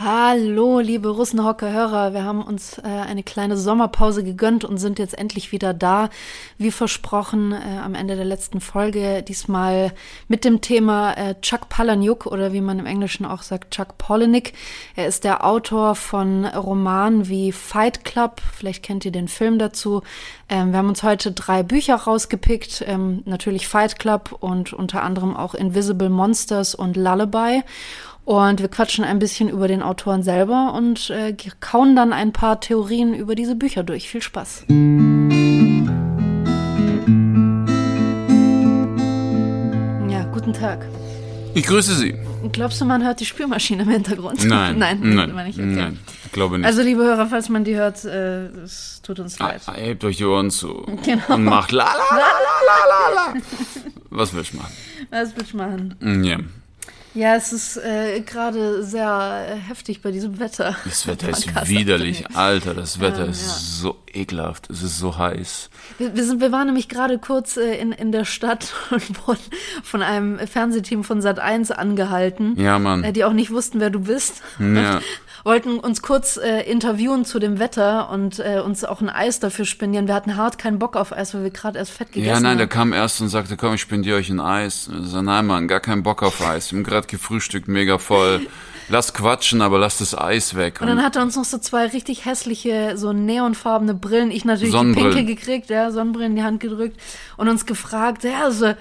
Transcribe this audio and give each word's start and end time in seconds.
Hallo, 0.00 0.78
liebe 0.78 1.08
Russenhocker-Hörer. 1.08 2.14
Wir 2.14 2.22
haben 2.22 2.40
uns 2.40 2.78
äh, 2.78 2.82
eine 2.82 3.24
kleine 3.24 3.56
Sommerpause 3.56 4.22
gegönnt 4.22 4.64
und 4.64 4.78
sind 4.78 5.00
jetzt 5.00 5.18
endlich 5.18 5.50
wieder 5.50 5.74
da. 5.74 6.08
Wie 6.56 6.70
versprochen, 6.70 7.50
äh, 7.50 7.80
am 7.82 7.96
Ende 7.96 8.14
der 8.14 8.24
letzten 8.24 8.60
Folge, 8.60 9.24
diesmal 9.24 9.92
mit 10.28 10.44
dem 10.44 10.60
Thema 10.60 11.14
äh, 11.14 11.34
Chuck 11.40 11.68
Palahniuk 11.68 12.26
oder 12.26 12.52
wie 12.52 12.60
man 12.60 12.78
im 12.78 12.86
Englischen 12.86 13.26
auch 13.26 13.42
sagt, 13.42 13.74
Chuck 13.74 13.98
Palahniuk. 13.98 14.52
Er 14.94 15.08
ist 15.08 15.24
der 15.24 15.44
Autor 15.44 15.96
von 15.96 16.44
Romanen 16.44 17.28
wie 17.28 17.50
Fight 17.50 18.04
Club. 18.04 18.40
Vielleicht 18.56 18.84
kennt 18.84 19.04
ihr 19.04 19.10
den 19.10 19.26
Film 19.26 19.58
dazu. 19.58 20.02
Ähm, 20.48 20.70
wir 20.70 20.78
haben 20.78 20.90
uns 20.90 21.02
heute 21.02 21.32
drei 21.32 21.64
Bücher 21.64 21.96
rausgepickt. 21.96 22.84
Ähm, 22.86 23.22
natürlich 23.24 23.66
Fight 23.66 23.98
Club 23.98 24.36
und 24.38 24.72
unter 24.72 25.02
anderem 25.02 25.36
auch 25.36 25.56
Invisible 25.56 26.08
Monsters 26.08 26.76
und 26.76 26.96
Lullaby. 26.96 27.64
Und 28.28 28.60
wir 28.60 28.68
quatschen 28.68 29.04
ein 29.06 29.18
bisschen 29.18 29.48
über 29.48 29.68
den 29.68 29.82
Autoren 29.82 30.22
selber 30.22 30.74
und 30.76 31.08
äh, 31.08 31.34
kauen 31.60 31.96
dann 31.96 32.12
ein 32.12 32.34
paar 32.34 32.60
Theorien 32.60 33.14
über 33.14 33.34
diese 33.34 33.54
Bücher 33.54 33.84
durch. 33.84 34.10
Viel 34.10 34.20
Spaß. 34.20 34.66
Ja, 40.10 40.24
guten 40.32 40.52
Tag. 40.52 40.86
Ich 41.54 41.64
grüße 41.66 41.94
Sie. 41.94 42.14
Glaubst 42.52 42.80
du, 42.80 42.84
man 42.84 43.04
hört 43.04 43.20
die 43.20 43.24
Spülmaschine 43.24 43.82
im 43.82 43.88
Hintergrund? 43.88 44.44
Nein, 44.48 44.78
nein, 44.78 45.00
nein, 45.02 45.34
meine 45.34 45.48
ich, 45.50 45.56
okay. 45.58 45.66
nein, 45.66 45.98
ich 46.24 46.32
glaube 46.32 46.58
nicht. 46.58 46.66
Also, 46.66 46.82
liebe 46.82 47.02
Hörer, 47.02 47.26
falls 47.26 47.48
man 47.48 47.64
die 47.64 47.74
hört, 47.76 48.04
äh, 48.04 48.46
es 48.62 49.00
tut 49.02 49.18
uns 49.18 49.40
Ah, 49.40 49.48
leid. 49.48 49.62
Hebt 49.74 50.04
euch 50.04 50.18
die 50.18 50.24
Ohren 50.24 50.50
zu 50.50 50.84
Genau. 51.04 51.34
und 51.34 51.44
macht 51.44 51.72
la 51.72 51.84
la 51.84 52.16
la 52.16 52.26
la 52.66 53.14
la 53.24 53.32
la. 53.34 53.40
Was 54.10 54.34
willst 54.34 54.52
du 54.52 54.58
machen? 54.58 54.72
Was 55.10 55.36
willst 55.36 55.52
du 55.52 55.56
machen? 55.56 56.22
Ja, 56.24 56.38
Ja, 57.14 57.34
es 57.36 57.52
ist 57.52 57.76
äh, 57.78 58.20
gerade 58.20 58.84
sehr 58.84 59.46
äh, 59.48 59.56
heftig 59.68 60.02
bei 60.02 60.10
diesem 60.12 60.38
Wetter. 60.38 60.76
das 60.84 61.06
Wetter 61.06 61.28
ist 61.30 61.48
widerlich. 61.68 62.24
Alter. 62.36 62.74
Das 62.74 63.00
Wetter 63.00 63.24
Ähm, 63.24 63.30
ist 63.30 63.46
ja. 63.46 63.52
so 63.58 63.96
ekelhaft. 64.12 64.68
Es 64.70 64.82
ist 64.82 64.98
so 64.98 65.16
heiß. 65.16 65.70
Wir, 65.98 66.14
wir, 66.14 66.24
sind, 66.24 66.40
wir 66.40 66.52
waren 66.52 66.66
nämlich 66.66 66.88
gerade 66.88 67.18
kurz 67.18 67.56
äh, 67.56 67.74
in, 67.78 67.92
in 67.92 68.12
der 68.12 68.24
Stadt 68.24 68.72
und 68.90 69.26
wurden 69.26 69.40
von 69.82 70.02
einem 70.02 70.38
Fernsehteam 70.38 71.02
von 71.02 71.20
Sat1 71.20 71.72
angehalten, 71.72 72.60
Ja, 72.60 72.78
Mann. 72.78 73.02
äh, 73.04 73.12
die 73.12 73.24
auch 73.24 73.32
nicht 73.32 73.50
wussten, 73.50 73.80
wer 73.80 73.90
du 73.90 74.00
bist. 74.00 74.42
Ja. 74.58 75.00
Wollten 75.44 75.78
uns 75.78 76.02
kurz 76.02 76.36
äh, 76.36 76.60
interviewen 76.70 77.24
zu 77.24 77.38
dem 77.38 77.58
Wetter 77.58 78.10
und 78.10 78.38
äh, 78.38 78.60
uns 78.64 78.84
auch 78.84 79.00
ein 79.00 79.08
Eis 79.08 79.40
dafür 79.40 79.64
spendieren. 79.64 80.06
Wir 80.06 80.14
hatten 80.14 80.36
hart 80.36 80.58
keinen 80.58 80.78
Bock 80.78 80.96
auf 80.96 81.12
Eis, 81.12 81.34
weil 81.34 81.44
wir 81.44 81.50
gerade 81.50 81.78
erst 81.78 81.92
fett 81.92 82.12
gegessen 82.12 82.28
Ja, 82.28 82.40
nein, 82.40 82.58
der 82.58 82.66
haben. 82.66 82.72
kam 82.72 82.92
erst 82.92 83.20
und 83.20 83.28
sagte, 83.28 83.56
komm, 83.56 83.74
ich 83.74 83.80
spendiere 83.80 84.18
euch 84.18 84.30
ein 84.30 84.40
Eis. 84.40 84.90
Ich 85.02 85.08
so, 85.08 85.22
nein, 85.22 85.46
Mann, 85.46 85.68
gar 85.68 85.80
keinen 85.80 86.02
Bock 86.02 86.22
auf 86.22 86.40
Eis. 86.40 86.72
Wir 86.72 86.78
haben 86.78 86.84
gerade 86.84 87.06
gefrühstückt, 87.06 87.68
mega 87.68 87.98
voll. 87.98 88.46
Lass 88.90 89.12
quatschen, 89.12 89.60
aber 89.60 89.78
lass 89.78 89.98
das 89.98 90.16
Eis 90.16 90.54
weg. 90.54 90.80
Und 90.80 90.86
dann 90.86 91.02
hat 91.02 91.14
er 91.16 91.20
uns 91.20 91.36
noch 91.36 91.44
so 91.44 91.58
zwei 91.58 91.88
richtig 91.88 92.24
hässliche, 92.24 92.96
so 92.96 93.12
neonfarbene 93.12 93.92
Brillen, 93.92 94.30
ich 94.30 94.46
natürlich 94.46 94.74
die 94.74 94.92
pinke 94.94 95.24
gekriegt, 95.26 95.68
ja, 95.68 95.90
Sonnenbrillen 95.90 96.32
in 96.32 96.36
die 96.36 96.42
Hand 96.42 96.60
gedrückt 96.60 96.98
und 97.36 97.50
uns 97.50 97.66
gefragt, 97.66 98.24
ja, 98.24 98.50
so 98.50 98.72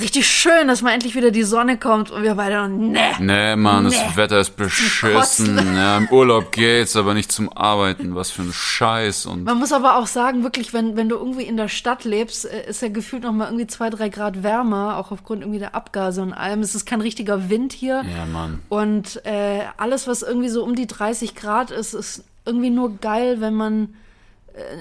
richtig 0.00 0.26
schön, 0.28 0.68
dass 0.68 0.82
mal 0.82 0.92
endlich 0.92 1.14
wieder 1.14 1.30
die 1.30 1.42
Sonne 1.44 1.78
kommt 1.78 2.10
und 2.10 2.22
wir 2.22 2.34
beide, 2.34 2.68
ne. 2.68 2.98
Nee, 3.20 3.56
Mann, 3.56 3.84
Nee. 3.86 3.90
das 3.90 4.16
Wetter 4.16 4.40
ist 4.40 4.56
beschissen. 4.56 5.56
Ja, 5.76 5.98
Im 5.98 6.08
Urlaub 6.08 6.52
geht's, 6.52 6.96
aber 6.96 7.14
nicht 7.14 7.30
zum 7.30 7.52
Arbeiten. 7.56 8.14
Was 8.14 8.30
für 8.30 8.42
ein 8.42 8.52
Scheiß. 8.52 9.26
Und 9.26 9.44
Man 9.44 9.58
muss 9.58 9.72
aber 9.72 9.96
auch 9.96 10.06
sagen, 10.06 10.42
wirklich, 10.42 10.72
wenn, 10.72 10.96
wenn 10.96 11.08
du 11.08 11.16
irgendwie 11.16 11.44
in 11.44 11.56
der 11.56 11.68
Stadt 11.68 12.04
lebst, 12.04 12.44
äh, 12.44 12.68
ist 12.68 12.82
ja 12.82 12.88
gefühlt 12.88 13.22
noch 13.22 13.32
mal 13.32 13.46
irgendwie 13.46 13.66
zwei, 13.66 13.90
drei 13.90 14.08
Grad 14.08 14.42
wärmer, 14.42 14.96
auch 14.98 15.12
aufgrund 15.12 15.42
irgendwie 15.42 15.58
der 15.60 15.74
Abgase 15.74 16.22
und 16.22 16.32
allem. 16.32 16.60
Es 16.60 16.74
ist 16.74 16.84
kein 16.86 17.00
richtiger 17.00 17.48
Wind 17.48 17.72
hier. 17.72 18.04
ja, 18.16 18.24
Mann. 18.32 18.60
Und 18.68 19.24
äh, 19.26 19.60
alles, 19.76 20.06
was 20.08 20.22
irgendwie 20.22 20.48
so 20.48 20.64
um 20.64 20.74
die 20.74 20.86
30 20.86 21.34
Grad 21.34 21.70
ist, 21.70 21.94
ist 21.94 22.24
irgendwie 22.44 22.70
nur 22.70 22.96
geil, 22.98 23.40
wenn 23.40 23.54
man 23.54 23.94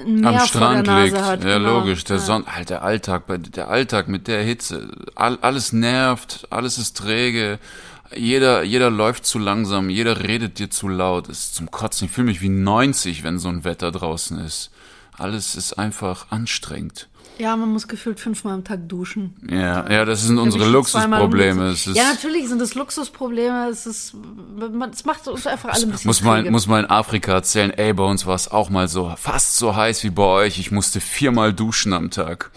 ein 0.05 0.21
Meer 0.21 0.41
Am 0.41 0.47
Strand 0.47 0.87
liegt. 0.87 1.17
hat. 1.21 1.43
ja, 1.43 1.57
genau. 1.57 1.79
logisch. 1.79 2.03
Der 2.05 2.17
Ja. 2.17 2.21
Sonn, 2.21 2.45
halt 2.47 2.69
der 2.69 2.83
Alltag, 2.83 3.23
der 3.27 3.69
Alltag 3.69 4.07
mit 4.07 4.27
der 4.27 4.41
Hitze. 4.43 4.89
All, 5.15 5.37
alles 5.41 5.73
nervt, 5.73 6.47
alles 6.49 6.77
ist 6.77 6.97
träge. 6.97 7.59
Jeder, 8.15 8.63
jeder 8.63 8.89
läuft 8.89 9.25
zu 9.25 9.37
langsam, 9.37 9.89
jeder 9.89 10.23
redet 10.23 10.59
dir 10.59 10.69
zu 10.69 10.87
laut. 10.87 11.27
Ist 11.27 11.55
zum 11.55 11.69
Kotzen. 11.71 12.05
Ich 12.05 12.11
fühle 12.11 12.27
mich 12.27 12.41
wie 12.41 12.49
90, 12.49 13.23
wenn 13.23 13.37
so 13.39 13.49
ein 13.49 13.63
Wetter 13.63 13.91
draußen 13.91 14.39
ist. 14.39 14.71
Alles 15.17 15.55
ist 15.55 15.73
einfach 15.73 16.27
anstrengend. 16.29 17.07
Ja, 17.39 17.55
man 17.55 17.69
muss 17.71 17.87
gefühlt 17.87 18.19
fünfmal 18.19 18.53
am 18.55 18.63
Tag 18.63 18.89
duschen. 18.89 19.35
Ja, 19.49 19.89
ja, 19.91 20.05
das 20.05 20.23
sind 20.23 20.39
unsere 20.39 20.67
Luxusprobleme. 20.67 21.69
Es 21.69 21.85
umgezogen. 21.85 21.91
ist, 21.91 21.97
Ja, 21.97 22.09
natürlich 22.13 22.47
sind 22.49 22.61
es 22.61 22.73
Luxusprobleme. 22.75 23.67
Es 23.69 23.85
ist, 23.85 24.13
man- 24.71 24.89
es 24.89 25.05
macht 25.05 25.27
uns 25.27 25.45
einfach 25.45 25.69
alle 25.69 25.83
ein 25.83 25.91
bisschen 25.91 26.07
muss 26.09 26.23
mal, 26.23 26.49
muss 26.49 26.67
mal 26.67 26.79
in 26.83 26.89
Afrika 26.89 27.33
erzählen, 27.33 27.71
ey, 27.71 27.93
bei 27.93 28.03
uns 28.03 28.25
war 28.25 28.35
es 28.35 28.49
auch 28.49 28.69
mal 28.69 28.87
so, 28.87 29.13
fast 29.17 29.57
so 29.57 29.75
heiß 29.75 30.03
wie 30.03 30.09
bei 30.09 30.23
euch. 30.23 30.57
Ich 30.59 30.71
musste 30.71 30.99
viermal 30.99 31.53
duschen 31.53 31.93
am 31.93 32.09
Tag. 32.09 32.49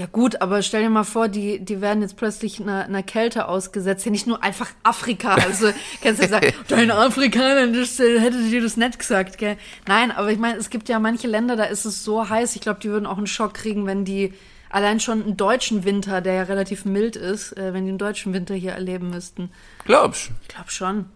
Ja 0.00 0.06
gut, 0.06 0.40
aber 0.40 0.62
stell 0.62 0.82
dir 0.82 0.88
mal 0.88 1.04
vor, 1.04 1.28
die, 1.28 1.62
die 1.62 1.82
werden 1.82 2.00
jetzt 2.00 2.16
plötzlich 2.16 2.58
einer, 2.58 2.86
einer 2.86 3.02
Kälte 3.02 3.48
ausgesetzt. 3.48 4.06
Ja, 4.06 4.10
nicht 4.10 4.26
nur 4.26 4.42
einfach 4.42 4.70
Afrika. 4.82 5.34
Also 5.34 5.74
kannst 6.02 6.22
du 6.22 6.26
sagen, 6.26 6.54
dein 6.68 6.90
Afrika, 6.90 7.54
dann 7.54 7.74
das, 7.74 8.00
äh, 8.00 8.18
hättet 8.18 8.50
ihr 8.50 8.62
das 8.62 8.78
nicht 8.78 8.98
gesagt, 8.98 9.36
gell? 9.36 9.58
Nein, 9.86 10.10
aber 10.10 10.32
ich 10.32 10.38
meine, 10.38 10.56
es 10.56 10.70
gibt 10.70 10.88
ja 10.88 10.98
manche 10.98 11.28
Länder, 11.28 11.54
da 11.54 11.64
ist 11.64 11.84
es 11.84 12.02
so 12.02 12.30
heiß. 12.30 12.56
Ich 12.56 12.62
glaube, 12.62 12.80
die 12.80 12.88
würden 12.88 13.04
auch 13.04 13.18
einen 13.18 13.26
Schock 13.26 13.52
kriegen, 13.52 13.84
wenn 13.84 14.06
die 14.06 14.32
allein 14.70 15.00
schon 15.00 15.22
einen 15.22 15.36
deutschen 15.36 15.84
Winter, 15.84 16.22
der 16.22 16.32
ja 16.32 16.42
relativ 16.44 16.86
mild 16.86 17.16
ist, 17.16 17.54
äh, 17.58 17.74
wenn 17.74 17.84
die 17.84 17.90
einen 17.90 17.98
deutschen 17.98 18.32
Winter 18.32 18.54
hier 18.54 18.72
erleben 18.72 19.10
müssten. 19.10 19.50
Glaubst? 19.84 20.30
Ich 20.40 20.48
glaube 20.48 20.70
schon. 20.70 21.10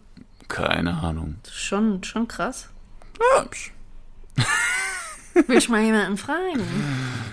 Keine 0.49 0.93
Ahnung. 0.99 1.37
Schon, 1.51 2.05
schon 2.05 2.29
krass. 2.29 2.69
Glaubst? 3.15 3.71
Will 5.47 5.57
ich 5.57 5.71
mal 5.71 5.81
jemanden 5.81 6.19
fragen? 6.19 6.61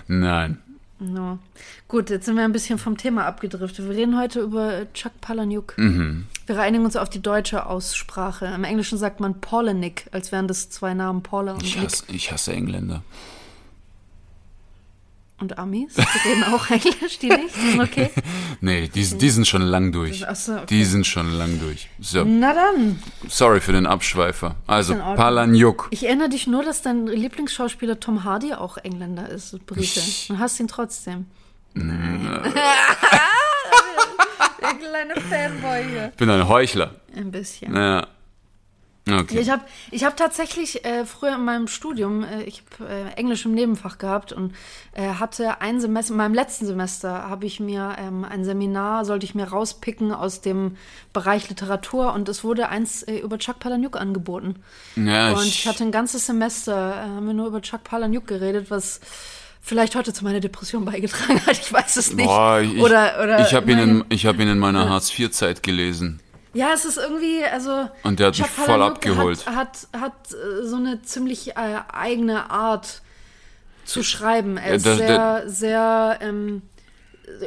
Nein. 0.07 0.61
No. 1.03 1.39
Gut, 1.87 2.11
jetzt 2.11 2.25
sind 2.25 2.35
wir 2.35 2.43
ein 2.43 2.51
bisschen 2.51 2.77
vom 2.77 2.95
Thema 2.95 3.25
abgedriftet. 3.25 3.89
Wir 3.89 3.95
reden 3.95 4.19
heute 4.19 4.41
über 4.41 4.85
Chuck 4.93 5.13
Palahniuk. 5.19 5.73
Mhm. 5.77 6.27
Wir 6.45 6.57
reinigen 6.57 6.85
uns 6.85 6.95
auf 6.95 7.09
die 7.09 7.21
deutsche 7.21 7.65
Aussprache. 7.65 8.45
Im 8.45 8.63
Englischen 8.63 8.99
sagt 8.99 9.19
man 9.19 9.41
Palahniuk, 9.41 10.03
als 10.11 10.31
wären 10.31 10.47
das 10.47 10.69
zwei 10.69 10.93
Namen 10.93 11.23
Paula 11.23 11.53
und 11.53 11.63
Ich 11.63 11.75
Nick. 11.75 11.85
hasse, 11.85 12.03
ich 12.09 12.31
hasse 12.31 12.53
Engländer. 12.53 13.01
Und 15.41 15.57
Amis? 15.57 15.95
Die 15.95 16.29
reden 16.29 16.43
auch 16.53 16.69
Englisch, 16.69 17.17
die 17.19 17.29
nicht? 17.29 17.55
Sind 17.55 17.81
okay? 17.81 18.11
Nee, 18.61 18.87
die, 18.87 19.03
die 19.17 19.29
sind 19.29 19.47
schon 19.47 19.63
lang 19.63 19.91
durch. 19.91 20.23
Ach 20.27 20.35
so, 20.35 20.53
okay. 20.53 20.65
Die 20.69 20.85
sind 20.85 21.07
schon 21.07 21.31
lang 21.31 21.59
durch. 21.59 21.89
So, 21.99 22.23
Na 22.23 22.53
dann. 22.53 23.01
sorry 23.27 23.59
für 23.59 23.71
den 23.71 23.87
Abschweifer. 23.87 24.55
Also. 24.67 24.93
Palahniuk. 24.93 25.87
Ich 25.89 26.05
erinnere 26.05 26.29
dich 26.29 26.45
nur, 26.45 26.63
dass 26.63 26.83
dein 26.83 27.07
Lieblingsschauspieler 27.07 27.99
Tom 27.99 28.23
Hardy 28.23 28.53
auch 28.53 28.77
Engländer 28.77 29.27
ist, 29.29 29.65
Brite. 29.65 30.01
Und 30.29 30.37
hast 30.37 30.59
ihn 30.59 30.67
trotzdem. 30.67 31.25
Der 31.73 31.83
kleine 34.75 35.15
Fanboy 35.29 35.83
hier. 35.89 36.09
Ich 36.11 36.17
bin 36.17 36.29
ein 36.29 36.47
Heuchler. 36.47 36.91
Ein 37.15 37.31
bisschen. 37.31 37.75
Ja. 37.75 38.05
Okay. 39.19 39.39
Ich 39.39 39.49
habe 39.49 39.63
ich 39.91 40.03
hab 40.03 40.15
tatsächlich 40.17 40.85
äh, 40.85 41.05
früher 41.05 41.35
in 41.35 41.45
meinem 41.45 41.67
Studium, 41.67 42.23
äh, 42.23 42.43
ich 42.43 42.63
habe 42.79 42.89
äh, 42.91 43.13
Englisch 43.19 43.45
im 43.45 43.53
Nebenfach 43.53 43.97
gehabt 43.97 44.31
und 44.33 44.53
äh, 44.93 45.07
hatte 45.15 45.61
ein 45.61 45.79
Semester, 45.81 46.11
in 46.13 46.17
meinem 46.17 46.33
letzten 46.33 46.65
Semester 46.65 47.29
habe 47.29 47.45
ich 47.45 47.59
mir 47.59 47.95
ähm, 47.99 48.23
ein 48.23 48.43
Seminar, 48.45 49.05
sollte 49.05 49.25
ich 49.25 49.35
mir 49.35 49.45
rauspicken 49.45 50.11
aus 50.13 50.41
dem 50.41 50.77
Bereich 51.13 51.49
Literatur 51.49 52.13
und 52.13 52.29
es 52.29 52.43
wurde 52.43 52.69
eins 52.69 53.03
äh, 53.03 53.17
über 53.17 53.37
Chuck 53.37 53.59
Palahniuk 53.59 53.97
angeboten. 53.99 54.55
ja, 54.95 55.31
Und 55.33 55.45
ich 55.45 55.67
hatte 55.67 55.83
ein 55.83 55.91
ganzes 55.91 56.25
Semester, 56.25 56.91
äh, 56.95 57.09
haben 57.15 57.27
wir 57.27 57.33
nur 57.33 57.47
über 57.47 57.61
Chuck 57.61 57.83
Palahniuk 57.83 58.27
geredet, 58.27 58.71
was 58.71 58.99
vielleicht 59.63 59.95
heute 59.95 60.11
zu 60.11 60.23
meiner 60.23 60.39
Depression 60.39 60.85
beigetragen 60.85 61.39
hat, 61.45 61.59
ich 61.59 61.71
weiß 61.71 61.97
es 61.97 62.13
nicht. 62.13 62.25
Boah, 62.25 62.59
ich, 62.61 62.79
oder, 62.81 63.19
oder 63.21 63.45
ich 63.45 63.53
habe 63.53 63.71
ihn, 63.71 63.77
meine- 63.77 63.91
in- 63.91 64.05
ich 64.09 64.25
hab 64.25 64.39
ihn 64.39 64.47
in 64.47 64.57
meiner 64.57 64.89
Hartz-IV-Zeit 64.89 65.61
gelesen. 65.61 66.19
Ja, 66.53 66.73
es 66.73 66.85
ist 66.85 66.97
irgendwie, 66.97 67.43
also. 67.45 67.89
Und 68.03 68.19
der 68.19 68.27
hat 68.27 68.37
mich 68.37 68.45
Chuck 68.45 68.55
voll 68.55 68.65
Palahniuk 68.65 68.95
abgeholt. 68.97 69.45
Hat, 69.47 69.87
hat, 69.93 70.01
hat 70.01 70.13
äh, 70.33 70.65
so 70.65 70.75
eine 70.75 71.01
ziemlich 71.01 71.51
äh, 71.51 71.79
eigene 71.91 72.49
Art 72.49 73.01
zu 73.85 74.03
schreiben. 74.03 74.57
Er 74.57 74.73
ist 74.75 74.85
das- 74.85 74.97
sehr, 74.97 75.43
sehr, 75.47 76.17
ähm, 76.21 76.61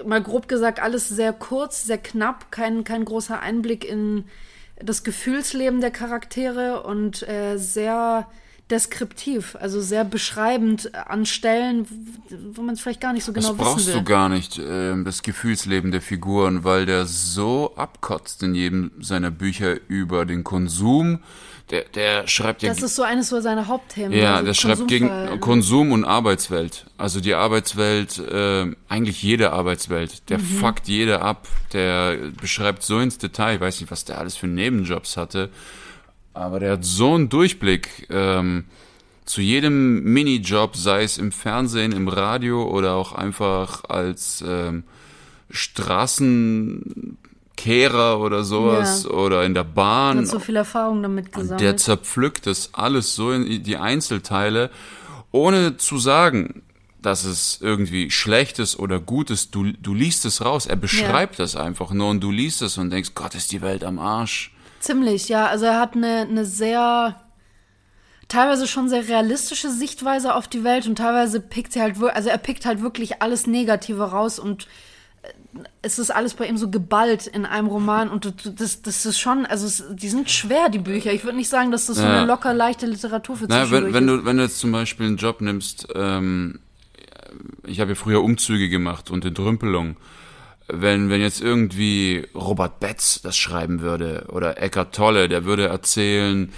mal 0.06 0.22
grob 0.22 0.48
gesagt, 0.48 0.80
alles 0.80 1.08
sehr 1.08 1.32
kurz, 1.32 1.84
sehr 1.84 1.98
knapp, 1.98 2.50
kein, 2.50 2.84
kein 2.84 3.04
großer 3.04 3.40
Einblick 3.40 3.84
in 3.84 4.24
das 4.82 5.04
Gefühlsleben 5.04 5.80
der 5.80 5.90
Charaktere 5.90 6.82
und 6.82 7.26
äh, 7.28 7.56
sehr 7.58 8.26
deskriptiv, 8.74 9.56
also 9.60 9.80
sehr 9.80 10.04
beschreibend 10.04 10.94
an 10.94 11.26
Stellen, 11.26 11.86
wo 12.54 12.62
man 12.62 12.74
es 12.74 12.80
vielleicht 12.80 13.00
gar 13.00 13.12
nicht 13.12 13.24
so 13.24 13.32
genau 13.32 13.50
das 13.50 13.56
brauchst 13.56 13.76
wissen 13.86 13.94
will. 13.94 14.00
du 14.00 14.04
gar 14.04 14.28
nicht, 14.28 14.58
äh, 14.58 15.02
das 15.04 15.22
Gefühlsleben 15.22 15.92
der 15.92 16.02
Figuren, 16.02 16.64
weil 16.64 16.84
der 16.86 17.06
so 17.06 17.72
abkotzt 17.76 18.42
in 18.42 18.54
jedem 18.54 18.90
seiner 19.00 19.30
Bücher 19.30 19.76
über 19.88 20.26
den 20.26 20.42
Konsum. 20.42 21.20
Der, 21.70 21.84
der 21.94 22.26
schreibt 22.28 22.62
ja 22.62 22.68
Das 22.68 22.82
ist 22.82 22.94
so 22.94 23.02
eines 23.04 23.30
seiner 23.30 23.68
Hauptthemen. 23.68 24.12
Ja, 24.12 24.34
also 24.34 24.46
der 24.46 24.54
schreibt 24.54 24.86
gegen. 24.86 25.40
Konsum 25.40 25.92
und 25.92 26.04
Arbeitswelt. 26.04 26.84
Also 26.98 27.20
die 27.20 27.32
Arbeitswelt, 27.32 28.18
äh, 28.18 28.66
eigentlich 28.90 29.22
jede 29.22 29.52
Arbeitswelt. 29.52 30.28
Der 30.28 30.38
Mhm. 30.38 30.42
fuckt 30.42 30.88
jede 30.88 31.22
ab. 31.22 31.48
Der 31.72 32.18
beschreibt 32.38 32.82
so 32.82 32.98
ins 33.00 33.16
Detail. 33.16 33.54
Ich 33.54 33.60
weiß 33.62 33.80
nicht, 33.80 33.90
was 33.90 34.04
der 34.04 34.18
alles 34.18 34.36
für 34.36 34.46
Nebenjobs 34.46 35.16
hatte. 35.16 35.48
Aber 36.34 36.60
der 36.60 36.72
hat 36.72 36.84
so 36.84 37.14
einen 37.14 37.28
Durchblick 37.28 38.06
ähm, 38.10 38.64
zu 39.24 39.40
jedem 39.40 40.02
Minijob, 40.02 40.76
sei 40.76 41.04
es 41.04 41.16
im 41.16 41.32
Fernsehen, 41.32 41.92
im 41.92 42.08
Radio 42.08 42.64
oder 42.68 42.94
auch 42.94 43.12
einfach 43.12 43.84
als 43.88 44.44
ähm, 44.46 44.84
Straßenkehrer 45.50 48.20
oder 48.20 48.44
sowas 48.44 49.04
Ja. 49.04 49.10
oder 49.10 49.44
in 49.44 49.54
der 49.54 49.64
Bahn. 49.64 50.18
hat 50.18 50.26
so 50.26 50.38
viel 50.38 50.56
Erfahrung 50.56 51.02
damit 51.02 51.32
gesammelt. 51.32 51.60
Der 51.60 51.76
zerpflückt 51.76 52.46
das 52.46 52.70
alles 52.74 53.14
so 53.14 53.32
in 53.32 53.62
die 53.62 53.76
Einzelteile, 53.76 54.70
ohne 55.30 55.76
zu 55.76 55.98
sagen, 55.98 56.62
dass 57.00 57.24
es 57.24 57.58
irgendwie 57.60 58.10
schlecht 58.10 58.58
ist 58.58 58.78
oder 58.78 58.98
gut 58.98 59.30
ist. 59.30 59.54
Du, 59.54 59.72
du 59.72 59.94
liest 59.94 60.24
es 60.24 60.44
raus. 60.44 60.66
Er 60.66 60.76
beschreibt 60.76 61.38
das 61.38 61.54
einfach 61.54 61.90
nur 61.92 62.08
und 62.08 62.20
du 62.20 62.30
liest 62.30 62.62
es 62.62 62.78
und 62.78 62.90
denkst, 62.90 63.10
Gott, 63.14 63.34
ist 63.34 63.52
die 63.52 63.60
Welt 63.60 63.84
am 63.84 63.98
Arsch. 63.98 64.53
Ziemlich, 64.84 65.30
ja. 65.30 65.46
Also 65.46 65.64
er 65.64 65.80
hat 65.80 65.94
eine, 65.96 66.26
eine 66.28 66.44
sehr, 66.44 67.18
teilweise 68.28 68.66
schon 68.66 68.90
sehr 68.90 69.08
realistische 69.08 69.70
Sichtweise 69.70 70.34
auf 70.34 70.46
die 70.46 70.62
Welt 70.62 70.86
und 70.86 70.96
teilweise 70.96 71.40
pickt 71.40 71.72
sie 71.72 71.80
halt, 71.80 71.96
also 72.02 72.28
er 72.28 72.36
pickt 72.36 72.66
halt 72.66 72.82
wirklich 72.82 73.22
alles 73.22 73.46
Negative 73.46 74.02
raus 74.02 74.38
und 74.38 74.68
äh, 75.22 75.28
es 75.80 75.98
ist 75.98 76.10
alles 76.10 76.34
bei 76.34 76.46
ihm 76.46 76.58
so 76.58 76.68
geballt 76.68 77.26
in 77.26 77.46
einem 77.46 77.68
Roman 77.68 78.10
und 78.10 78.60
das, 78.60 78.82
das 78.82 79.06
ist 79.06 79.18
schon, 79.18 79.46
also 79.46 79.66
es, 79.66 79.84
die 79.90 80.10
sind 80.10 80.30
schwer, 80.30 80.68
die 80.68 80.80
Bücher. 80.80 81.14
Ich 81.14 81.24
würde 81.24 81.38
nicht 81.38 81.48
sagen, 81.48 81.70
dass 81.70 81.86
das 81.86 81.96
so 81.96 82.04
eine 82.04 82.26
locker 82.26 82.52
leichte 82.52 82.84
Literatur 82.84 83.38
für 83.38 83.46
Naja, 83.46 83.70
wenn, 83.70 83.94
wenn 83.94 84.06
ist. 84.06 84.18
du 84.20 84.24
wenn 84.26 84.36
du 84.36 84.42
jetzt 84.42 84.58
zum 84.58 84.70
Beispiel 84.70 85.06
einen 85.06 85.16
Job 85.16 85.40
nimmst, 85.40 85.88
ähm, 85.94 86.58
ich 87.66 87.80
habe 87.80 87.92
ja 87.92 87.94
früher 87.94 88.22
Umzüge 88.22 88.68
gemacht 88.68 89.10
und 89.10 89.24
Entrümpelung. 89.24 89.96
Wenn, 90.66 91.10
wenn 91.10 91.20
jetzt 91.20 91.42
irgendwie 91.42 92.26
Robert 92.34 92.80
Betz 92.80 93.20
das 93.22 93.36
schreiben 93.36 93.80
würde 93.80 94.26
oder 94.28 94.60
Eckart 94.62 94.94
Tolle, 94.94 95.28
der 95.28 95.44
würde 95.44 95.66
erzählen 95.66 96.52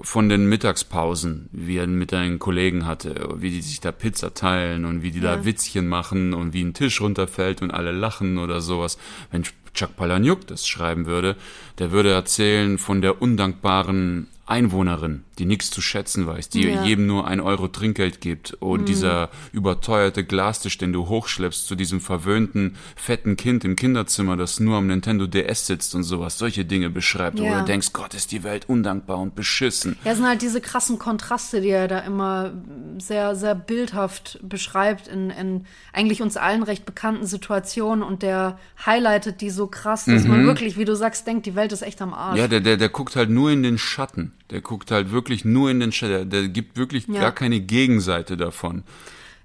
von 0.00 0.28
den 0.28 0.48
Mittagspausen, 0.48 1.48
wie 1.50 1.78
er 1.78 1.86
mit 1.86 2.12
seinen 2.12 2.38
Kollegen 2.38 2.86
hatte, 2.86 3.34
wie 3.38 3.50
die 3.50 3.62
sich 3.62 3.80
da 3.80 3.90
Pizza 3.90 4.32
teilen 4.32 4.84
und 4.84 5.02
wie 5.02 5.10
die 5.10 5.20
da 5.20 5.44
Witzchen 5.44 5.88
machen 5.88 6.34
und 6.34 6.52
wie 6.52 6.62
ein 6.62 6.74
Tisch 6.74 7.00
runterfällt 7.00 7.62
und 7.62 7.72
alle 7.72 7.90
lachen 7.90 8.38
oder 8.38 8.60
sowas. 8.60 8.96
Wenn 9.32 9.44
Chuck 9.78 9.96
Palahniuk 9.96 10.46
das 10.48 10.66
schreiben 10.66 11.06
würde, 11.06 11.36
der 11.78 11.92
würde 11.92 12.10
erzählen 12.10 12.78
von 12.78 13.00
der 13.00 13.22
undankbaren 13.22 14.26
Einwohnerin, 14.46 15.24
die 15.38 15.44
nichts 15.44 15.70
zu 15.70 15.82
schätzen 15.82 16.26
weiß, 16.26 16.48
die 16.48 16.62
Ja. 16.62 16.82
jedem 16.82 17.06
nur 17.06 17.26
ein 17.26 17.38
Euro 17.38 17.68
Trinkgeld 17.68 18.22
gibt 18.22 18.54
und 18.60 18.88
dieser 18.88 19.28
überteuerte 19.52 20.24
Glastisch, 20.24 20.78
den 20.78 20.94
du 20.94 21.06
hochschleppst 21.06 21.66
zu 21.66 21.74
diesem 21.74 22.00
verwöhnten, 22.00 22.76
fetten 22.96 23.36
Kind 23.36 23.62
im 23.66 23.76
Kinderzimmer, 23.76 24.38
das 24.38 24.58
nur 24.58 24.78
am 24.78 24.86
Nintendo 24.86 25.26
DS 25.26 25.66
sitzt 25.66 25.94
und 25.94 26.02
sowas, 26.02 26.38
solche 26.38 26.64
Dinge 26.64 26.88
beschreibt, 26.88 27.38
wo 27.38 27.44
Ja. 27.44 27.58
du 27.60 27.66
denkst, 27.66 27.92
Gott, 27.92 28.14
ist 28.14 28.32
die 28.32 28.42
Welt 28.42 28.70
undankbar 28.70 29.18
und 29.18 29.34
beschissen. 29.34 29.98
Ja, 30.04 30.12
es 30.12 30.16
sind 30.16 30.26
halt 30.26 30.40
diese 30.40 30.62
krassen 30.62 30.98
Kontraste, 30.98 31.60
die 31.60 31.68
er 31.68 31.86
da 31.86 31.98
immer 31.98 32.52
sehr, 32.96 33.36
sehr 33.36 33.54
bildhaft 33.54 34.38
beschreibt 34.42 35.08
in, 35.08 35.28
in 35.28 35.66
eigentlich 35.92 36.22
uns 36.22 36.38
allen 36.38 36.62
recht 36.62 36.86
bekannten 36.86 37.26
Situationen 37.26 38.02
und 38.02 38.22
der 38.22 38.58
highlightet 38.86 39.42
die 39.42 39.50
so 39.50 39.66
krass, 39.68 40.06
dass 40.06 40.24
man 40.24 40.44
wirklich, 40.44 40.76
wie 40.76 40.84
du 40.84 40.96
sagst, 40.96 41.26
denkt, 41.26 41.46
die 41.46 41.54
Welt 41.54 41.72
ist 41.72 41.82
echt 41.82 42.02
am 42.02 42.12
Arsch. 42.14 42.34
Mhm. 42.34 42.38
Ja, 42.40 42.48
der, 42.48 42.60
der, 42.60 42.76
der 42.76 42.88
guckt 42.88 43.14
halt 43.16 43.30
nur 43.30 43.50
in 43.50 43.62
den 43.62 43.78
Schatten. 43.78 44.32
Der 44.50 44.60
guckt 44.60 44.90
halt 44.90 45.12
wirklich 45.12 45.44
nur 45.44 45.70
in 45.70 45.80
den 45.80 45.92
Schatten. 45.92 46.30
Der, 46.30 46.42
der 46.42 46.48
gibt 46.48 46.76
wirklich 46.76 47.06
Ja. 47.08 47.20
gar 47.20 47.32
keine 47.32 47.60
Gegenseite 47.60 48.36
davon. 48.36 48.84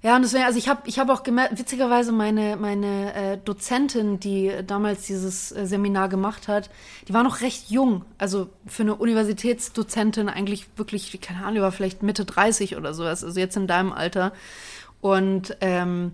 Ja, 0.02 0.16
und 0.16 0.22
deswegen, 0.22 0.44
also 0.44 0.58
ich 0.58 0.68
habe 0.68 0.82
ich 0.86 0.98
hab 0.98 1.08
auch 1.08 1.22
gemerkt, 1.22 1.58
witzigerweise 1.58 2.12
meine, 2.12 2.58
meine 2.58 3.14
äh, 3.14 3.38
Dozentin, 3.42 4.20
die 4.20 4.52
damals 4.66 5.06
dieses 5.06 5.50
äh, 5.50 5.66
Seminar 5.66 6.10
gemacht 6.10 6.46
hat, 6.46 6.68
die 7.08 7.14
war 7.14 7.22
noch 7.22 7.40
recht 7.40 7.70
jung. 7.70 8.04
Also 8.18 8.50
für 8.66 8.82
eine 8.82 8.96
Universitätsdozentin 8.96 10.28
eigentlich 10.28 10.66
wirklich, 10.76 11.18
keine 11.22 11.40
Ahnung, 11.40 11.54
die 11.54 11.60
war 11.62 11.72
vielleicht 11.72 12.02
Mitte 12.02 12.26
30 12.26 12.76
oder 12.76 12.92
sowas, 12.92 13.24
also 13.24 13.40
jetzt 13.40 13.56
in 13.56 13.66
deinem 13.66 13.92
Alter. 13.92 14.34
Und 15.00 15.56
ähm, 15.62 16.12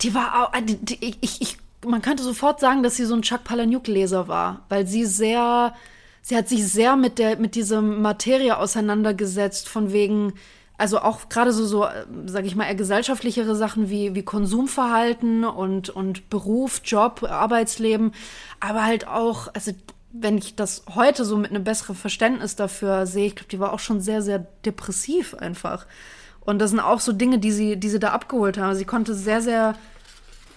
die 0.00 0.14
war 0.14 0.42
auch, 0.48 0.58
die, 0.60 0.76
die, 0.76 1.16
ich, 1.20 1.42
ich, 1.42 1.58
man 1.86 2.02
könnte 2.02 2.22
sofort 2.22 2.60
sagen, 2.60 2.82
dass 2.82 2.96
sie 2.96 3.04
so 3.04 3.14
ein 3.14 3.22
Chuck 3.22 3.44
Palahniuk-Leser 3.44 4.28
war, 4.28 4.64
weil 4.68 4.86
sie 4.86 5.04
sehr, 5.04 5.74
sie 6.22 6.36
hat 6.36 6.48
sich 6.48 6.66
sehr 6.66 6.96
mit 6.96 7.18
der, 7.18 7.38
mit 7.38 7.54
dieser 7.54 7.82
Materie 7.82 8.56
auseinandergesetzt, 8.56 9.68
von 9.68 9.92
wegen, 9.92 10.34
also 10.78 11.00
auch 11.00 11.28
gerade 11.28 11.52
so, 11.52 11.64
so, 11.64 11.86
sag 12.26 12.44
ich 12.44 12.56
mal, 12.56 12.64
eher 12.64 12.74
gesellschaftlichere 12.74 13.54
Sachen 13.56 13.90
wie, 13.90 14.14
wie 14.14 14.22
Konsumverhalten 14.22 15.44
und, 15.44 15.90
und 15.90 16.30
Beruf, 16.30 16.80
Job, 16.84 17.22
Arbeitsleben, 17.22 18.12
aber 18.60 18.84
halt 18.84 19.06
auch, 19.06 19.48
also 19.54 19.72
wenn 20.12 20.38
ich 20.38 20.54
das 20.54 20.84
heute 20.94 21.24
so 21.24 21.36
mit 21.36 21.50
einem 21.50 21.64
besseren 21.64 21.96
Verständnis 21.96 22.54
dafür 22.54 23.06
sehe, 23.06 23.26
ich 23.26 23.36
glaube, 23.36 23.50
die 23.50 23.58
war 23.58 23.72
auch 23.72 23.80
schon 23.80 24.00
sehr, 24.00 24.22
sehr 24.22 24.46
depressiv 24.64 25.34
einfach. 25.34 25.86
Und 26.40 26.60
das 26.60 26.70
sind 26.70 26.80
auch 26.80 27.00
so 27.00 27.12
Dinge, 27.12 27.38
die 27.38 27.50
sie, 27.50 27.76
die 27.76 27.88
sie 27.88 27.98
da 27.98 28.10
abgeholt 28.10 28.56
haben. 28.56 28.76
Sie 28.76 28.84
konnte 28.84 29.14
sehr, 29.14 29.40
sehr 29.40 29.74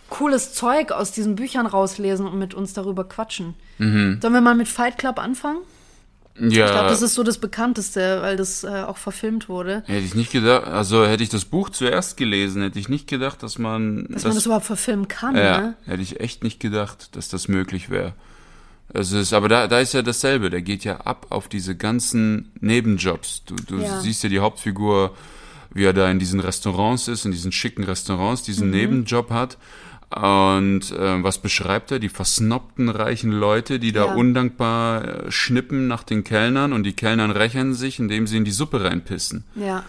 cooles 0.09 0.53
Zeug 0.53 0.91
aus 0.91 1.11
diesen 1.11 1.35
Büchern 1.35 1.65
rauslesen 1.65 2.27
und 2.27 2.39
mit 2.39 2.53
uns 2.53 2.73
darüber 2.73 3.03
quatschen. 3.03 3.53
Sollen 3.77 4.19
wir 4.21 4.41
mal 4.41 4.55
mit 4.55 4.67
Fight 4.67 4.97
Club 4.97 5.19
anfangen? 5.19 5.59
Ja, 6.39 6.65
Ich 6.67 6.71
glaube, 6.71 6.89
das 6.89 7.01
ist 7.01 7.15
so 7.15 7.23
das 7.23 7.39
bekannteste, 7.39 8.21
weil 8.21 8.37
das 8.37 8.63
äh, 8.63 8.67
auch 8.67 8.97
verfilmt 8.97 9.49
wurde. 9.49 9.81
hätte 9.87 10.05
ich 10.05 10.13
nicht 10.13 10.31
gedacht, 10.31 10.67
also 10.67 11.03
hätte 11.05 11.23
ich 11.23 11.29
das 11.29 11.45
Buch 11.45 11.71
zuerst 11.71 12.15
gelesen, 12.15 12.61
hätte 12.61 12.77
ich 12.77 12.89
nicht 12.89 13.07
gedacht, 13.07 13.41
dass 13.41 13.57
man 13.57 14.05
Dass 14.09 14.23
man 14.23 14.35
das 14.35 14.45
überhaupt 14.45 14.65
verfilmen 14.67 15.07
kann, 15.07 15.35
Ja, 15.35 15.57
ne? 15.59 15.73
hätte 15.85 16.03
ich 16.03 16.19
echt 16.19 16.43
nicht 16.43 16.59
gedacht, 16.59 17.15
dass 17.15 17.27
das 17.29 17.47
möglich 17.47 17.89
wäre. 17.89 18.13
Es 18.93 19.11
ist, 19.11 19.33
aber 19.33 19.49
da, 19.49 19.67
da 19.67 19.79
ist 19.79 19.93
ja 19.93 20.01
dasselbe. 20.03 20.49
Der 20.51 20.61
geht 20.61 20.83
ja 20.83 20.97
ab 20.97 21.25
auf 21.29 21.47
diese 21.49 21.75
ganzen 21.75 22.51
Nebenjobs. 22.61 23.41
Du, 23.45 23.55
du 23.55 23.79
Ja. 23.81 23.99
siehst 23.99 24.21
ja 24.23 24.29
die 24.29 24.39
Hauptfigur, 24.39 25.15
wie 25.73 25.83
er 25.85 25.93
da 25.93 26.09
in 26.09 26.19
diesen 26.19 26.39
Restaurants 26.39 27.07
ist, 27.07 27.25
in 27.25 27.31
diesen 27.31 27.51
schicken 27.51 27.83
Restaurants, 27.83 28.43
diesen 28.43 28.67
Mhm. 28.67 28.73
Nebenjob 28.75 29.31
hat. 29.31 29.57
Und 30.09 30.91
äh, 30.91 31.23
was 31.23 31.39
beschreibt 31.39 31.91
er? 31.91 31.99
Die 31.99 32.07
versnobten 32.09 32.87
reichen 32.89 33.31
Leute, 33.31 33.77
die 33.77 33.91
da 33.91 34.05
Ja. 34.05 34.13
undankbar 34.13 35.03
äh, 35.27 35.31
schnippen 35.31 35.87
nach 35.87 36.03
den 36.03 36.23
Kellnern 36.23 36.71
und 36.71 36.83
die 36.83 36.93
Kellnern 36.93 37.31
rächen 37.31 37.73
sich, 37.73 37.99
indem 37.99 38.25
sie 38.25 38.37
in 38.37 38.45
die 38.45 38.51
Suppe 38.51 38.83
reinpissen. 38.83 39.43
Ja. 39.55 39.83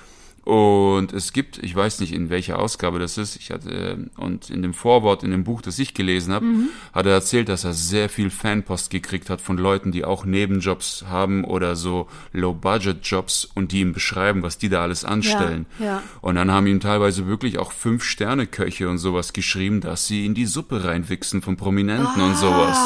Und 0.49 1.13
es 1.13 1.35
gibt, 1.35 1.59
ich 1.59 1.77
weiß 1.77 2.01
nicht, 2.01 2.15
in 2.15 2.31
welcher 2.31 2.59
Ausgabe 2.59 2.99
das 2.99 3.19
ist, 3.19 3.37
ich 3.37 3.51
hatte, 3.51 3.71
äh, 3.71 3.97
und 4.19 4.49
in 4.49 4.63
dem 4.63 4.73
Vorwort, 4.73 5.23
in 5.23 5.31
dem 5.31 5.45
Buch, 5.45 5.61
das 5.61 5.79
ich 5.79 5.93
gelesen 5.93 6.33
habe, 6.33 6.47
hat 6.95 7.05
er 7.05 7.13
erzählt, 7.13 7.51
dass 7.51 7.65
er 7.65 7.75
sehr 7.75 8.09
viel 8.09 8.31
Fanpost 8.31 8.89
gekriegt 8.89 9.29
hat 9.29 9.43
von 9.43 9.59
Leuten, 9.59 9.93
die 9.93 10.07
auch 10.07 10.25
Nebenjobs 10.25 11.05
haben 11.07 11.45
oder 11.45 11.77
so 11.77 12.09
Low-Budget-Jobs 12.33 13.51
und 13.55 13.73
die 13.73 13.81
ihm 13.81 13.93
beschreiben, 13.93 14.43
was 14.43 14.57
die 14.57 14.71
da 14.71 14.81
alles 14.81 15.05
anstellen. 15.05 15.67
ja. 15.79 16.03
Und 16.23 16.37
dann 16.37 16.51
haben 16.51 16.67
ihm 16.67 16.81
teilweise 16.81 17.27
wirklich 17.27 17.59
auch 17.59 17.73
Fünf-Sterne-Köche 17.73 18.89
und 18.89 18.97
sowas 18.97 19.35
geschrieben, 19.35 19.83
dass 19.83 20.07
sie 20.07 20.25
in 20.25 20.33
die 20.33 20.47
Suppe 20.47 20.83
reinwichsen 20.83 21.43
von 21.43 21.59
Prominenten 21.59 22.23
und 22.23 22.37
sowas. 22.39 22.79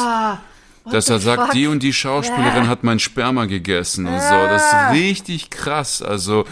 What 0.83 0.93
Dass 0.93 1.09
er 1.09 1.19
sagt, 1.19 1.41
fuck? 1.43 1.51
die 1.51 1.67
und 1.67 1.81
die 1.81 1.93
Schauspielerin 1.93 2.63
Ja. 2.65 2.67
hat 2.67 2.83
mein 2.83 2.99
Sperma 2.99 3.45
gegessen 3.45 4.05
und 4.05 4.19
so. 4.19 4.33
Das 4.35 4.65
ist 4.65 4.91
richtig 4.91 5.49
krass. 5.49 6.01
Also 6.01 6.45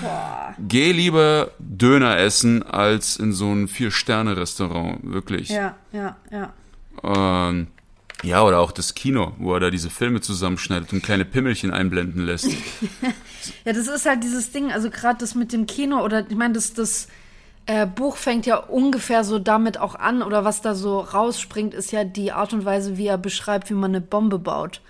geh 0.58 0.92
lieber 0.94 1.52
Döner 1.60 2.18
essen 2.18 2.64
als 2.64 3.18
in 3.18 3.34
so 3.34 3.52
ein 3.52 3.68
Vier-Sterne-Restaurant. 3.68 5.00
Wirklich. 5.04 5.50
Ja, 5.50 5.76
ja, 5.92 6.16
ja. 6.32 6.54
Ähm, 7.04 7.68
ja, 8.24 8.44
oder 8.44 8.60
auch 8.60 8.72
das 8.72 8.94
Kino, 8.94 9.34
wo 9.40 9.54
er 9.56 9.60
da 9.60 9.70
diese 9.72 9.90
Filme 9.90 10.22
zusammenschneidet 10.22 10.94
und 10.94 11.02
kleine 11.04 11.26
Pimmelchen 11.26 11.72
einblenden 11.72 12.26
lässt. 12.26 12.48
Ja, 13.66 13.74
das 13.74 13.88
ist 13.88 14.06
halt 14.06 14.24
dieses 14.24 14.52
Ding, 14.52 14.72
also 14.72 14.92
gerade 14.92 15.18
das 15.18 15.34
mit 15.34 15.52
dem 15.52 15.66
Kino 15.66 16.04
oder 16.04 16.24
ich 16.30 16.36
meine, 16.38 16.54
das, 16.54 16.74
das 16.76 17.08
äh, 17.72 17.86
Buch 17.86 18.18
fängt 18.18 18.46
ja 18.46 18.58
ungefähr 18.58 19.24
so 19.24 19.40
damit 19.40 19.78
auch 19.80 19.96
an 19.96 20.22
oder 20.24 20.44
was 20.44 20.62
da 20.62 20.76
so 20.76 21.00
rausspringt, 21.00 21.74
ist 21.74 21.92
ja 21.92 22.04
die 22.04 22.32
Art 22.34 22.52
und 22.54 22.66
Weise, 22.66 22.98
wie 22.98 23.08
er 23.08 23.18
beschreibt, 23.18 23.70
wie 23.70 23.74
man 23.76 23.92
eine 23.92 24.02
Bombe 24.02 24.40
baut. 24.40 24.82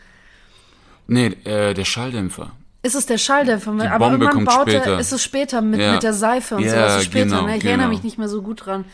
Nee, 1.08 1.28
äh, 1.44 1.74
der 1.74 1.86
Schalldämpfer. 1.86 2.52
Ist 2.84 2.96
es 2.96 3.06
der 3.06 3.20
Schalldämpfer? 3.20 3.74
Die 3.74 3.88
Aber 3.88 4.10
Bombe 4.10 4.26
irgendwann 4.26 4.46
baut 4.46 4.68
er, 4.68 4.82
später. 4.82 5.00
ist 5.00 5.12
es 5.12 5.22
später 5.24 5.62
mit, 5.62 5.80
Ja. 5.80 5.94
mit 5.94 6.04
der 6.04 6.14
Seife 6.14 6.56
und 6.56 6.64
Ja, 6.64 6.72
sowas. 6.72 6.98
Ist 6.98 7.06
später, 7.06 7.26
genau, 7.26 7.42
ne? 7.46 7.58
Ich 7.58 7.64
erinnere 7.66 7.88
genau. 7.88 7.96
mich 7.96 8.04
nicht 8.04 8.18
mehr 8.18 8.30
so 8.30 8.42
gut 8.42 8.66
dran. 8.66 8.86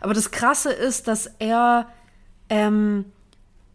Aber 0.00 0.14
das 0.14 0.30
Krasse 0.30 0.72
ist, 0.72 1.06
dass 1.08 1.30
er, 1.38 1.88
ähm, 2.48 3.04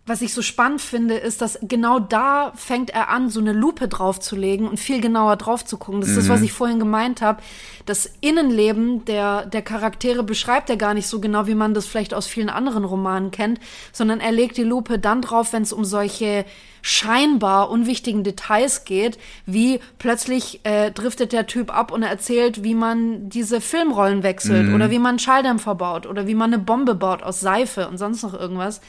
was 0.09 0.21
ich 0.21 0.33
so 0.33 0.41
spannend 0.41 0.81
finde, 0.81 1.15
ist, 1.15 1.41
dass 1.41 1.59
genau 1.61 1.99
da 1.99 2.51
fängt 2.55 2.89
er 2.89 3.09
an, 3.09 3.29
so 3.29 3.39
eine 3.39 3.53
Lupe 3.53 3.87
draufzulegen 3.87 4.67
und 4.67 4.79
viel 4.79 4.99
genauer 4.99 5.37
drauf 5.37 5.63
zu 5.63 5.77
gucken. 5.77 6.01
Das 6.01 6.09
ist 6.09 6.17
das, 6.17 6.29
was 6.29 6.41
ich 6.41 6.51
vorhin 6.51 6.79
gemeint 6.79 7.21
habe. 7.21 7.41
Das 7.85 8.11
Innenleben 8.19 9.05
der, 9.05 9.45
der 9.45 9.61
Charaktere 9.61 10.23
beschreibt 10.23 10.69
er 10.69 10.77
gar 10.77 10.93
nicht 10.93 11.07
so 11.07 11.21
genau, 11.21 11.47
wie 11.47 11.55
man 11.55 11.73
das 11.73 11.85
vielleicht 11.85 12.13
aus 12.13 12.27
vielen 12.27 12.49
anderen 12.49 12.83
Romanen 12.83 13.31
kennt, 13.31 13.59
sondern 13.91 14.19
er 14.19 14.31
legt 14.31 14.57
die 14.57 14.63
Lupe 14.63 14.99
dann 14.99 15.21
drauf, 15.21 15.53
wenn 15.53 15.63
es 15.63 15.71
um 15.71 15.85
solche 15.85 16.45
scheinbar 16.81 17.69
unwichtigen 17.69 18.23
Details 18.23 18.85
geht, 18.85 19.19
wie 19.45 19.79
plötzlich 19.97 20.61
äh, 20.63 20.91
driftet 20.91 21.33
der 21.33 21.45
Typ 21.45 21.75
ab 21.75 21.91
und 21.91 22.03
er 22.03 22.09
erzählt, 22.09 22.63
wie 22.63 22.75
man 22.75 23.29
diese 23.29 23.61
Filmrollen 23.61 24.23
wechselt 24.23 24.73
oder 24.73 24.89
wie 24.89 24.99
man 24.99 25.09
einen 25.09 25.19
Schalldämpfer 25.19 25.75
baut 25.75 26.05
oder 26.07 26.25
wie 26.27 26.35
man 26.35 26.53
eine 26.53 26.63
Bombe 26.63 26.95
baut 26.95 27.21
aus 27.21 27.39
Seife 27.41 27.87
und 27.87 27.97
sonst 27.97 28.23
noch 28.23 28.33
irgendwas. 28.33 28.81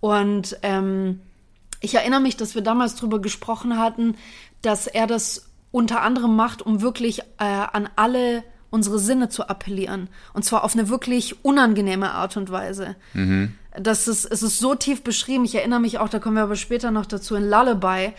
Und 0.00 0.56
ähm, 0.62 1.20
ich 1.80 1.94
erinnere 1.94 2.20
mich, 2.20 2.36
dass 2.36 2.54
wir 2.54 2.62
damals 2.62 2.94
drüber 2.96 3.20
gesprochen 3.20 3.78
hatten, 3.78 4.16
dass 4.62 4.86
er 4.86 5.06
das 5.06 5.46
unter 5.72 6.02
anderem 6.02 6.36
macht, 6.36 6.62
um 6.62 6.80
wirklich 6.80 7.20
äh, 7.38 7.44
an 7.44 7.88
alle 7.96 8.42
unsere 8.70 8.98
Sinne 8.98 9.28
zu 9.28 9.48
appellieren. 9.48 10.08
Und 10.32 10.44
zwar 10.44 10.64
auf 10.64 10.74
eine 10.74 10.88
wirklich 10.88 11.44
unangenehme 11.44 12.12
Art 12.12 12.36
und 12.36 12.50
Weise. 12.50 12.96
Das 13.78 14.08
ist, 14.08 14.24
es 14.26 14.42
ist 14.42 14.58
so 14.58 14.74
tief 14.74 15.02
beschrieben. 15.02 15.44
Ich 15.44 15.54
erinnere 15.54 15.80
mich 15.80 15.98
auch, 15.98 16.08
da 16.08 16.18
kommen 16.18 16.36
wir 16.36 16.42
aber 16.42 16.56
später 16.56 16.90
noch 16.90 17.06
dazu, 17.06 17.34
in 17.36 17.48
Lullaby 17.48 18.12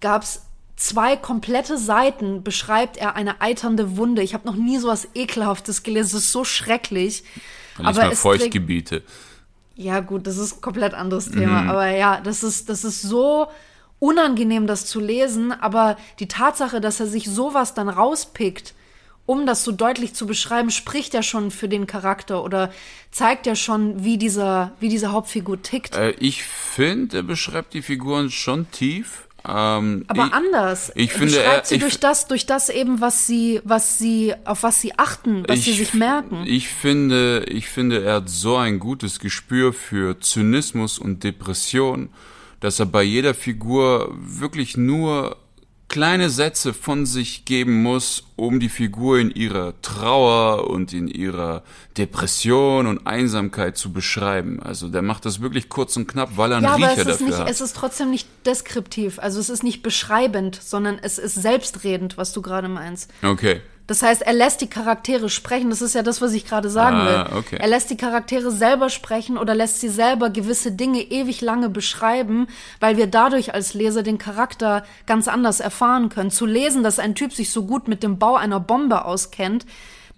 gab 0.00 0.22
es 0.22 0.42
zwei 0.76 1.16
komplette 1.16 1.78
Seiten, 1.78 2.42
beschreibt 2.42 2.96
er 2.96 3.14
eine 3.14 3.40
eiternde 3.40 3.96
Wunde. 3.96 4.22
Ich 4.22 4.34
habe 4.34 4.46
noch 4.46 4.56
nie 4.56 4.78
so 4.78 4.88
was 4.88 5.06
Ekelhaftes 5.14 5.82
gelesen. 5.84 6.16
Es 6.16 6.24
ist 6.24 6.32
so 6.32 6.44
schrecklich. 6.44 7.22
Nicht 7.78 7.86
mal 8.02 8.12
es 8.12 8.20
trägt- 8.20 8.40
Feuchtgebiete. 8.42 9.02
Ja, 9.74 10.00
gut, 10.00 10.26
das 10.26 10.36
ist 10.36 10.56
ein 10.56 10.60
komplett 10.60 10.94
anderes 10.94 11.30
Thema. 11.30 11.68
Aber 11.68 11.88
ja, 11.88 12.20
das 12.20 12.42
ist, 12.42 12.68
das 12.68 12.84
ist 12.84 13.02
so 13.02 13.48
unangenehm, 13.98 14.66
das 14.66 14.86
zu 14.86 15.00
lesen. 15.00 15.52
Aber 15.52 15.96
die 16.18 16.28
Tatsache, 16.28 16.80
dass 16.80 17.00
er 17.00 17.06
sich 17.06 17.28
sowas 17.28 17.74
dann 17.74 17.88
rauspickt, 17.88 18.74
um 19.24 19.46
das 19.46 19.62
so 19.64 19.72
deutlich 19.72 20.14
zu 20.14 20.26
beschreiben, 20.26 20.70
spricht 20.70 21.14
ja 21.14 21.22
schon 21.22 21.50
für 21.50 21.68
den 21.68 21.86
Charakter 21.86 22.42
oder 22.42 22.72
zeigt 23.10 23.46
ja 23.46 23.54
schon, 23.54 24.04
wie 24.04 24.18
dieser, 24.18 24.72
wie 24.80 24.88
diese 24.88 25.12
Hauptfigur 25.12 25.62
tickt. 25.62 25.94
Äh, 25.94 26.10
ich 26.18 26.42
finde, 26.42 27.18
er 27.18 27.22
beschreibt 27.22 27.74
die 27.74 27.82
Figuren 27.82 28.30
schon 28.30 28.70
tief. 28.70 29.28
Ähm, 29.48 30.04
aber 30.06 30.26
ich, 30.26 30.32
anders. 30.32 30.92
ich 30.94 31.12
finde, 31.12 31.26
beschreibt 31.36 31.56
er- 31.56 31.64
sie 31.64 31.74
ich- 31.76 31.80
durch 31.80 31.98
das, 31.98 32.28
durch 32.28 32.46
das 32.46 32.68
eben, 32.68 33.00
was 33.00 33.26
sie, 33.26 33.60
was 33.64 33.98
sie, 33.98 34.34
auf 34.44 34.62
was 34.62 34.80
sie 34.80 34.96
achten, 34.98 35.44
was 35.48 35.64
sie 35.64 35.72
sich 35.72 35.94
merken. 35.94 36.44
Ich 36.46 36.68
finde, 36.68 37.44
ich 37.48 37.68
finde, 37.68 38.04
er 38.04 38.14
hat 38.16 38.28
so 38.28 38.56
ein 38.56 38.78
gutes 38.78 39.18
Gespür 39.18 39.72
für 39.72 40.20
Zynismus 40.20 40.98
und 40.98 41.24
Depression, 41.24 42.10
dass 42.60 42.78
er 42.78 42.86
bei 42.86 43.02
jeder 43.02 43.34
Figur 43.34 44.14
wirklich 44.16 44.76
nur 44.76 45.36
kleine 45.92 46.30
Sätze 46.30 46.72
von 46.72 47.04
sich 47.06 47.44
geben 47.44 47.82
muss, 47.82 48.24
um 48.34 48.58
die 48.60 48.70
Figur 48.70 49.18
in 49.20 49.30
ihrer 49.30 49.74
Trauer 49.82 50.68
und 50.70 50.92
in 50.94 51.06
ihrer 51.06 51.62
Depression 51.98 52.86
und 52.86 53.06
Einsamkeit 53.06 53.76
zu 53.76 53.92
beschreiben. 53.92 54.60
Also 54.62 54.88
der 54.88 55.02
macht 55.02 55.26
das 55.26 55.40
wirklich 55.42 55.68
kurz 55.68 55.94
und 55.96 56.08
knapp, 56.08 56.30
weil 56.36 56.50
er 56.52 56.56
einen 56.56 56.64
Ja, 56.64 56.72
aber 56.74 56.90
Riecher 56.90 56.92
es 56.92 56.98
ist, 57.00 57.08
dafür 57.08 57.26
nicht, 57.26 57.38
hat. 57.38 57.50
es 57.50 57.60
ist 57.60 57.76
trotzdem 57.76 58.10
nicht 58.10 58.26
deskriptiv. 58.46 59.18
Also 59.18 59.38
es 59.38 59.50
ist 59.50 59.62
nicht 59.62 59.82
beschreibend, 59.82 60.58
sondern 60.60 60.98
es 61.00 61.18
ist 61.18 61.34
selbstredend, 61.34 62.16
was 62.16 62.32
du 62.32 62.40
gerade 62.42 62.68
meinst. 62.68 63.10
okay. 63.22 63.60
Das 63.88 64.02
heißt, 64.02 64.22
er 64.22 64.32
lässt 64.32 64.60
die 64.60 64.68
Charaktere 64.68 65.28
sprechen. 65.28 65.68
Das 65.70 65.82
ist 65.82 65.94
ja 65.94 66.02
das, 66.02 66.22
was 66.22 66.32
ich 66.32 66.46
gerade 66.46 66.70
sagen 66.70 66.96
Ah, 66.96 67.06
will. 67.32 67.38
okay. 67.38 67.56
Er 67.60 67.66
lässt 67.68 67.90
die 67.90 67.96
Charaktere 67.96 68.50
selber 68.50 68.88
sprechen 68.90 69.36
oder 69.36 69.54
lässt 69.54 69.80
sie 69.80 69.88
selber 69.88 70.30
gewisse 70.30 70.72
Dinge 70.72 71.00
ewig 71.00 71.40
lange 71.40 71.68
beschreiben, 71.68 72.46
weil 72.80 72.96
wir 72.96 73.08
dadurch 73.08 73.54
als 73.54 73.74
Leser 73.74 74.02
den 74.02 74.18
Charakter 74.18 74.84
ganz 75.06 75.26
anders 75.28 75.60
erfahren 75.60 76.08
können. 76.10 76.30
Zu 76.30 76.46
lesen, 76.46 76.82
dass 76.84 76.98
ein 77.00 77.14
Typ 77.14 77.32
sich 77.32 77.50
so 77.50 77.64
gut 77.66 77.88
mit 77.88 78.02
dem 78.02 78.18
Bau 78.18 78.36
einer 78.36 78.60
Bombe 78.60 79.04
auskennt, 79.04 79.66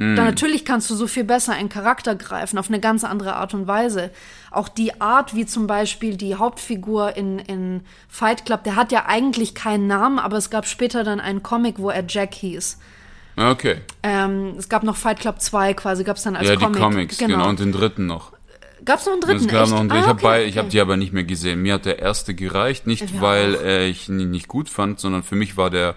Hm. 0.01 0.17
dann 0.17 0.25
natürlich 0.25 0.65
kannst 0.65 0.91
du 0.91 0.97
so 0.97 1.07
viel 1.07 1.23
besser 1.23 1.53
einen 1.53 1.69
Charakter 1.69 2.17
greifen, 2.17 2.59
auf 2.59 2.67
eine 2.69 2.81
ganz 2.81 3.05
andere 3.05 3.37
Art 3.37 3.55
und 3.55 3.69
Weise. 3.69 4.11
Auch 4.51 4.69
die 4.69 5.01
Art, 5.01 5.37
wie 5.37 5.47
zum 5.47 5.69
Beispiel 5.69 6.17
die 6.17 6.35
Hauptfigur 6.35 7.17
in, 7.17 7.39
in 7.39 7.83
Fight 8.09 8.45
Club, 8.45 8.65
der 8.65 8.75
hat 8.75 8.91
ja 8.91 9.05
eigentlich 9.07 9.55
keinen 9.55 9.87
Namen, 9.87 10.19
aber 10.19 10.37
es 10.37 10.51
gab 10.51 10.67
später 10.67 11.05
dann 11.05 11.21
einen 11.21 11.45
Comic, 11.45 11.79
wo 11.79 11.91
er 11.91 12.03
Jack 12.09 12.35
hieß. 12.35 12.79
Okay. 13.37 13.79
Ähm, 14.03 14.55
es 14.59 14.69
gab 14.69 14.83
noch 14.85 14.97
Fight 14.97 15.19
Club 15.21 15.41
2 15.41 15.75
quasi, 15.75 16.05
gab 16.05 16.17
es 16.17 16.23
dann 16.23 16.37
als 16.37 16.49
Ja, 16.49 16.57
Comic. 16.57 16.75
die 16.77 16.81
Comics, 16.81 17.19
genau. 17.19 17.35
genau. 17.37 17.49
und 17.49 17.61
den 17.61 17.73
dritten 17.73 18.07
noch. 18.07 18.33
Gab 18.85 18.99
es 19.01 19.07
noch 19.07 19.13
einen 19.15 19.23
dritten? 19.23 19.41
Es 19.47 19.49
gab 19.49 19.63
echt? 19.63 19.71
noch 19.73 19.81
einen, 19.81 19.91
Ah, 19.91 19.99
ich 19.99 20.07
habe 20.07 20.25
okay, 20.27 20.45
ich 20.45 20.57
hab 20.59 20.65
okay. 20.65 20.73
die 20.73 20.81
aber 20.81 20.97
nicht 20.97 21.13
mehr 21.13 21.25
gesehen. 21.25 21.63
Mir 21.63 21.75
hat 21.75 21.87
der 21.87 21.99
erste 22.01 22.35
gereicht, 22.35 22.87
nicht 22.87 23.11
Ja, 23.11 23.21
weil 23.21 23.55
äh, 23.57 23.87
ich 23.89 24.09
ihn 24.09 24.31
nicht 24.31 24.47
gut 24.49 24.69
fand, 24.69 25.01
sondern 25.01 25.23
für 25.23 25.37
mich 25.37 25.57
war 25.57 25.71
der 25.71 25.95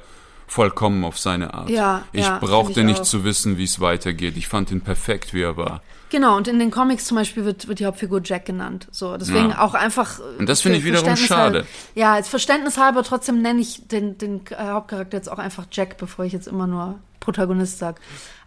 vollkommen 0.47 1.03
auf 1.03 1.19
seine 1.19 1.53
Art. 1.53 1.69
Ja, 1.69 2.03
ich 2.13 2.23
ja, 2.25 2.39
brauchte 2.39 2.79
ich 2.79 2.85
nicht 2.85 3.01
auch. 3.01 3.05
zu 3.05 3.23
wissen, 3.25 3.57
wie 3.57 3.65
es 3.65 3.81
weitergeht. 3.81 4.37
Ich 4.37 4.47
fand 4.47 4.71
ihn 4.71 4.81
perfekt, 4.81 5.33
wie 5.33 5.41
er 5.41 5.57
war. 5.57 5.81
Genau, 6.09 6.37
und 6.37 6.47
in 6.47 6.57
den 6.59 6.71
Comics 6.71 7.05
zum 7.05 7.17
Beispiel 7.17 7.43
wird, 7.43 7.67
wird 7.67 7.79
die 7.79 7.85
Hauptfigur 7.85 8.21
Jack 8.23 8.45
genannt. 8.45 8.87
So, 8.91 9.17
deswegen 9.17 9.49
Ja. 9.49 9.59
auch 9.61 9.73
einfach. 9.73 10.19
äh, 10.19 10.39
Und 10.39 10.47
das 10.47 10.61
finde 10.61 10.77
ich 10.77 10.85
wiederum 10.85 11.15
schade. 11.17 11.65
Ja, 11.95 12.13
als 12.13 12.29
Verständnis 12.29 12.77
halber 12.77 13.03
trotzdem 13.03 13.41
nenne 13.41 13.59
ich 13.59 13.87
den, 13.87 14.17
den 14.17 14.41
äh, 14.51 14.55
Hauptcharakter 14.55 15.17
jetzt 15.17 15.29
auch 15.29 15.39
einfach 15.39 15.65
Jack, 15.71 15.97
bevor 15.97 16.23
ich 16.25 16.33
jetzt 16.33 16.47
immer 16.47 16.67
nur 16.67 16.99
Protagonist 17.19 17.79
sag. 17.79 17.99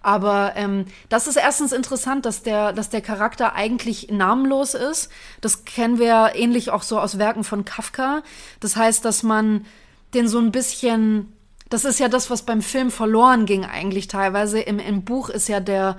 Aber 0.02 0.52
ähm, 0.56 0.86
das 1.10 1.26
ist 1.26 1.36
erstens 1.36 1.72
interessant, 1.72 2.24
dass 2.24 2.42
der, 2.42 2.72
dass 2.72 2.88
der 2.88 3.02
Charakter 3.02 3.54
eigentlich 3.54 4.08
namenlos 4.10 4.72
ist. 4.72 5.10
Das 5.42 5.66
kennen 5.66 5.98
wir 5.98 6.32
ähnlich 6.34 6.70
auch 6.70 6.82
so 6.82 6.98
aus 6.98 7.18
Werken 7.18 7.44
von 7.44 7.66
Kafka. 7.66 8.22
Das 8.60 8.76
heißt, 8.76 9.04
dass 9.04 9.22
man 9.22 9.66
den 10.14 10.26
so 10.28 10.38
ein 10.38 10.50
bisschen 10.52 11.32
das 11.68 11.84
ist 11.84 12.00
ja 12.00 12.08
das, 12.08 12.30
was 12.30 12.42
beim 12.42 12.62
Film 12.62 12.90
verloren 12.90 13.46
ging 13.46 13.64
eigentlich 13.64 14.08
teilweise. 14.08 14.58
Im, 14.58 14.80
im 14.80 15.04
Buch 15.04 15.28
ist 15.28 15.48
ja 15.48 15.60
der, 15.60 15.98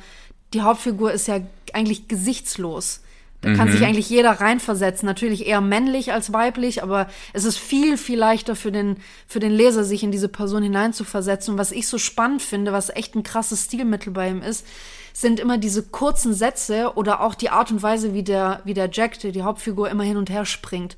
die 0.53 0.61
Hauptfigur 0.61 1.11
ist 1.11 1.27
ja 1.27 1.39
eigentlich 1.73 2.07
gesichtslos. 2.07 3.01
Da 3.41 3.55
kann 3.55 3.71
sich 3.71 3.83
eigentlich 3.83 4.09
jeder 4.09 4.33
reinversetzen. 4.33 5.07
Natürlich 5.07 5.47
eher 5.47 5.61
männlich 5.61 6.13
als 6.13 6.31
weiblich, 6.31 6.83
aber 6.83 7.07
es 7.33 7.43
ist 7.43 7.57
viel, 7.57 7.97
viel 7.97 8.19
leichter 8.19 8.55
für 8.55 8.71
den, 8.71 8.97
für 9.27 9.39
den 9.39 9.51
Leser, 9.51 9.83
sich 9.83 10.03
in 10.03 10.11
diese 10.11 10.27
Person 10.27 10.61
hineinzuversetzen. 10.61 11.53
Und 11.53 11.59
was 11.59 11.71
ich 11.71 11.87
so 11.87 11.97
spannend 11.97 12.43
finde, 12.43 12.71
was 12.71 12.91
echt 12.91 13.15
ein 13.15 13.23
krasses 13.23 13.65
Stilmittel 13.65 14.13
bei 14.13 14.29
ihm 14.29 14.43
ist, 14.43 14.67
sind 15.13 15.39
immer 15.39 15.57
diese 15.57 15.81
kurzen 15.81 16.35
Sätze 16.35 16.93
oder 16.95 17.21
auch 17.21 17.33
die 17.33 17.49
Art 17.49 17.71
und 17.71 17.81
Weise, 17.81 18.13
wie 18.13 18.23
der, 18.23 18.61
wie 18.63 18.75
der 18.75 18.91
Jack, 18.91 19.19
der 19.19 19.31
die 19.31 19.41
Hauptfigur, 19.41 19.89
immer 19.89 20.03
hin 20.03 20.17
und 20.17 20.29
her 20.29 20.45
springt. 20.45 20.95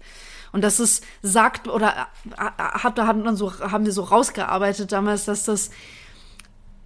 Und 0.52 0.64
das 0.66 0.82
ist, 0.82 1.06
sagt, 1.22 1.70
oder 1.70 2.08
äh, 2.38 2.52
hat, 2.60 2.98
da 2.98 3.08
hat 3.08 3.24
man 3.24 3.38
so, 3.38 3.58
haben 3.60 3.86
wir 3.86 3.94
so 3.94 4.04
rausgearbeitet 4.04 4.92
damals, 4.92 5.24
dass 5.24 5.46
das 5.46 5.72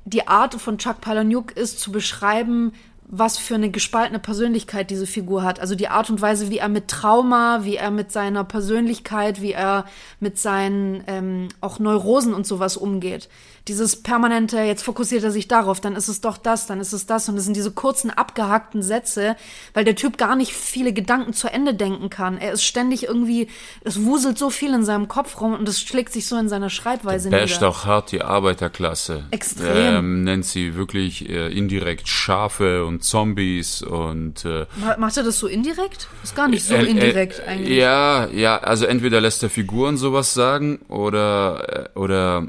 die 0.08 0.28
Art 0.28 0.56
von 0.56 0.78
Chuck 0.78 1.02
Palahniuk 1.02 1.52
ist, 1.52 1.80
zu 1.82 1.92
beschreiben, 1.92 2.72
was 3.10 3.38
für 3.38 3.56
eine 3.56 3.70
gespaltene 3.70 4.20
Persönlichkeit 4.20 4.90
diese 4.90 5.06
Figur 5.06 5.44
hat. 5.44 5.60
Also 5.60 5.76
die 5.76 5.90
Art 5.90 6.10
und 6.10 6.22
Weise, 6.22 6.50
wie 6.50 6.60
er 6.60 6.70
mit 6.70 6.88
Trauma, 6.88 7.64
wie 7.64 7.76
er 7.76 7.92
mit 7.92 8.12
seiner 8.12 8.44
Persönlichkeit, 8.44 9.42
wie 9.42 9.52
er 9.52 9.86
mit 10.20 10.38
seinen 10.38 11.04
ähm, 11.08 11.50
auch 11.62 11.80
Neurosen 11.80 12.34
und 12.34 12.48
sowas 12.48 12.78
umgeht. 12.78 13.30
Dieses 13.68 14.02
permanente, 14.02 14.58
jetzt 14.60 14.84
fokussiert 14.84 15.24
er 15.24 15.32
sich 15.32 15.48
darauf, 15.48 15.80
dann 15.82 15.96
ist 15.96 16.08
es 16.08 16.22
doch 16.22 16.38
das, 16.38 16.68
dann 16.68 16.80
ist 16.80 16.94
es 16.94 17.06
das. 17.06 17.28
Und 17.30 17.38
es 17.38 17.44
sind 17.46 17.56
diese 17.56 17.72
kurzen, 17.72 18.10
abgehackten 18.10 18.82
Sätze, 18.82 19.36
weil 19.74 19.84
der 19.84 19.96
Typ 19.96 20.18
gar 20.18 20.36
nicht 20.36 20.54
viele 20.54 20.94
Gedanken 20.94 21.34
zu 21.34 21.48
Ende 21.52 21.74
denken 21.74 22.10
kann. 22.10 22.38
Er 22.38 22.54
ist 22.54 22.64
ständig 22.64 23.04
irgendwie, 23.04 23.48
es 23.84 24.04
wuselt 24.04 24.38
so 24.38 24.50
viel 24.50 24.74
in 24.74 24.86
seinem 24.86 25.08
Kopf 25.08 25.42
rum 25.42 25.54
und 25.54 25.68
es 25.68 25.82
schlägt 25.82 26.14
sich 26.14 26.28
so 26.28 26.38
in 26.38 26.50
seiner 26.50 26.70
Schreibweise 26.70 27.30
Basht 27.30 27.56
nieder. 27.56 27.70
auch 27.70 27.86
hart 27.86 28.12
die 28.12 28.22
Arbeiterklasse. 28.22 29.26
Extrem. 29.32 29.96
Ähm, 29.96 30.24
nennt 30.24 30.46
sie 30.46 30.76
wirklich 30.76 31.28
äh, 31.30 31.48
indirekt 31.52 32.08
Schafe 32.08 32.86
und 32.86 33.04
Zombies 33.04 33.82
und 33.82 34.46
äh, 34.46 34.66
Ma- 34.78 34.98
Macht 34.98 35.18
er 35.18 35.24
das 35.24 35.40
so 35.40 35.48
indirekt? 35.48 36.08
Ist 36.24 36.36
gar 36.36 36.48
nicht 36.48 36.66
so 36.66 36.74
Äh, 36.74 36.84
äh, 36.86 36.90
indirekt 36.90 37.42
eigentlich. 37.46 37.78
Ja, 37.78 38.28
ja, 38.28 38.58
also 38.60 38.86
entweder 38.86 39.20
lässt 39.22 39.44
er 39.44 39.50
Figuren 39.50 39.98
sowas 39.98 40.34
sagen 40.34 40.80
oder 40.88 41.90
äh, 41.96 42.00
oder 42.00 42.48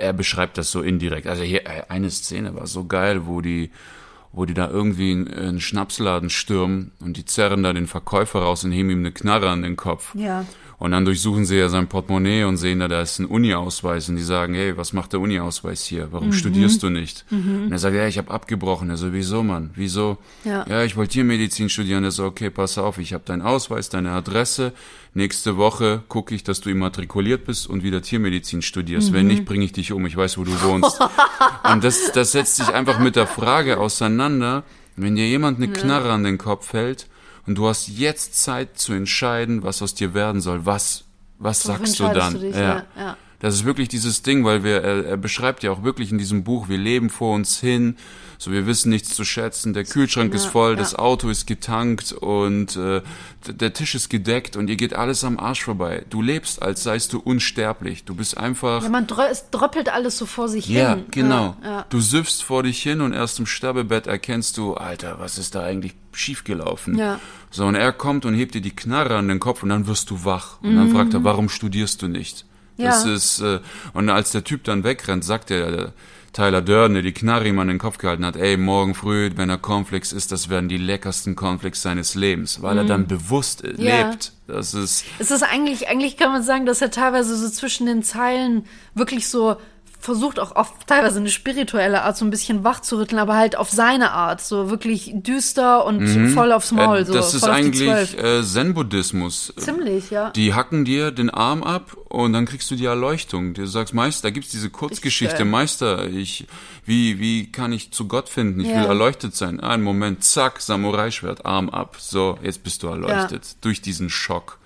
er 0.00 0.12
beschreibt 0.12 0.58
das 0.58 0.70
so 0.70 0.82
indirekt. 0.82 1.26
Also 1.26 1.42
hier 1.42 1.66
äh, 1.66 1.82
eine 1.88 2.10
Szene 2.10 2.54
war 2.54 2.66
so 2.66 2.84
geil, 2.84 3.26
wo 3.26 3.40
die 3.40 3.70
wo 4.32 4.44
die 4.44 4.54
da 4.54 4.70
irgendwie 4.70 5.10
in 5.10 5.26
in 5.26 5.38
einen 5.38 5.60
Schnapsladen 5.60 6.30
stürmen 6.30 6.92
und 7.00 7.16
die 7.16 7.24
zerren 7.24 7.62
da 7.64 7.72
den 7.72 7.88
Verkäufer 7.88 8.40
raus 8.40 8.62
und 8.64 8.70
heben 8.70 8.90
ihm 8.90 9.00
eine 9.00 9.10
Knarre 9.12 9.48
an 9.50 9.62
den 9.62 9.74
Kopf. 9.76 10.14
Ja. 10.14 10.44
Und 10.78 10.92
dann 10.92 11.04
durchsuchen 11.04 11.44
sie 11.44 11.56
ja 11.58 11.68
sein 11.68 11.88
Portemonnaie 11.88 12.44
und 12.44 12.56
sehen 12.56 12.78
da, 12.78 12.88
da 12.88 13.02
ist 13.02 13.18
ein 13.18 13.26
Uni-Ausweis. 13.26 14.08
Und 14.08 14.16
die 14.16 14.22
sagen, 14.22 14.54
hey, 14.54 14.78
was 14.78 14.94
macht 14.94 15.12
der 15.12 15.20
Uni-Ausweis 15.20 15.84
hier? 15.84 16.08
Warum 16.10 16.28
Mhm. 16.28 16.32
studierst 16.32 16.82
du 16.82 16.88
nicht? 16.88 17.26
Und 17.30 17.70
er 17.70 17.78
sagt, 17.78 17.94
ja, 17.94 18.06
ich 18.06 18.16
habe 18.16 18.30
abgebrochen. 18.30 18.88
Er 18.88 18.96
so, 18.96 19.12
wieso, 19.12 19.42
Mann? 19.42 19.70
Wieso? 19.74 20.16
Ja. 20.44 20.64
ja, 20.66 20.82
ich 20.84 20.96
wollte 20.96 21.12
Tiermedizin 21.12 21.68
studieren. 21.68 22.02
Er 22.04 22.12
so, 22.12 22.24
okay, 22.24 22.48
pass 22.48 22.78
auf, 22.78 22.96
ich 22.96 23.12
habe 23.12 23.24
deinen 23.26 23.42
Ausweis, 23.42 23.90
deine 23.90 24.12
Adresse. 24.12 24.72
Nächste 25.12 25.56
Woche 25.56 26.02
gucke 26.08 26.34
ich, 26.34 26.44
dass 26.44 26.60
du 26.60 26.70
immatrikuliert 26.70 27.44
bist 27.44 27.66
und 27.66 27.82
wieder 27.82 28.00
Tiermedizin 28.00 28.62
studierst. 28.62 29.10
Mhm. 29.10 29.14
Wenn 29.14 29.26
nicht, 29.26 29.44
bringe 29.44 29.64
ich 29.64 29.72
dich 29.72 29.92
um. 29.92 30.06
Ich 30.06 30.16
weiß, 30.16 30.38
wo 30.38 30.44
du 30.44 30.62
wohnst. 30.62 31.00
und 31.72 31.82
das, 31.82 32.12
das 32.12 32.32
setzt 32.32 32.56
sich 32.56 32.68
einfach 32.68 33.00
mit 33.00 33.16
der 33.16 33.26
Frage 33.26 33.78
auseinander, 33.78 34.62
wenn 34.96 35.16
dir 35.16 35.26
jemand 35.26 35.58
eine 35.58 35.72
Knarre 35.72 36.12
an 36.12 36.22
den 36.22 36.38
Kopf 36.38 36.72
hält 36.72 37.08
und 37.46 37.56
du 37.56 37.66
hast 37.66 37.88
jetzt 37.88 38.40
Zeit 38.40 38.78
zu 38.78 38.92
entscheiden, 38.92 39.62
was 39.62 39.82
aus 39.82 39.94
dir 39.94 40.14
werden 40.14 40.40
soll, 40.40 40.66
was, 40.66 41.04
was 41.38 41.66
Worauf 41.66 41.78
sagst 41.78 41.98
du 41.98 42.04
dann? 42.04 42.34
du 42.34 42.40
dich? 42.40 42.54
Ja, 42.54 42.86
ja. 42.96 43.16
Das 43.40 43.54
ist 43.54 43.64
wirklich 43.64 43.88
dieses 43.88 44.22
Ding, 44.22 44.44
weil 44.44 44.64
wir, 44.64 44.82
er, 44.82 45.04
er 45.06 45.16
beschreibt 45.16 45.62
ja 45.62 45.70
auch 45.72 45.82
wirklich 45.82 46.12
in 46.12 46.18
diesem 46.18 46.44
Buch, 46.44 46.68
wir 46.68 46.78
leben 46.78 47.08
vor 47.08 47.34
uns 47.34 47.58
hin, 47.58 47.96
so 48.36 48.52
wir 48.52 48.66
wissen 48.66 48.90
nichts 48.90 49.14
zu 49.14 49.24
schätzen, 49.24 49.72
der 49.74 49.84
Kühlschrank 49.84 50.32
ist 50.34 50.44
voll, 50.44 50.76
das 50.76 50.92
ja. 50.92 50.98
Auto 50.98 51.28
ist 51.28 51.46
getankt 51.46 52.12
und 52.12 52.76
äh, 52.76 53.00
der 53.46 53.72
Tisch 53.72 53.94
ist 53.94 54.08
gedeckt 54.10 54.56
und 54.56 54.68
ihr 54.68 54.76
geht 54.76 54.94
alles 54.94 55.24
am 55.24 55.38
Arsch 55.38 55.62
vorbei. 55.64 56.04
Du 56.10 56.20
lebst, 56.22 56.62
als 56.62 56.82
seist 56.82 57.12
du 57.14 57.18
unsterblich. 57.18 58.04
Du 58.04 58.14
bist 58.14 58.36
einfach. 58.36 58.82
Ja, 58.82 58.88
man 58.88 59.06
drö 59.06 59.22
es 59.30 59.50
dröppelt 59.50 59.90
alles 59.90 60.18
so 60.18 60.26
vor 60.26 60.48
sich 60.48 60.68
Ja, 60.68 60.94
hin. 60.94 61.04
genau. 61.10 61.56
Ja, 61.62 61.70
ja. 61.70 61.86
Du 61.88 62.00
süffst 62.00 62.42
vor 62.42 62.62
dich 62.62 62.82
hin 62.82 63.00
und 63.00 63.12
erst 63.14 63.38
im 63.38 63.46
Sterbebett 63.46 64.06
erkennst 64.06 64.56
du, 64.58 64.74
Alter, 64.74 65.16
was 65.18 65.38
ist 65.38 65.54
da 65.54 65.62
eigentlich 65.62 65.94
schiefgelaufen? 66.12 66.96
Ja. 66.98 67.20
So, 67.50 67.64
und 67.64 67.74
er 67.74 67.92
kommt 67.92 68.24
und 68.26 68.34
hebt 68.34 68.54
dir 68.54 68.60
die 68.60 68.74
Knarre 68.76 69.16
an 69.16 69.28
den 69.28 69.40
Kopf 69.40 69.62
und 69.62 69.70
dann 69.70 69.86
wirst 69.86 70.10
du 70.10 70.24
wach. 70.24 70.60
Und 70.62 70.76
dann 70.76 70.90
fragt 70.90 71.14
er, 71.14 71.24
warum 71.24 71.48
studierst 71.48 72.02
du 72.02 72.08
nicht? 72.08 72.44
Das 72.80 73.04
Mhm. 73.04 73.10
Ja. 73.10 73.16
ist, 73.16 73.40
äh, 73.40 73.60
und 73.92 74.08
als 74.10 74.32
der 74.32 74.44
Typ 74.44 74.64
dann 74.64 74.84
wegrennt, 74.84 75.24
sagt 75.24 75.50
der, 75.50 75.92
Tyler 76.32 76.62
Durden, 76.62 76.94
der 76.94 77.02
die 77.02 77.10
Knarre 77.12 77.48
ihm 77.48 77.58
an 77.58 77.66
den 77.66 77.78
Kopf 77.80 77.98
gehalten 77.98 78.24
hat, 78.24 78.36
ey, 78.36 78.56
morgen 78.56 78.94
früh, 78.94 79.30
wenn 79.34 79.50
er 79.50 79.58
Cornflakes 79.58 80.12
isst, 80.12 80.30
das 80.30 80.48
werden 80.48 80.68
die 80.68 80.76
leckersten 80.76 81.34
Cornflakes 81.34 81.82
seines 81.82 82.14
Lebens, 82.14 82.62
weil 82.62 82.78
er 82.78 82.84
dann 82.84 83.08
bewusst 83.08 83.64
Mhm. 83.64 83.84
Ja. 83.84 84.02
lebt. 84.10 84.32
Das 84.46 84.72
ist, 84.72 85.04
Es 85.18 85.32
ist 85.32 85.42
eigentlich, 85.42 85.88
eigentlich 85.88 86.16
kann 86.16 86.30
man 86.30 86.44
sagen, 86.44 86.66
dass 86.66 86.80
er 86.82 86.92
teilweise 86.92 87.36
so 87.36 87.48
zwischen 87.48 87.86
den 87.86 88.04
Zeilen 88.04 88.64
wirklich 88.94 89.26
so 89.28 89.56
versucht 90.00 90.40
auch 90.40 90.56
auf 90.56 90.72
teilweise 90.86 91.18
eine 91.20 91.28
spirituelle 91.28 92.02
Art 92.02 92.16
so 92.16 92.24
ein 92.24 92.30
bisschen 92.30 92.64
wach 92.64 92.80
zu 92.80 92.96
rütteln, 92.96 93.18
aber 93.18 93.36
halt 93.36 93.54
auf 93.56 93.70
seine 93.70 94.12
Art, 94.12 94.40
so 94.40 94.70
wirklich 94.70 95.12
düster 95.14 95.84
und 95.84 96.06
voll 96.34 96.52
aufs 96.52 96.72
Maul, 96.72 96.98
äh, 96.98 97.04
so 97.04 97.12
das 97.12 97.34
ist 97.34 97.44
eigentlich 97.44 98.18
äh, 98.18 98.42
Zen-Buddhismus. 98.42 99.52
Ziemlich, 99.56 100.10
ja. 100.10 100.30
Die 100.30 100.54
hacken 100.54 100.84
dir 100.84 101.10
den 101.10 101.28
Arm 101.30 101.62
ab 101.62 101.96
und 102.08 102.32
dann 102.32 102.46
kriegst 102.46 102.70
du 102.70 102.76
die 102.76 102.86
Erleuchtung. 102.86 103.54
Du 103.54 103.66
sagst, 103.66 103.92
Meister, 103.92 104.28
da 104.28 104.30
gibt's 104.30 104.50
diese 104.50 104.70
Kurzgeschichte, 104.70 105.36
geil. 105.38 105.44
Meister, 105.46 106.06
ich, 106.08 106.46
wie, 106.86 107.20
wie 107.20 107.52
kann 107.52 107.72
ich 107.72 107.90
zu 107.92 108.08
Gott 108.08 108.28
finden? 108.28 108.60
Ich 108.60 108.68
Ja. 108.68 108.76
will 108.76 108.86
erleuchtet 108.86 109.36
sein. 109.36 109.60
Einen 109.60 109.82
Moment, 109.82 110.24
zack, 110.24 110.60
Samurai-Schwert, 110.60 111.44
Arm 111.44 111.68
ab. 111.68 111.96
So, 111.98 112.38
jetzt 112.42 112.62
bist 112.62 112.82
du 112.82 112.88
erleuchtet. 112.88 113.56
Durch 113.60 113.82
diesen 113.82 114.08
Schock. 114.08 114.59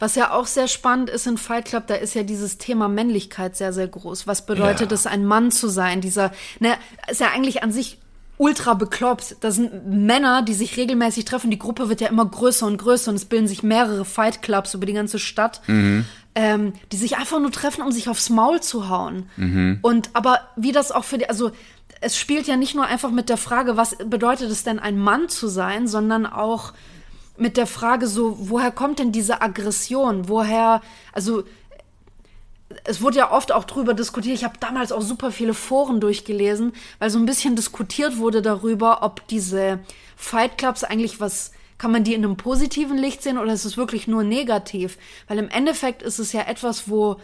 Was 0.00 0.16
ja 0.16 0.32
auch 0.32 0.46
sehr 0.46 0.66
spannend 0.66 1.08
ist 1.10 1.26
in 1.28 1.36
Fight 1.38 1.66
Club, 1.66 1.86
da 1.86 1.94
ist 1.94 2.14
ja 2.14 2.24
dieses 2.24 2.58
Thema 2.58 2.88
Männlichkeit 2.88 3.56
sehr, 3.56 3.72
sehr 3.72 3.86
groß. 3.86 4.26
Was 4.26 4.44
bedeutet 4.46 4.90
Ja. 4.90 4.94
es, 4.94 5.06
ein 5.06 5.24
Mann 5.24 5.50
zu 5.52 5.68
sein? 5.68 6.00
Dieser, 6.00 6.32
ne, 6.58 6.74
ist 7.08 7.20
ja 7.20 7.28
eigentlich 7.32 7.62
an 7.62 7.70
sich 7.70 7.98
ultra 8.38 8.72
bekloppt. 8.72 9.36
Das 9.40 9.56
sind 9.56 9.86
Männer, 9.86 10.40
die 10.42 10.54
sich 10.54 10.78
regelmäßig 10.78 11.26
treffen. 11.26 11.50
Die 11.50 11.58
Gruppe 11.58 11.90
wird 11.90 12.00
ja 12.00 12.08
immer 12.08 12.24
größer 12.24 12.66
und 12.66 12.78
größer 12.78 13.10
und 13.10 13.16
es 13.16 13.26
bilden 13.26 13.46
sich 13.46 13.62
mehrere 13.62 14.06
Fight 14.06 14.40
Clubs 14.40 14.72
über 14.72 14.86
die 14.86 14.94
ganze 14.94 15.18
Stadt, 15.18 15.60
ähm, 16.34 16.72
die 16.90 16.96
sich 16.96 17.18
einfach 17.18 17.38
nur 17.38 17.52
treffen, 17.52 17.82
um 17.82 17.92
sich 17.92 18.08
aufs 18.08 18.30
Maul 18.30 18.60
zu 18.62 18.88
hauen. 18.88 19.28
Und 19.82 20.08
aber 20.14 20.40
wie 20.56 20.72
das 20.72 20.90
auch 20.90 21.04
für 21.04 21.18
die, 21.18 21.28
also 21.28 21.50
es 22.00 22.16
spielt 22.16 22.46
ja 22.46 22.56
nicht 22.56 22.74
nur 22.74 22.86
einfach 22.86 23.10
mit 23.10 23.28
der 23.28 23.36
Frage, 23.36 23.76
was 23.76 23.96
bedeutet 24.06 24.50
es 24.50 24.64
denn, 24.64 24.78
ein 24.78 24.96
Mann 24.98 25.28
zu 25.28 25.48
sein, 25.48 25.86
sondern 25.86 26.24
auch 26.24 26.72
mit 27.40 27.56
der 27.56 27.66
Frage 27.66 28.06
so, 28.06 28.36
woher 28.38 28.70
kommt 28.70 28.98
denn 28.98 29.12
diese 29.12 29.40
Aggression? 29.40 30.28
Woher, 30.28 30.82
also 31.12 31.44
es 32.84 33.00
wurde 33.00 33.18
ja 33.18 33.32
oft 33.32 33.50
auch 33.52 33.64
drüber 33.64 33.94
diskutiert. 33.94 34.34
Ich 34.34 34.44
habe 34.44 34.58
damals 34.60 34.92
auch 34.92 35.02
super 35.02 35.32
viele 35.32 35.54
Foren 35.54 36.00
durchgelesen, 36.00 36.72
weil 36.98 37.10
so 37.10 37.18
ein 37.18 37.26
bisschen 37.26 37.56
diskutiert 37.56 38.18
wurde 38.18 38.42
darüber, 38.42 39.02
ob 39.02 39.26
diese 39.28 39.80
Fight 40.16 40.58
Clubs 40.58 40.84
eigentlich 40.84 41.18
was, 41.20 41.52
kann 41.78 41.90
man 41.90 42.04
die 42.04 42.14
in 42.14 42.24
einem 42.24 42.36
positiven 42.36 42.98
Licht 42.98 43.22
sehen 43.22 43.38
oder 43.38 43.52
ist 43.52 43.64
es 43.64 43.76
wirklich 43.76 44.06
nur 44.06 44.22
negativ? 44.22 44.98
Weil 45.26 45.38
im 45.38 45.48
Endeffekt 45.48 46.02
ist 46.02 46.18
es 46.18 46.32
ja 46.32 46.42
etwas, 46.42 46.88
wo, 46.88 47.16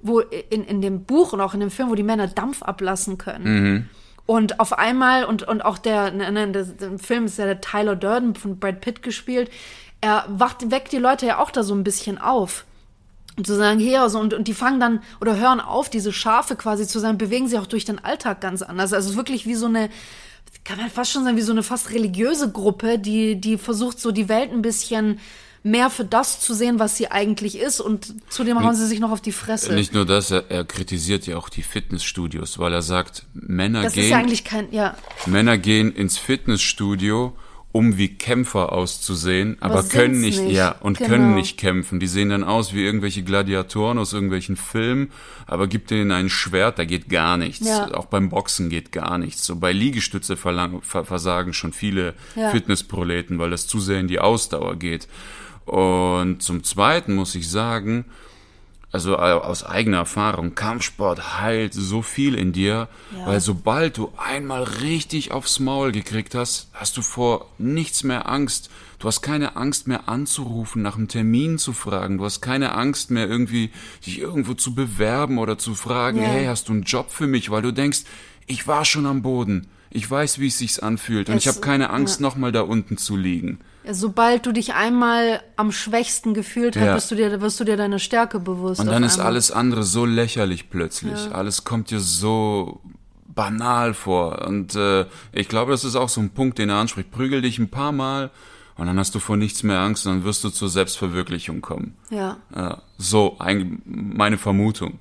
wo 0.00 0.20
in, 0.20 0.64
in 0.64 0.82
dem 0.82 1.04
Buch 1.04 1.32
und 1.32 1.40
auch 1.40 1.54
in 1.54 1.60
dem 1.60 1.70
Film, 1.70 1.90
wo 1.90 1.94
die 1.94 2.02
Männer 2.02 2.26
Dampf 2.26 2.62
ablassen 2.62 3.18
können. 3.18 3.88
Und 4.30 4.60
auf 4.60 4.78
einmal, 4.78 5.24
und, 5.24 5.42
und 5.42 5.64
auch 5.64 5.76
der, 5.76 6.12
ne, 6.12 6.30
ne, 6.30 6.52
der, 6.52 6.62
der 6.62 7.00
Film 7.00 7.24
ist 7.24 7.36
ja 7.36 7.46
der 7.46 7.60
Tyler 7.60 7.96
Durden 7.96 8.36
von 8.36 8.60
Brad 8.60 8.80
Pitt 8.80 9.02
gespielt, 9.02 9.50
er 10.00 10.24
wacht, 10.28 10.70
weckt 10.70 10.92
die 10.92 10.98
Leute 10.98 11.26
ja 11.26 11.40
auch 11.40 11.50
da 11.50 11.64
so 11.64 11.74
ein 11.74 11.82
bisschen 11.82 12.16
auf. 12.16 12.64
Und 13.36 13.44
zu 13.44 13.56
sagen, 13.56 13.80
hier, 13.80 14.02
also, 14.02 14.20
und, 14.20 14.32
und 14.32 14.46
die 14.46 14.54
fangen 14.54 14.78
dann 14.78 15.02
oder 15.20 15.36
hören 15.36 15.58
auf, 15.58 15.90
diese 15.90 16.12
Schafe 16.12 16.54
quasi 16.54 16.86
zu 16.86 17.00
sein, 17.00 17.18
bewegen 17.18 17.48
sich 17.48 17.58
auch 17.58 17.66
durch 17.66 17.84
den 17.84 17.98
Alltag 17.98 18.40
ganz 18.40 18.62
anders. 18.62 18.92
Also 18.92 19.06
es 19.06 19.14
ist 19.14 19.16
wirklich 19.16 19.46
wie 19.46 19.56
so 19.56 19.66
eine, 19.66 19.90
kann 20.62 20.78
man 20.78 20.90
fast 20.90 21.10
schon 21.10 21.24
sagen, 21.24 21.36
wie 21.36 21.42
so 21.42 21.50
eine 21.50 21.64
fast 21.64 21.90
religiöse 21.90 22.52
Gruppe, 22.52 23.00
die, 23.00 23.34
die 23.40 23.58
versucht, 23.58 23.98
so 23.98 24.12
die 24.12 24.28
Welt 24.28 24.52
ein 24.52 24.62
bisschen 24.62 25.18
mehr 25.62 25.90
für 25.90 26.04
das 26.04 26.40
zu 26.40 26.54
sehen, 26.54 26.78
was 26.78 26.96
sie 26.96 27.10
eigentlich 27.10 27.58
ist. 27.58 27.80
Und 27.80 28.14
zudem 28.30 28.62
hauen 28.64 28.74
sie 28.74 28.86
sich 28.86 28.98
noch 29.00 29.10
auf 29.10 29.20
die 29.20 29.32
Fresse. 29.32 29.74
Nicht 29.74 29.92
nur 29.92 30.06
das, 30.06 30.30
er, 30.30 30.50
er 30.50 30.64
kritisiert 30.64 31.26
ja 31.26 31.36
auch 31.36 31.48
die 31.48 31.62
Fitnessstudios, 31.62 32.58
weil 32.58 32.72
er 32.72 32.82
sagt, 32.82 33.24
Männer 33.34 33.82
das 33.82 33.92
gehen, 33.94 34.04
ist 34.04 34.10
ja 34.10 34.16
eigentlich 34.18 34.44
kein, 34.44 34.72
ja. 34.72 34.96
Männer 35.26 35.58
gehen 35.58 35.92
ins 35.92 36.16
Fitnessstudio, 36.18 37.36
um 37.72 37.96
wie 37.98 38.08
Kämpfer 38.08 38.72
auszusehen, 38.72 39.56
aber, 39.60 39.74
Aber 39.80 39.88
können 39.88 40.20
nicht, 40.20 40.40
nicht. 40.42 40.56
ja, 40.56 40.72
und 40.80 40.98
Genau. 40.98 41.10
können 41.10 41.34
nicht 41.36 41.56
kämpfen. 41.56 42.00
Die 42.00 42.08
sehen 42.08 42.30
dann 42.30 42.42
aus 42.42 42.72
wie 42.74 42.82
irgendwelche 42.82 43.22
Gladiatoren 43.22 43.96
aus 43.98 44.12
irgendwelchen 44.12 44.56
Filmen, 44.56 45.12
aber 45.46 45.68
gibt 45.68 45.92
denen 45.92 46.10
ein 46.10 46.30
Schwert, 46.30 46.80
da 46.80 46.84
geht 46.84 47.08
gar 47.08 47.36
nichts. 47.36 47.64
Ja. 47.68 47.94
Auch 47.94 48.06
beim 48.06 48.28
Boxen 48.28 48.70
geht 48.70 48.90
gar 48.90 49.18
nichts. 49.18 49.44
So 49.46 49.54
bei 49.54 49.70
Liegestütze 49.72 50.36
versagen 50.36 51.52
schon 51.52 51.72
viele 51.72 52.14
Ja. 52.34 52.50
Fitnessproleten, 52.50 53.38
weil 53.38 53.50
das 53.50 53.68
zu 53.68 53.78
sehr 53.78 54.00
in 54.00 54.08
die 54.08 54.18
Ausdauer 54.18 54.74
geht. 54.74 55.06
Und 55.70 56.42
zum 56.42 56.64
Zweiten 56.64 57.14
muss 57.14 57.34
ich 57.36 57.48
sagen, 57.48 58.04
also 58.92 59.16
aus 59.16 59.62
eigener 59.62 59.98
Erfahrung, 59.98 60.56
Kampfsport 60.56 61.40
heilt 61.40 61.74
so 61.74 62.02
viel 62.02 62.34
in 62.34 62.52
dir, 62.52 62.88
Ja. 63.16 63.26
weil 63.26 63.40
sobald 63.40 63.96
du 63.98 64.10
einmal 64.16 64.64
richtig 64.64 65.30
aufs 65.30 65.60
Maul 65.60 65.92
gekriegt 65.92 66.34
hast, 66.34 66.68
hast 66.72 66.96
du 66.96 67.02
vor 67.02 67.46
nichts 67.58 68.02
mehr 68.02 68.28
Angst. 68.28 68.68
Du 68.98 69.06
hast 69.06 69.22
keine 69.22 69.54
Angst 69.54 69.86
mehr 69.86 70.08
anzurufen, 70.08 70.82
nach 70.82 70.96
einem 70.96 71.06
Termin 71.06 71.56
zu 71.56 71.72
fragen. 71.72 72.18
Du 72.18 72.24
hast 72.24 72.40
keine 72.40 72.74
Angst 72.74 73.12
mehr 73.12 73.28
irgendwie, 73.28 73.70
dich 74.04 74.18
irgendwo 74.18 74.54
zu 74.54 74.74
bewerben 74.74 75.38
oder 75.38 75.56
zu 75.56 75.76
fragen, 75.76 76.18
Ja. 76.20 76.24
hey, 76.26 76.46
hast 76.46 76.68
du 76.68 76.72
einen 76.72 76.82
Job 76.82 77.12
für 77.12 77.28
mich? 77.28 77.50
Weil 77.52 77.62
du 77.62 77.72
denkst, 77.72 78.00
ich 78.48 78.66
war 78.66 78.84
schon 78.84 79.06
am 79.06 79.22
Boden. 79.22 79.68
Ich 79.90 80.10
weiß, 80.10 80.40
wie 80.40 80.48
es 80.48 80.58
sich 80.58 80.82
anfühlt 80.82 81.28
und 81.28 81.36
Es- 81.36 81.42
ich 81.42 81.48
habe 81.48 81.60
keine 81.60 81.90
Angst, 81.90 82.18
ja. 82.18 82.22
nochmal 82.26 82.50
da 82.50 82.62
unten 82.62 82.96
zu 82.96 83.16
liegen. 83.16 83.60
Sobald 83.88 84.44
du 84.46 84.52
dich 84.52 84.74
einmal 84.74 85.40
am 85.56 85.72
schwächsten 85.72 86.34
gefühlt 86.34 86.76
hast, 86.76 86.84
Ja. 86.84 86.94
bist 86.94 87.10
du 87.10 87.14
dir, 87.14 87.40
wirst 87.40 87.58
du 87.60 87.64
dir 87.64 87.76
deine 87.76 87.98
Stärke 87.98 88.38
bewusst. 88.38 88.80
Und 88.80 88.86
dann 88.88 89.02
ist 89.02 89.14
einmal. 89.14 89.28
alles 89.28 89.50
andere 89.50 89.82
so 89.84 90.04
lächerlich 90.04 90.68
plötzlich. 90.70 91.32
Alles 91.32 91.64
kommt 91.64 91.90
dir 91.90 92.00
so 92.00 92.80
banal 93.26 93.94
vor. 93.94 94.46
Und 94.46 94.74
äh, 94.74 95.06
ich 95.32 95.48
glaube, 95.48 95.72
das 95.72 95.84
ist 95.84 95.96
auch 95.96 96.08
so 96.10 96.20
ein 96.20 96.30
Punkt, 96.30 96.58
den 96.58 96.68
er 96.68 96.76
anspricht. 96.76 97.10
Prügel 97.10 97.40
dich 97.42 97.58
ein 97.58 97.68
paar 97.70 97.92
Mal 97.92 98.30
und 98.76 98.86
dann 98.86 98.98
hast 98.98 99.14
du 99.14 99.18
vor 99.18 99.36
nichts 99.36 99.62
mehr 99.62 99.78
Angst 99.80 100.06
und 100.06 100.12
dann 100.12 100.24
wirst 100.24 100.44
du 100.44 100.50
zur 100.50 100.68
Selbstverwirklichung 100.68 101.60
kommen. 101.62 101.96
Ja. 102.10 102.36
Ja, 102.54 102.82
so 102.98 103.36
ein, 103.38 103.80
meine 103.86 104.36
Vermutung. 104.36 104.98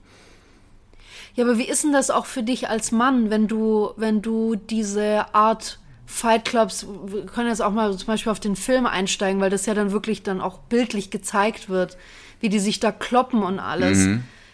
Ja, 1.36 1.44
aber 1.46 1.58
wie 1.58 1.68
ist 1.70 1.84
denn 1.84 1.94
das 1.94 2.10
auch 2.12 2.26
für 2.26 2.44
dich 2.44 2.70
als 2.70 2.92
Mann, 2.92 3.30
wenn 3.30 3.48
du, 3.48 3.92
wenn 3.98 4.22
du 4.22 4.56
diese 4.56 5.34
Art 5.34 5.79
Fight 6.12 6.44
Clubs, 6.44 6.88
wir 7.06 7.28
können 7.28 7.50
jetzt 7.50 7.62
auch 7.62 7.72
mal 7.72 7.96
zum 7.96 8.08
Beispiel 8.08 8.32
auf 8.32 8.40
den 8.40 8.56
Film 8.56 8.88
einsteigen, 8.88 9.40
weil 9.40 9.52
das 9.52 9.68
ja 9.68 9.76
dann 9.76 9.92
wirklich 9.92 10.24
dann 10.24 10.42
auch 10.42 10.58
bildlich 10.58 11.12
gezeigt 11.12 11.70
wird, 11.70 11.98
wie 12.40 12.50
die 12.50 12.60
sich 12.60 12.80
da 12.80 12.92
kloppen 12.92 13.44
und 13.44 13.60
alles. 13.60 14.00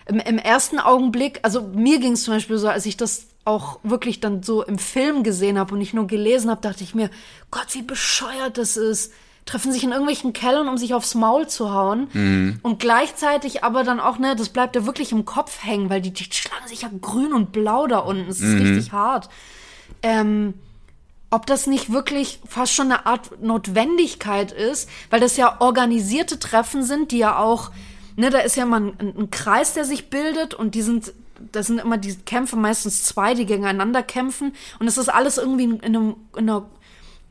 Im, 0.05 0.19
Im 0.19 0.37
ersten 0.37 0.79
Augenblick, 0.79 1.39
also 1.43 1.61
mir 1.61 1.99
ging 1.99 2.11
es 2.11 2.23
zum 2.23 2.33
Beispiel 2.33 2.57
so, 2.57 2.67
als 2.67 2.85
ich 2.85 2.97
das 2.97 3.27
auch 3.45 3.79
wirklich 3.83 4.19
dann 4.19 4.43
so 4.43 4.63
im 4.63 4.77
Film 4.77 5.23
gesehen 5.23 5.57
habe 5.57 5.73
und 5.73 5.79
nicht 5.79 5.93
nur 5.93 6.07
gelesen 6.07 6.51
habe, 6.51 6.59
dachte 6.61 6.83
ich 6.83 6.93
mir, 6.93 7.09
Gott, 7.51 7.67
wie 7.71 7.83
bescheuert 7.83 8.57
das 8.57 8.75
ist. 8.75 9.13
Treffen 9.45 9.71
sich 9.71 9.83
in 9.83 9.91
irgendwelchen 9.91 10.33
Kellern, 10.33 10.67
um 10.67 10.77
sich 10.77 10.93
aufs 10.93 11.15
Maul 11.15 11.47
zu 11.47 11.71
hauen. 11.71 12.07
Und 12.63 12.79
gleichzeitig 12.79 13.63
aber 13.63 13.83
dann 13.83 14.01
auch, 14.01 14.19
ne, 14.19 14.35
das 14.35 14.49
bleibt 14.49 14.75
ja 14.75 14.85
wirklich 14.85 15.13
im 15.13 15.23
Kopf 15.23 15.63
hängen, 15.63 15.89
weil 15.89 16.01
die, 16.01 16.11
die 16.11 16.25
schlagen 16.25 16.67
sich 16.67 16.81
ja 16.81 16.89
grün 16.99 17.31
und 17.31 17.53
blau 17.53 17.87
da 17.87 17.99
unten. 17.99 18.29
Es 18.29 18.41
ist 18.41 18.59
richtig 18.59 18.91
hart. 18.91 19.29
Ähm, 20.03 20.55
ob 21.35 21.45
das 21.45 21.67
nicht 21.67 21.91
wirklich 21.91 22.39
fast 22.47 22.73
schon 22.73 22.85
eine 22.91 23.05
Art 23.05 23.41
Notwendigkeit 23.41 24.53
ist, 24.53 24.89
weil 25.09 25.19
das 25.19 25.35
ja 25.35 25.59
organisierte 25.59 26.39
Treffen 26.39 26.83
sind, 26.83 27.11
die 27.11 27.17
ja 27.17 27.37
auch, 27.37 27.71
ne, 28.15 28.29
da 28.29 28.39
ist 28.39 28.55
ja 28.55 28.63
immer 28.63 28.79
ein, 28.79 28.93
ein 28.99 29.31
Kreis, 29.31 29.73
der 29.73 29.83
sich 29.83 30.09
bildet 30.09 30.53
und 30.53 30.75
die 30.75 30.81
sind, 30.81 31.13
das 31.51 31.67
sind 31.67 31.79
immer 31.79 31.97
die 31.97 32.15
Kämpfe 32.15 32.55
meistens 32.55 33.03
zwei, 33.03 33.33
die 33.33 33.45
gegeneinander 33.45 34.01
kämpfen 34.01 34.53
und 34.79 34.87
es 34.87 34.97
ist 34.97 35.09
alles 35.09 35.37
irgendwie 35.37 35.65
in 35.65 35.81
einem, 35.83 36.15
in 36.37 36.49
einer 36.49 36.65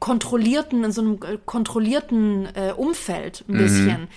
kontrollierten, 0.01 0.85
in 0.85 0.93
so 0.93 1.01
einem 1.01 1.15
äh, 1.23 1.39
kontrollierten 1.43 2.47
äh, 2.55 2.73
Umfeld 2.77 3.43
ein 3.49 3.57
bisschen. 3.57 4.09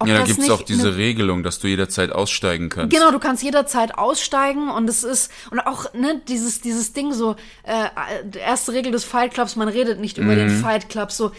Ob 0.00 0.08
Ja, 0.08 0.14
da 0.18 0.24
gibt's 0.24 0.40
nicht 0.40 0.50
auch 0.50 0.62
diese 0.62 0.96
Regelung, 0.96 1.42
dass 1.44 1.58
du 1.60 1.68
jederzeit 1.68 2.10
aussteigen 2.10 2.68
kannst. 2.70 2.94
Genau, 2.94 3.10
du 3.12 3.18
kannst 3.20 3.42
jederzeit 3.42 3.96
aussteigen 3.96 4.68
und 4.70 4.88
es 4.90 5.04
ist 5.04 5.30
und 5.50 5.60
auch 5.60 5.92
ne 5.94 6.20
dieses 6.26 6.60
dieses 6.60 6.92
Ding 6.92 7.12
so 7.12 7.36
äh, 7.62 7.84
die 8.24 8.38
erste 8.38 8.72
Regel 8.72 8.90
des 8.92 9.04
Fight 9.04 9.32
Clubs, 9.34 9.54
man 9.56 9.68
redet 9.68 10.00
nicht 10.00 10.18
über 10.18 10.32
Mhm. 10.32 10.36
den 10.38 10.50
Fight 10.60 10.88
Club 10.88 11.12
so. 11.12 11.30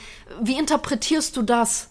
Wie 0.42 0.58
interpretierst 0.58 1.36
du 1.36 1.42
das? 1.42 1.90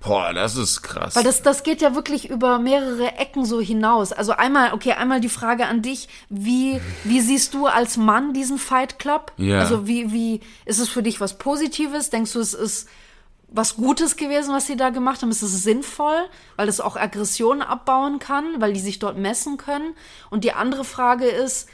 Boah, 0.00 0.34
das 0.34 0.56
ist 0.56 0.82
krass. 0.82 1.16
Weil 1.16 1.24
das 1.24 1.40
das 1.42 1.62
geht 1.62 1.80
ja 1.80 1.94
wirklich 1.94 2.28
über 2.28 2.58
mehrere 2.58 3.12
Ecken 3.16 3.46
so 3.46 3.58
hinaus. 3.60 4.12
Also 4.12 4.32
einmal 4.32 4.74
okay, 4.74 4.92
einmal 4.92 5.20
die 5.20 5.30
Frage 5.30 5.64
an 5.66 5.80
dich, 5.80 6.08
wie 6.28 6.78
wie 7.04 7.20
siehst 7.22 7.54
du 7.54 7.66
als 7.66 7.96
Mann 7.96 8.34
diesen 8.34 8.58
Fight 8.58 8.98
Club? 8.98 9.32
Ja. 9.38 9.60
Also 9.60 9.86
wie 9.86 10.12
wie 10.12 10.40
ist 10.66 10.78
es 10.78 10.90
für 10.90 11.02
dich 11.02 11.20
was 11.22 11.38
Positives? 11.38 12.10
Denkst 12.10 12.34
du, 12.34 12.40
es 12.40 12.52
ist 12.52 12.86
was 13.54 13.76
Gutes 13.76 14.16
gewesen, 14.16 14.52
was 14.52 14.66
sie 14.66 14.76
da 14.76 14.90
gemacht 14.90 15.22
haben? 15.22 15.30
Ist 15.30 15.42
es 15.42 15.62
sinnvoll, 15.62 16.16
weil 16.56 16.68
es 16.68 16.80
auch 16.80 16.96
Aggressionen 16.96 17.62
abbauen 17.62 18.18
kann, 18.18 18.44
weil 18.58 18.72
die 18.72 18.80
sich 18.80 18.98
dort 18.98 19.16
messen 19.16 19.58
können? 19.58 19.94
Und 20.28 20.42
die 20.42 20.52
andere 20.52 20.84
Frage 20.84 21.26
ist, 21.26 21.68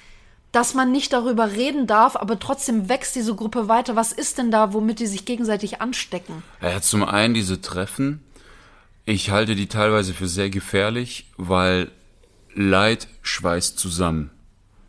dass 0.52 0.74
man 0.74 0.92
nicht 0.92 1.12
darüber 1.12 1.52
reden 1.52 1.86
darf, 1.86 2.16
aber 2.16 2.38
trotzdem 2.38 2.88
wächst 2.90 3.16
diese 3.16 3.34
Gruppe 3.34 3.68
weiter. 3.68 3.96
Was 3.96 4.12
ist 4.12 4.36
denn 4.36 4.50
da, 4.50 4.74
womit 4.74 4.98
die 4.98 5.06
sich 5.06 5.24
gegenseitig 5.24 5.80
anstecken? 5.80 6.42
Ja, 6.60 6.82
zum 6.82 7.02
einen 7.02 7.32
diese 7.32 7.62
Treffen. 7.62 8.22
Ich 9.06 9.30
halte 9.30 9.54
die 9.54 9.68
teilweise 9.68 10.12
für 10.12 10.28
sehr 10.28 10.50
gefährlich, 10.50 11.26
weil 11.38 11.90
Leid 12.54 13.08
schweißt 13.22 13.78
zusammen. 13.78 14.30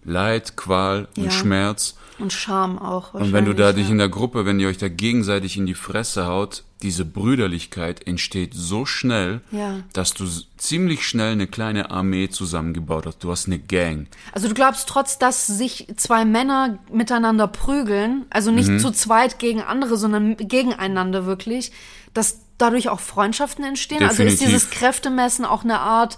Leid, 0.03 0.57
Qual 0.57 1.07
und 1.15 1.25
Ja. 1.25 1.31
Schmerz. 1.31 1.95
Und 2.19 2.33
Scham 2.33 2.77
auch. 2.79 3.13
Und 3.13 3.31
wenn 3.31 3.45
du 3.45 3.53
da 3.53 3.71
dich 3.71 3.89
in 3.89 3.97
der 3.97 4.09
Gruppe, 4.09 4.45
wenn 4.45 4.59
ihr 4.59 4.67
euch 4.67 4.77
da 4.77 4.89
gegenseitig 4.89 5.57
in 5.57 5.65
die 5.65 5.73
Fresse 5.75 6.25
haut, 6.25 6.63
diese 6.83 7.05
Brüderlichkeit 7.05 8.05
entsteht 8.07 8.53
so 8.53 8.85
schnell, 8.85 9.41
Ja. 9.51 9.79
dass 9.93 10.13
du 10.13 10.25
ziemlich 10.57 11.05
schnell 11.07 11.31
eine 11.33 11.47
kleine 11.47 11.91
Armee 11.91 12.29
zusammengebaut 12.29 13.05
hast. 13.05 13.23
Du 13.23 13.31
hast 13.31 13.47
eine 13.47 13.59
Gang. 13.59 14.07
Also 14.33 14.47
du 14.47 14.53
glaubst, 14.53 14.87
trotz 14.89 15.17
dass 15.17 15.47
sich 15.47 15.87
zwei 15.97 16.25
Männer 16.25 16.79
miteinander 16.91 17.47
prügeln, 17.47 18.25
also 18.29 18.51
nicht 18.51 18.69
Mhm. 18.69 18.79
zu 18.79 18.91
zweit 18.91 19.39
gegen 19.39 19.61
andere, 19.61 19.97
sondern 19.97 20.37
gegeneinander 20.37 21.25
wirklich, 21.25 21.71
dass 22.13 22.39
dadurch 22.57 22.89
auch 22.89 22.99
Freundschaften 22.99 23.63
entstehen? 23.63 24.03
Also 24.03 24.23
ist 24.23 24.39
Definitiv. 24.39 24.47
dieses 24.47 24.69
Kräftemessen 24.69 25.45
auch 25.45 25.63
eine 25.63 25.79
Art, 25.79 26.17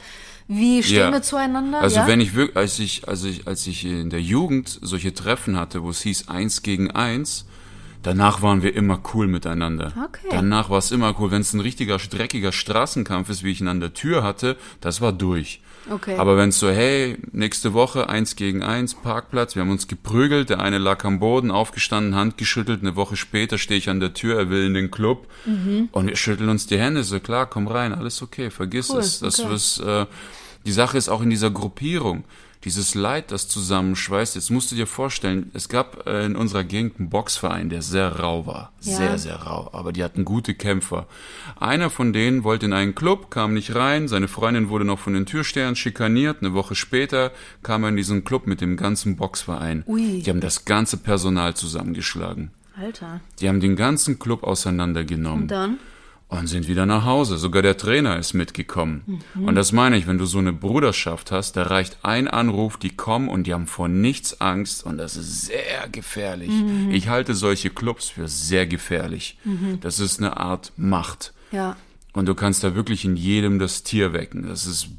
wie 0.50 0.84
stehen 0.84 0.98
Ja. 0.98 1.12
wir 1.12 1.22
zueinander? 1.22 1.80
Also 1.80 1.98
ja? 1.98 2.08
wenn 2.08 2.20
ich 2.20 2.34
wirklich, 2.36 2.58
als 2.58 2.78
ich, 2.80 3.08
als 3.08 3.24
ich, 3.24 3.48
als 3.48 3.66
ich 3.66 3.86
in 3.86 4.10
der 4.10 4.22
Jugend 4.22 4.78
solche 4.82 5.14
Treffen 5.14 5.58
hatte, 5.58 5.84
wo 5.84 5.90
es 5.90 6.02
hieß 6.02 6.28
eins 6.28 6.62
gegen 6.64 6.92
eins, 6.92 7.46
danach 8.04 8.42
waren 8.42 8.62
wir 8.62 8.76
immer 8.76 9.02
cool 9.14 9.28
miteinander. 9.28 9.92
Okay. 10.06 10.28
Danach 10.30 10.70
war 10.70 10.78
es 10.78 10.92
immer 10.92 11.16
cool. 11.20 11.32
Wenn 11.32 11.42
es 11.42 11.54
ein 11.54 11.60
richtiger 11.60 11.98
dreckiger 11.98 12.52
Straßenkampf 12.52 13.30
ist, 13.30 13.44
wie 13.44 13.52
ich 13.52 13.62
ihn 13.62 13.68
an 13.68 13.80
der 13.80 13.94
Tür 13.94 14.24
hatte, 14.24 14.58
das 14.82 15.02
war 15.02 15.12
durch. 15.12 15.62
Okay. 15.90 16.16
Aber 16.18 16.38
wenn 16.38 16.50
es 16.50 16.60
so, 16.60 16.70
hey, 16.70 17.18
nächste 17.34 17.74
Woche 17.74 18.08
eins 18.08 18.38
gegen 18.38 18.64
eins, 18.64 18.94
Parkplatz, 18.96 19.56
wir 19.56 19.64
haben 19.64 19.70
uns 19.72 19.90
geprügelt, 19.90 20.50
der 20.50 20.62
eine 20.62 20.78
lag 20.78 21.04
am 21.04 21.20
Boden, 21.20 21.52
aufgestanden, 21.52 22.16
Hand 22.16 22.38
geschüttelt, 22.38 22.82
eine 22.82 22.96
Woche 22.96 23.18
später 23.18 23.58
stehe 23.58 23.80
ich 23.80 23.90
an 23.90 24.00
der 24.00 24.14
Tür, 24.14 24.38
er 24.38 24.50
will 24.50 24.66
in 24.66 24.74
den 24.74 24.92
Club 24.92 25.28
Mhm. 25.46 25.90
und 25.92 26.08
wir 26.08 26.16
schütteln 26.16 26.48
uns 26.50 26.68
die 26.68 26.78
Hände, 26.80 27.04
so 27.04 27.20
klar, 27.20 27.48
komm 27.48 27.68
rein, 27.68 27.94
alles 27.94 28.22
okay, 28.22 28.50
vergiss 28.50 28.92
Cool, 28.92 29.00
es. 29.00 29.20
Das 29.20 29.42
okay. 29.42 29.54
ist, 29.56 29.80
äh, 29.80 30.06
die 30.66 30.72
Sache 30.72 30.98
ist 30.98 31.10
auch 31.10 31.22
in 31.22 31.30
dieser 31.30 31.52
Gruppierung, 31.52 32.24
dieses 32.64 32.96
Leid, 32.96 33.32
das 33.32 33.48
zusammenschweißt. 33.48 34.36
Jetzt 34.36 34.50
musst 34.50 34.72
du 34.72 34.76
dir 34.76 34.88
vorstellen, 34.88 35.52
es 35.54 35.70
gab 35.70 36.08
äh, 36.08 36.26
in 36.26 36.36
unserer 36.36 36.64
Gegend 36.64 37.00
einen 37.00 37.10
Boxverein, 37.10 37.70
der 37.70 37.82
sehr 37.82 38.20
rau 38.20 38.46
war. 38.46 38.72
Ja. 38.82 38.98
Sehr, 38.98 39.18
sehr 39.18 39.36
rau. 39.36 39.70
Aber 39.74 39.92
die 39.92 40.04
hatten 40.04 40.26
gute 40.26 40.54
Kämpfer. 40.54 41.08
Einer 41.60 41.90
von 41.90 42.14
denen 42.14 42.44
wollte 42.44 42.66
in 42.66 42.74
einen 42.74 42.96
Club, 42.96 43.30
kam 43.32 43.54
nicht 43.54 43.76
rein. 43.76 44.08
Seine 44.08 44.28
Freundin 44.28 44.70
wurde 44.70 44.86
noch 44.86 45.00
von 45.00 45.14
den 45.14 45.26
Türstehern 45.26 45.76
schikaniert. 45.76 46.38
Eine 46.42 46.54
Woche 46.54 46.76
später 46.76 47.32
kam 47.64 47.84
er 47.84 47.90
in 47.90 47.98
diesen 47.98 48.24
Club 48.24 48.48
mit 48.48 48.62
dem 48.62 48.78
ganzen 48.78 49.16
Boxverein. 49.16 49.84
Ui. 49.88 50.22
Die 50.22 50.30
haben 50.30 50.42
das 50.42 50.66
ganze 50.66 50.98
Personal 50.98 51.56
zusammengeschlagen. 51.56 52.52
Alter. 52.80 53.20
Die 53.40 53.50
haben 53.50 53.60
den 53.60 53.76
ganzen 53.76 54.20
Club 54.20 54.44
auseinandergenommen 54.44 55.44
Und 55.44 55.52
dann? 55.52 55.80
Und 56.40 56.48
sind 56.48 56.68
wieder 56.68 56.86
nach 56.86 57.06
Hause. 57.06 57.38
Sogar 57.38 57.62
der 57.62 57.78
Trainer 57.78 58.18
ist 58.18 58.34
mitgekommen. 58.34 59.22
Mhm. 59.36 59.48
Und 59.48 59.56
das 59.56 59.72
meine 59.72 59.98
ich, 59.98 60.08
wenn 60.08 60.18
du 60.18 60.26
so 60.26 60.40
eine 60.40 60.54
Bruderschaft 60.54 61.32
hast, 61.32 61.56
da 61.58 61.64
reicht 61.64 62.00
ein 62.04 62.28
Anruf, 62.28 62.78
die 62.78 62.96
kommen 62.96 63.30
und 63.30 63.48
die 63.48 63.54
haben 63.54 63.68
vor 63.68 63.88
nichts 63.88 64.42
Angst 64.42 64.86
und 64.86 64.98
das 64.98 65.16
ist 65.16 65.46
sehr 65.46 65.88
gefährlich. 65.92 66.50
Mhm. 66.50 66.92
Ich 66.92 67.08
halte 67.08 67.34
solche 67.34 67.70
Clubs 67.70 68.10
für 68.10 68.28
sehr 68.28 68.68
gefährlich. 68.68 69.38
Das 69.82 70.00
ist 70.00 70.20
eine 70.20 70.38
Art 70.38 70.72
Macht. 70.78 71.34
Ja. 71.52 71.76
Und 72.14 72.28
du 72.28 72.36
kannst 72.36 72.64
da 72.64 72.76
wirklich 72.76 73.06
in 73.06 73.16
jedem 73.16 73.60
das 73.60 73.84
Tier 73.84 74.14
wecken. 74.14 74.48
Das 74.48 74.66
ist, 74.66 74.90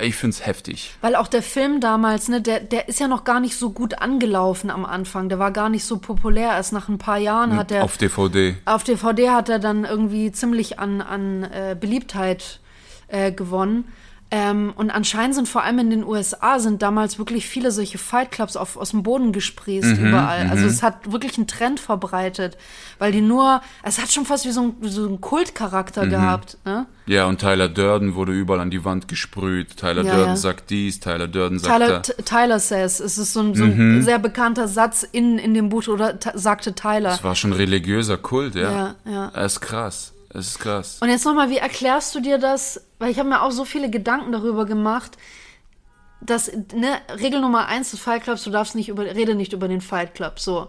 ich 0.00 0.16
find's 0.16 0.46
heftig. 0.46 0.94
Weil 1.00 1.16
auch 1.16 1.26
der 1.26 1.42
Film 1.42 1.80
damals, 1.80 2.28
ne, 2.28 2.40
der, 2.40 2.60
der 2.60 2.88
ist 2.88 3.00
ja 3.00 3.08
noch 3.08 3.24
gar 3.24 3.40
nicht 3.40 3.56
so 3.56 3.70
gut 3.70 3.98
angelaufen 4.00 4.70
am 4.70 4.84
Anfang. 4.84 5.28
Der 5.28 5.38
war 5.38 5.50
gar 5.50 5.68
nicht 5.68 5.84
so 5.84 5.98
populär. 5.98 6.50
Erst 6.50 6.72
nach 6.72 6.88
ein 6.88 6.98
paar 6.98 7.18
Jahren 7.18 7.56
hat 7.56 7.72
er. 7.72 7.84
Auf 7.84 7.98
DVD. 7.98 8.56
Auf 8.64 8.84
DVD 8.84 9.30
hat 9.30 9.48
er 9.48 9.58
dann 9.58 9.84
irgendwie 9.84 10.30
ziemlich 10.30 10.78
an, 10.78 11.00
an 11.00 11.44
äh, 11.44 11.76
Beliebtheit 11.78 12.60
äh, 13.08 13.32
gewonnen. 13.32 13.92
Ähm, 14.30 14.74
und 14.76 14.90
anscheinend 14.90 15.34
sind 15.34 15.48
vor 15.48 15.62
allem 15.62 15.78
in 15.78 15.88
den 15.90 16.04
USA 16.04 16.58
sind 16.58 16.82
damals 16.82 17.18
wirklich 17.18 17.46
viele 17.46 17.70
solche 17.70 17.96
Fight 17.96 18.30
Clubs 18.30 18.56
auf, 18.56 18.76
aus 18.76 18.90
dem 18.90 19.02
Boden 19.02 19.32
gesprießt 19.32 19.96
überall. 19.98 20.48
Also 20.50 20.66
es 20.66 20.82
hat 20.82 21.10
wirklich 21.10 21.38
einen 21.38 21.46
Trend 21.46 21.80
verbreitet, 21.80 22.58
weil 22.98 23.10
die 23.10 23.22
nur, 23.22 23.62
es 23.82 23.98
hat 23.98 24.12
schon 24.12 24.26
fast 24.26 24.44
wie 24.44 24.50
so 24.50 24.60
ein, 24.62 24.74
so 24.82 25.06
ein 25.06 25.22
Kultcharakter 25.22 26.06
gehabt. 26.06 26.58
Ne? 26.66 26.86
Ja, 27.06 27.24
und 27.24 27.40
Tyler 27.40 27.70
Durden 27.70 28.16
wurde 28.16 28.32
überall 28.32 28.60
an 28.60 28.70
die 28.70 28.84
Wand 28.84 29.08
gesprüht. 29.08 29.78
Tyler 29.78 30.02
Ja, 30.02 30.14
Durden 30.16 30.30
ja. 30.30 30.36
sagt 30.36 30.68
dies, 30.68 31.00
Tyler 31.00 31.26
Durden 31.26 31.58
sagt 31.58 31.74
Tyler, 31.74 32.00
da. 32.00 32.22
Tyler 32.22 32.58
says, 32.60 33.00
es 33.00 33.16
ist 33.16 33.32
so 33.32 33.40
ein, 33.40 33.54
so 33.54 33.64
ein 33.64 34.02
sehr 34.02 34.18
bekannter 34.18 34.68
Satz 34.68 35.06
in, 35.10 35.38
in 35.38 35.54
dem 35.54 35.70
Buch, 35.70 35.88
oder 35.88 36.18
sagte 36.34 36.74
Tyler. 36.74 37.10
Das 37.10 37.24
war 37.24 37.34
schon 37.34 37.54
religiöser 37.54 38.18
Kult, 38.18 38.54
ja. 38.56 38.70
Ja, 38.70 38.94
ja. 39.10 39.30
Das 39.34 39.54
ist 39.54 39.60
krass. 39.60 40.12
Das 40.30 40.46
ist 40.46 40.58
krass. 40.58 40.98
Und 41.00 41.08
jetzt 41.08 41.24
nochmal, 41.24 41.50
wie 41.50 41.56
erklärst 41.56 42.14
du 42.14 42.20
dir 42.20 42.38
das? 42.38 42.80
Weil 42.98 43.10
ich 43.10 43.18
habe 43.18 43.28
mir 43.28 43.42
auch 43.42 43.50
so 43.52 43.64
viele 43.64 43.88
Gedanken 43.90 44.32
darüber 44.32 44.66
gemacht, 44.66 45.16
dass, 46.20 46.50
ne, 46.74 46.98
Regel 47.20 47.40
Nummer 47.40 47.66
eins 47.66 47.92
des 47.92 48.00
Fight 48.00 48.24
Clubs, 48.24 48.42
du 48.44 48.50
darfst 48.50 48.74
nicht 48.74 48.88
über, 48.88 49.04
rede 49.04 49.34
nicht 49.34 49.52
über 49.52 49.68
den 49.68 49.80
Fight 49.80 50.14
Club, 50.14 50.38
so. 50.40 50.68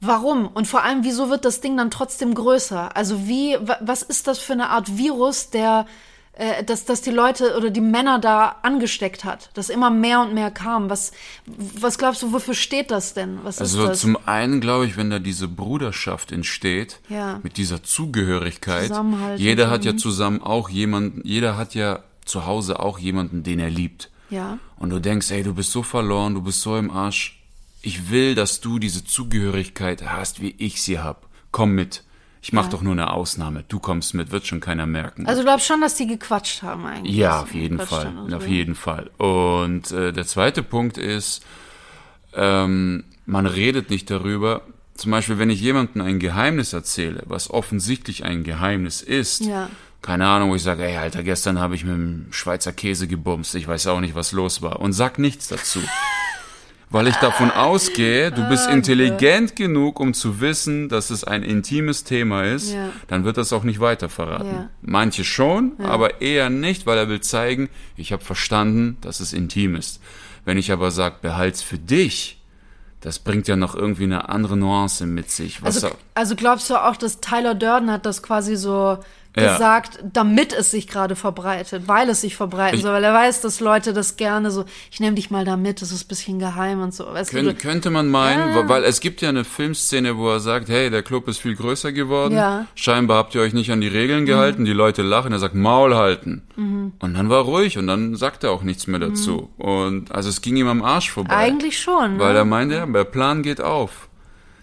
Warum? 0.00 0.46
Und 0.46 0.66
vor 0.66 0.82
allem, 0.82 1.04
wieso 1.04 1.28
wird 1.28 1.44
das 1.44 1.60
Ding 1.60 1.76
dann 1.76 1.90
trotzdem 1.90 2.34
größer? 2.34 2.96
Also 2.96 3.26
wie, 3.26 3.58
wa- 3.60 3.78
was 3.82 4.02
ist 4.02 4.26
das 4.28 4.38
für 4.38 4.54
eine 4.54 4.70
Art 4.70 4.96
Virus, 4.96 5.50
der, 5.50 5.84
äh, 6.34 6.64
dass, 6.64 6.84
dass 6.84 7.02
die 7.02 7.10
Leute 7.10 7.56
oder 7.56 7.70
die 7.70 7.80
Männer 7.80 8.18
da 8.18 8.56
angesteckt 8.62 9.24
hat? 9.24 9.50
Dass 9.54 9.68
immer 9.68 9.90
mehr 9.90 10.20
und 10.20 10.32
mehr 10.34 10.50
kam. 10.50 10.88
Was, 10.90 11.12
was 11.46 11.98
glaubst 11.98 12.22
du, 12.22 12.32
wofür 12.32 12.54
steht 12.54 12.90
das 12.90 13.14
denn? 13.14 13.40
Was 13.42 13.60
Also 13.60 13.86
das? 13.88 14.00
zum 14.00 14.16
einen 14.26 14.60
glaube 14.60 14.86
ich, 14.86 14.96
wenn 14.96 15.10
da 15.10 15.18
diese 15.18 15.48
Bruderschaft 15.48 16.32
entsteht, 16.32 17.00
Ja. 17.08 17.40
mit 17.42 17.56
dieser 17.56 17.82
Zugehörigkeit, 17.82 18.90
jeder 19.36 19.70
hat 19.70 19.84
ja 19.84 19.96
zusammen 19.96 20.42
auch 20.42 20.68
jemanden, 20.68 21.20
jeder 21.24 21.56
hat 21.56 21.74
ja 21.74 22.00
zu 22.24 22.46
Hause 22.46 22.80
auch 22.80 22.98
jemanden, 22.98 23.42
den 23.42 23.58
er 23.58 23.70
liebt. 23.70 24.10
ja. 24.30 24.58
Und 24.78 24.88
du 24.90 24.98
denkst, 24.98 25.30
ey, 25.30 25.42
du 25.42 25.52
bist 25.54 25.72
so 25.72 25.82
verloren, 25.82 26.32
du 26.34 26.40
bist 26.42 26.62
so 26.62 26.76
im 26.78 26.90
Arsch. 26.90 27.42
Ich 27.82 28.10
will, 28.10 28.34
dass 28.34 28.60
du 28.60 28.78
diese 28.78 29.04
Zugehörigkeit 29.04 30.02
hast, 30.06 30.40
wie 30.40 30.54
ich 30.58 30.80
sie 30.80 30.98
hab. 31.00 31.28
Komm 31.50 31.72
mit. 31.74 32.02
Ich 32.42 32.52
mach 32.54 32.68
doch 32.68 32.80
nur 32.80 32.92
eine 32.92 33.12
Ausnahme. 33.12 33.64
Du 33.68 33.78
kommst 33.80 34.14
mit, 34.14 34.30
wird 34.30 34.46
schon 34.46 34.60
keiner 34.60 34.86
merken. 34.86 35.26
Also 35.26 35.42
du 35.42 35.46
glaubst 35.46 35.66
schon, 35.66 35.80
dass 35.82 35.94
die 35.96 36.06
gequatscht 36.06 36.62
haben 36.62 36.86
eigentlich. 36.86 37.14
Ja, 37.14 37.42
auf 37.42 37.52
jeden 37.54 37.78
Fall. 37.78 38.06
und 38.16 38.32
Auf 38.32 38.42
so. 38.44 38.48
jeden 38.48 38.74
Fall. 38.74 39.10
Und 39.18 39.90
äh, 39.92 40.12
der 40.12 40.26
zweite 40.26 40.62
Punkt 40.62 40.96
ist, 40.96 41.44
ähm, 42.34 43.04
man 43.26 43.46
redet 43.46 43.90
nicht 43.90 44.10
darüber. 44.10 44.62
Zum 44.94 45.10
Beispiel, 45.10 45.38
wenn 45.38 45.50
ich 45.50 45.60
jemandem 45.60 46.02
ein 46.02 46.18
Geheimnis 46.18 46.72
erzähle, 46.72 47.22
was 47.26 47.50
offensichtlich 47.50 48.24
ein 48.24 48.42
Geheimnis 48.44 49.02
ist, 49.02 49.44
Ja. 49.44 49.68
keine 50.02 50.26
Ahnung, 50.26 50.50
wo 50.50 50.54
ich 50.54 50.62
sage, 50.62 50.84
ey, 50.84 50.96
Alter, 50.96 51.22
gestern 51.22 51.58
habe 51.58 51.74
ich 51.74 51.84
mit 51.84 51.94
dem 51.94 52.26
Schweizer 52.30 52.72
Käse 52.72 53.06
gebumst, 53.08 53.54
ich 53.54 53.66
weiß 53.68 53.86
auch 53.88 54.00
nicht, 54.00 54.14
was 54.14 54.32
los 54.32 54.62
war, 54.62 54.80
und 54.80 54.92
sag 54.92 55.18
nichts 55.18 55.48
dazu. 55.48 55.80
Weil 56.92 57.06
ich 57.06 57.14
davon 57.16 57.52
ausgehe, 57.52 58.32
du 58.32 58.48
bist 58.48 58.68
intelligent 58.68 59.54
genug, 59.54 60.00
um 60.00 60.12
zu 60.12 60.40
wissen, 60.40 60.88
dass 60.88 61.10
es 61.10 61.22
ein 61.22 61.44
intimes 61.44 62.02
Thema 62.02 62.42
ist, 62.42 62.72
Ja. 62.72 62.88
dann 63.06 63.24
wird 63.24 63.36
das 63.36 63.52
auch 63.52 63.62
nicht 63.62 63.78
weiter 63.78 64.08
verraten. 64.08 64.46
Ja. 64.52 64.70
Manche 64.82 65.22
schon, 65.22 65.72
aber 65.78 66.20
eher 66.20 66.50
nicht, 66.50 66.86
weil 66.86 66.98
er 66.98 67.08
will 67.08 67.20
zeigen, 67.20 67.68
ich 67.96 68.12
habe 68.12 68.24
verstanden, 68.24 68.96
dass 69.02 69.20
es 69.20 69.32
intim 69.32 69.76
ist. 69.76 70.00
Wenn 70.44 70.58
ich 70.58 70.72
aber 70.72 70.90
sage, 70.90 71.16
behalt's 71.22 71.62
für 71.62 71.78
dich, 71.78 72.42
das 73.02 73.18
bringt 73.20 73.46
ja 73.46 73.54
noch 73.56 73.74
irgendwie 73.76 74.04
eine 74.04 74.28
andere 74.28 74.56
Nuance 74.56 75.06
mit 75.06 75.30
sich. 75.30 75.62
Was 75.62 75.82
Also, 75.84 75.96
also 76.14 76.34
glaubst 76.34 76.68
du 76.70 76.74
auch, 76.76 76.96
dass 76.96 77.20
Tyler 77.20 77.54
Durden 77.54 77.90
hat 77.90 78.04
das 78.04 78.22
quasi 78.22 78.56
so 78.56 78.98
Ja. 79.36 79.52
gesagt, 79.52 80.00
damit 80.12 80.52
es 80.52 80.72
sich 80.72 80.88
gerade 80.88 81.14
verbreitet, 81.14 81.84
weil 81.86 82.08
es 82.08 82.20
sich 82.20 82.34
verbreiten 82.34 82.76
Ich- 82.78 82.82
soll, 82.82 82.92
weil 82.92 83.04
er 83.04 83.14
weiß, 83.14 83.40
dass 83.42 83.60
Leute 83.60 83.92
das 83.92 84.16
gerne 84.16 84.50
so, 84.50 84.64
ich 84.90 84.98
nehme 84.98 85.14
dich 85.14 85.30
mal 85.30 85.44
da 85.44 85.56
mit, 85.56 85.82
das 85.82 85.92
ist 85.92 86.04
ein 86.04 86.08
bisschen 86.08 86.38
geheim 86.40 86.82
und 86.82 86.92
so. 86.92 87.06
Weißt 87.06 87.30
Kön 87.30 87.44
du, 87.44 87.54
könnte 87.54 87.90
man 87.90 88.08
meinen, 88.08 88.54
Ja. 88.56 88.68
weil 88.68 88.82
es 88.82 88.98
gibt 89.00 89.20
ja 89.22 89.28
eine 89.28 89.44
Filmszene, 89.44 90.16
wo 90.16 90.28
er 90.30 90.40
sagt, 90.40 90.68
hey, 90.68 90.90
der 90.90 91.04
Club 91.04 91.28
ist 91.28 91.38
viel 91.38 91.54
größer 91.54 91.92
geworden. 91.92 92.34
Ja. 92.34 92.62
Mhm. 92.62 92.66
Scheinbar 92.74 93.18
habt 93.18 93.34
ihr 93.36 93.40
euch 93.42 93.52
nicht 93.52 93.70
an 93.70 93.80
die 93.80 93.86
Regeln 93.88 94.26
gehalten. 94.26 94.64
Die 94.64 94.72
Leute 94.72 95.02
lachen. 95.02 95.32
Er 95.32 95.38
sagt, 95.38 95.54
Maul 95.54 95.94
halten. 95.94 96.42
Und 96.56 97.14
dann 97.14 97.28
war 97.30 97.42
ruhig 97.42 97.78
und 97.78 97.86
dann 97.86 98.16
sagt 98.16 98.42
er 98.44 98.50
auch 98.50 98.62
nichts 98.62 98.86
mehr 98.88 99.00
dazu. 99.00 99.48
Und 99.56 100.12
also 100.12 100.28
es 100.28 100.42
ging 100.42 100.56
ihm 100.56 100.66
am 100.68 100.82
Arsch 100.82 101.10
vorbei. 101.10 101.34
Mhm. 101.34 101.40
eigentlich 101.40 101.78
schon. 101.78 102.18
Weil 102.18 102.32
ne? 102.32 102.38
er 102.40 102.44
meinte, 102.44 102.74
ja, 102.74 102.86
der 102.86 103.04
Plan 103.04 103.42
geht 103.42 103.60
auf. 103.60 104.08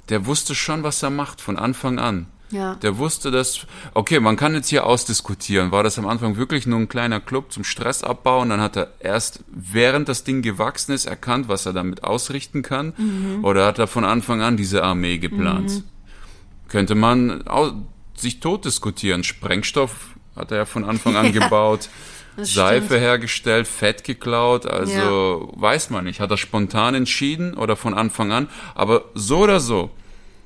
Der 0.09 0.25
wusste 0.25 0.55
schon, 0.55 0.83
was 0.83 1.01
er 1.03 1.09
macht 1.09 1.41
von 1.41 1.57
Anfang 1.57 1.99
an. 1.99 2.27
Ja. 2.49 2.75
Der 2.75 2.97
wusste 2.97 3.29
das. 3.31 3.65
Okay, 3.93 4.19
man 4.19 4.37
kann 4.37 4.53
jetzt 4.53 4.69
hier 4.69 4.85
ausdiskutieren. 4.85 5.71
War 5.71 5.83
das 5.83 5.99
am 5.99 6.07
Anfang 6.07 6.37
wirklich 6.37 6.65
nur 6.65 6.79
ein 6.79 6.87
kleiner 6.87 7.19
Club 7.19 7.51
zum 7.51 7.63
Stressabbau 7.63 8.41
und 8.41 8.49
dann 8.49 8.61
hat 8.61 8.77
er 8.77 8.93
erst 8.99 9.43
während 9.49 10.07
das 10.07 10.23
Ding 10.23 10.41
gewachsen 10.41 10.93
ist 10.93 11.05
erkannt, 11.05 11.49
was 11.49 11.65
er 11.65 11.73
damit 11.73 12.03
ausrichten 12.03 12.61
kann? 12.61 12.93
Mhm. 12.97 13.43
Oder 13.43 13.65
hat 13.65 13.79
er 13.79 13.87
von 13.87 14.05
Anfang 14.05 14.41
an 14.41 14.55
diese 14.57 14.83
Armee 14.83 15.17
geplant? 15.17 15.83
Könnte 16.69 16.95
man 16.95 17.43
sich 18.15 18.39
tot 18.39 18.65
diskutieren. 18.65 19.23
Sprengstoff 19.23 20.15
hat 20.35 20.51
er 20.51 20.57
ja 20.57 20.65
von 20.65 20.85
Anfang 20.85 21.15
an 21.15 21.25
Ja, 21.27 21.31
gebaut. 21.43 21.89
Seife 22.39 22.85
stimmt. 22.85 23.01
hergestellt, 23.01 23.67
Fett 23.67 24.03
geklaut, 24.03 24.67
also 24.67 25.51
weiß 25.55 25.89
man 25.89 26.03
nicht. 26.05 26.19
Hat 26.19 26.29
er 26.29 26.37
spontan 26.37 26.93
entschieden 26.93 27.55
oder 27.55 27.75
von 27.75 27.95
Anfang 27.95 28.31
an? 28.31 28.47
Aber 28.75 29.05
so 29.15 29.39
oder 29.39 29.59
so, 29.59 29.89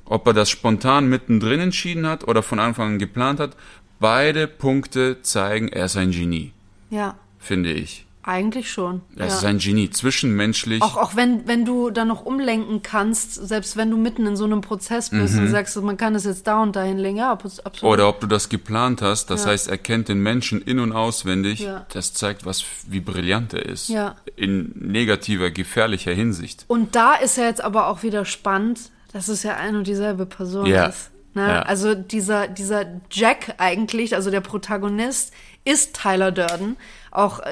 ob 0.04 0.26
er 0.26 0.32
das 0.32 0.50
spontan 0.50 1.08
mittendrin 1.08 1.60
entschieden 1.60 2.06
hat 2.06 2.26
oder 2.26 2.42
von 2.42 2.58
Anfang 2.58 2.92
an 2.94 2.98
geplant 2.98 3.40
hat, 3.40 3.56
beide 4.00 4.46
Punkte 4.48 5.22
zeigen, 5.22 5.68
er 5.68 5.84
ist 5.86 5.96
ein 5.96 6.10
Genie, 6.10 6.52
Ja, 6.90 7.14
finde 7.38 7.72
ich. 7.72 8.04
eigentlich 8.24 8.70
schon. 8.70 9.00
Er 9.16 9.26
ja. 9.26 9.32
ist 9.34 9.44
ein 9.44 9.58
Genie, 9.58 9.90
zwischenmenschlich. 9.90 10.80
Auch, 10.82 10.96
auch 10.96 11.16
wenn, 11.16 11.46
wenn 11.48 11.64
du 11.64 11.90
da 11.90 12.04
noch 12.04 12.24
umlenken 12.24 12.80
kannst, 12.82 13.34
selbst 13.34 13.76
wenn 13.76 13.90
du 13.90 13.96
mitten 13.96 14.26
in 14.26 14.36
so 14.36 14.44
einem 14.44 14.60
Prozess 14.60 15.10
bist 15.10 15.36
und 15.36 15.48
sagst, 15.48 15.76
man 15.82 15.96
kann 15.96 16.14
es 16.14 16.24
jetzt 16.24 16.46
da 16.46 16.62
und 16.62 16.76
dahin 16.76 16.98
legen, 16.98 17.16
ja, 17.16 17.32
abs- 17.32 17.58
absolut. 17.60 17.82
Mhm. 17.82 17.94
Oder 17.94 18.08
ob 18.08 18.20
du 18.20 18.26
das 18.28 18.48
geplant 18.48 19.02
hast, 19.02 19.26
das 19.30 19.44
Ja. 19.44 19.50
heißt, 19.50 19.68
er 19.68 19.78
kennt 19.78 20.08
den 20.08 20.20
Menschen 20.22 20.62
in- 20.62 20.78
und 20.78 20.92
auswendig, 20.92 21.60
Ja. 21.60 21.84
das 21.92 22.12
zeigt, 22.14 22.46
was, 22.46 22.64
wie 22.88 23.00
brillant 23.00 23.54
er 23.54 23.66
ist. 23.66 23.88
Ja. 23.88 24.14
In 24.36 24.72
negativer, 24.76 25.50
gefährlicher 25.50 26.12
Hinsicht. 26.12 26.64
Und 26.68 26.94
da 26.94 27.14
ist 27.14 27.36
ja 27.38 27.44
jetzt 27.46 27.62
aber 27.62 27.88
auch 27.88 28.04
wieder 28.04 28.24
spannend, 28.24 28.78
dass 29.12 29.28
es 29.28 29.42
ja 29.42 29.56
ein 29.56 29.76
und 29.76 29.86
dieselbe 29.86 30.26
Person 30.26 30.66
Ja. 30.66 30.86
ist. 30.86 31.10
Ne? 31.34 31.46
Ja. 31.46 31.62
Also 31.62 31.94
dieser, 31.94 32.46
dieser 32.48 32.84
Jack 33.10 33.54
eigentlich, 33.58 34.14
also 34.14 34.30
der 34.30 34.40
Protagonist, 34.42 35.32
ist 35.64 35.98
Tyler 36.00 36.30
Durden. 36.32 36.76
Auch 37.10 37.40
äh, 37.40 37.44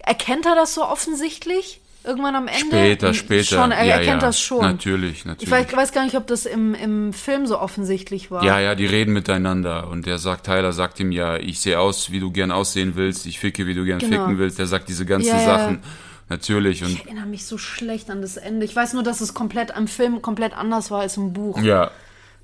erkennt 0.00 0.44
er 0.46 0.54
das 0.54 0.74
so 0.74 0.84
offensichtlich? 0.84 1.80
Irgendwann 2.04 2.36
am 2.36 2.46
Ende? 2.48 2.60
Später, 2.76 3.12
später. 3.12 3.44
Schon, 3.60 3.70
er 3.72 3.84
ja, 3.84 3.94
erkennt 3.96 4.22
ja. 4.22 4.28
das 4.28 4.40
schon. 4.40 4.60
Natürlich, 4.62 5.18
Ich 5.18 5.24
natürlich. 5.24 5.50
weiß, 5.50 5.72
weiß 5.76 5.92
gar 5.92 6.04
nicht, 6.04 6.16
ob 6.16 6.26
das 6.26 6.46
im, 6.46 6.74
im 6.74 7.12
Film 7.12 7.46
so 7.46 7.58
offensichtlich 7.58 8.30
war. 8.30 8.44
Ja, 8.44 8.60
ja, 8.60 8.74
die 8.74 8.86
reden 8.86 9.12
miteinander 9.12 9.88
und 9.88 10.06
der 10.06 10.18
sagt, 10.18 10.46
Tyler 10.46 10.72
sagt 10.72 11.00
ihm 11.00 11.10
ja, 11.12 11.36
ich 11.36 11.60
sehe 11.60 11.78
aus, 11.78 12.10
wie 12.10 12.20
du 12.20 12.30
gern 12.30 12.50
aussehen 12.52 12.92
willst, 12.94 13.26
ich 13.26 13.38
ficke, 13.40 13.66
wie 13.66 13.74
du 13.74 13.84
gern 13.84 13.98
Genau. 13.98 14.24
ficken 14.24 14.38
willst. 14.38 14.58
Der 14.58 14.66
sagt 14.66 14.88
diese 14.88 15.04
ganzen. 15.06 15.38
Sachen. 15.38 15.80
Natürlich 16.28 16.84
und 16.84 16.90
Ich 16.90 17.04
erinnere 17.04 17.26
mich 17.26 17.46
so 17.46 17.56
schlecht 17.58 18.10
an 18.10 18.20
das 18.20 18.36
Ende. 18.36 18.64
Ich 18.66 18.76
weiß 18.76 18.92
nur, 18.92 19.02
dass 19.02 19.20
es 19.20 19.34
komplett 19.34 19.74
am 19.74 19.88
Film 19.88 20.20
komplett 20.22 20.56
anders 20.56 20.90
war 20.90 21.00
als 21.00 21.16
im 21.16 21.32
Buch. 21.32 21.58
ja, 21.60 21.90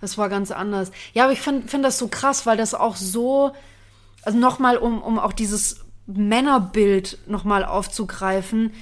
Das 0.00 0.16
war 0.18 0.28
ganz 0.28 0.50
anders. 0.50 0.90
Ja, 1.12 1.24
aber 1.24 1.32
ich 1.32 1.40
finde 1.40 1.68
find 1.68 1.84
das 1.84 1.98
so 1.98 2.08
krass, 2.08 2.46
weil 2.46 2.56
das 2.56 2.74
auch 2.74 2.96
so, 2.96 3.52
also 4.22 4.38
nochmal, 4.38 4.76
um, 4.78 5.02
um 5.02 5.18
auch 5.18 5.32
dieses 5.32 5.80
Männerbild 6.06 7.18
nochmal 7.26 7.64
aufzugreifen, 7.64 8.72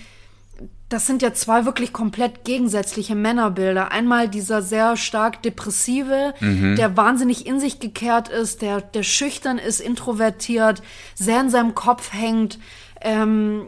das 0.88 1.06
sind 1.06 1.22
ja 1.22 1.32
zwei 1.32 1.64
wirklich 1.64 1.92
komplett 1.94 2.44
gegensätzliche 2.44 3.14
Männerbilder. 3.14 3.92
Einmal 3.92 4.28
dieser 4.28 4.60
sehr 4.60 4.96
stark 4.98 5.42
depressive, 5.42 6.34
der 6.76 6.96
wahnsinnig 6.98 7.46
in 7.46 7.58
sich 7.58 7.80
gekehrt 7.80 8.28
ist, 8.28 8.60
der, 8.60 8.82
der 8.82 9.02
schüchtern 9.02 9.56
ist, 9.58 9.80
introvertiert, 9.80 10.82
sehr 11.14 11.40
in 11.40 11.48
seinem 11.48 11.74
Kopf 11.74 12.12
hängt, 12.12 12.58
ähm, 13.00 13.66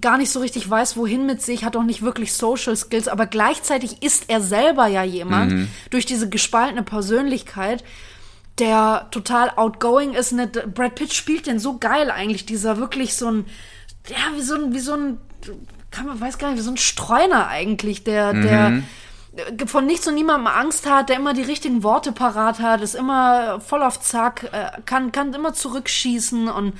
gar 0.00 0.18
nicht 0.18 0.30
so 0.30 0.40
richtig 0.40 0.68
weiß, 0.68 0.96
wohin 0.96 1.26
mit 1.26 1.42
sich, 1.42 1.64
hat 1.64 1.76
auch 1.76 1.82
nicht 1.82 2.02
wirklich 2.02 2.32
Social 2.32 2.76
Skills, 2.76 3.08
aber 3.08 3.26
gleichzeitig 3.26 4.02
ist 4.02 4.24
er 4.28 4.40
selber 4.40 4.86
ja 4.86 5.02
jemand 5.02 5.68
durch 5.90 6.06
diese 6.06 6.28
gespaltene 6.28 6.82
Persönlichkeit, 6.82 7.84
der 8.58 9.08
total 9.10 9.50
outgoing 9.56 10.14
ist. 10.14 10.32
Ne? 10.32 10.46
Brad 10.46 10.94
Pitt 10.94 11.12
spielt 11.12 11.46
den 11.46 11.58
so 11.58 11.78
geil 11.78 12.10
eigentlich, 12.10 12.46
dieser 12.46 12.78
wirklich 12.78 13.14
so 13.14 13.30
ein, 13.30 13.46
ja, 14.08 14.36
wie 14.36 14.42
so 14.42 14.54
ein, 14.54 14.74
wie 14.74 14.80
so 14.80 14.94
ein, 14.94 15.18
kann 15.90 16.06
man, 16.06 16.20
weiß 16.20 16.38
gar 16.38 16.48
nicht, 16.48 16.58
wie 16.58 16.64
so 16.64 16.70
ein 16.70 16.76
Streuner 16.76 17.48
eigentlich, 17.48 18.04
der, 18.04 18.32
der 18.32 18.82
von 19.66 19.86
nichts 19.86 20.06
und 20.08 20.14
niemandem 20.14 20.48
Angst 20.48 20.88
hat, 20.88 21.08
der 21.08 21.16
immer 21.16 21.32
die 21.32 21.42
richtigen 21.42 21.82
Worte 21.82 22.12
parat 22.12 22.60
hat, 22.60 22.80
ist 22.80 22.94
immer 22.94 23.60
voll 23.60 23.82
auf 23.82 24.00
Zack, 24.00 24.50
äh, 24.52 24.80
kann, 24.84 25.12
kann 25.12 25.32
immer 25.32 25.52
zurückschießen 25.52 26.48
und 26.48 26.74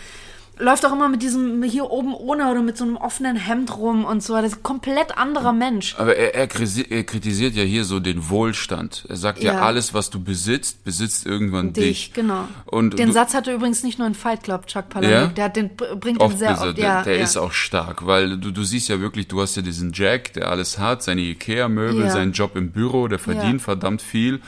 läuft 0.58 0.84
auch 0.86 0.92
immer 0.92 1.08
mit 1.08 1.22
diesem 1.22 1.62
hier 1.62 1.90
oben 1.90 2.14
ohne 2.14 2.50
oder 2.50 2.62
mit 2.62 2.76
so 2.76 2.84
einem 2.84 2.96
offenen 2.96 3.36
Hemd 3.36 3.76
rum 3.76 4.04
und 4.04 4.22
so. 4.22 4.34
Das 4.34 4.46
ist 4.52 4.56
ein 4.58 4.62
komplett 4.62 5.16
anderer 5.16 5.52
Mensch. 5.52 5.94
aber 5.98 6.16
er, 6.16 6.34
er, 6.34 6.48
er 6.90 7.04
kritisiert 7.04 7.54
ja 7.54 7.62
hier 7.62 7.84
so 7.84 8.00
den 8.00 8.28
Wohlstand. 8.28 9.04
Er 9.08 9.16
sagt 9.16 9.42
ja, 9.42 9.54
Ja. 9.54 9.60
alles, 9.62 9.94
was 9.94 10.10
du 10.10 10.22
besitzt, 10.22 10.84
besitzt 10.84 11.26
irgendwann 11.26 11.72
dich. 11.72 11.84
Dich, 12.08 12.12
genau. 12.14 12.48
Und 12.66 12.98
den 12.98 13.12
Satz 13.12 13.34
hatte 13.34 13.52
übrigens 13.52 13.82
nicht 13.82 13.98
nur 13.98 14.06
in 14.08 14.14
Fight 14.14 14.42
Club 14.42 14.66
Chuck 14.66 14.88
Palahniuk, 14.88 15.12
Ja? 15.20 15.26
der 15.28 15.44
hat 15.44 15.56
den 15.56 15.70
bringt 15.76 16.20
oft 16.20 16.34
ihn 16.34 16.38
sehr 16.38 16.52
oft. 16.60 16.76
der, 16.76 16.84
Ja, 16.84 17.02
der 17.02 17.16
ja. 17.16 17.22
ist 17.24 17.36
auch 17.36 17.52
stark, 17.52 18.06
weil 18.06 18.38
du, 18.38 18.50
du 18.50 18.64
siehst 18.64 18.88
ja 18.88 19.00
wirklich, 19.00 19.28
du 19.28 19.40
hast 19.40 19.56
ja 19.56 19.62
diesen 19.62 19.92
Jack, 19.92 20.32
der 20.34 20.48
alles 20.50 20.78
hat, 20.78 21.02
seine 21.02 21.20
Ikea-Möbel, 21.22 22.10
seinen 22.10 22.32
Job 22.32 22.56
im 22.56 22.70
Büro, 22.72 23.08
der 23.08 23.18
verdient 23.18 23.62
verdammt 23.62 24.02
viel, 24.02 24.40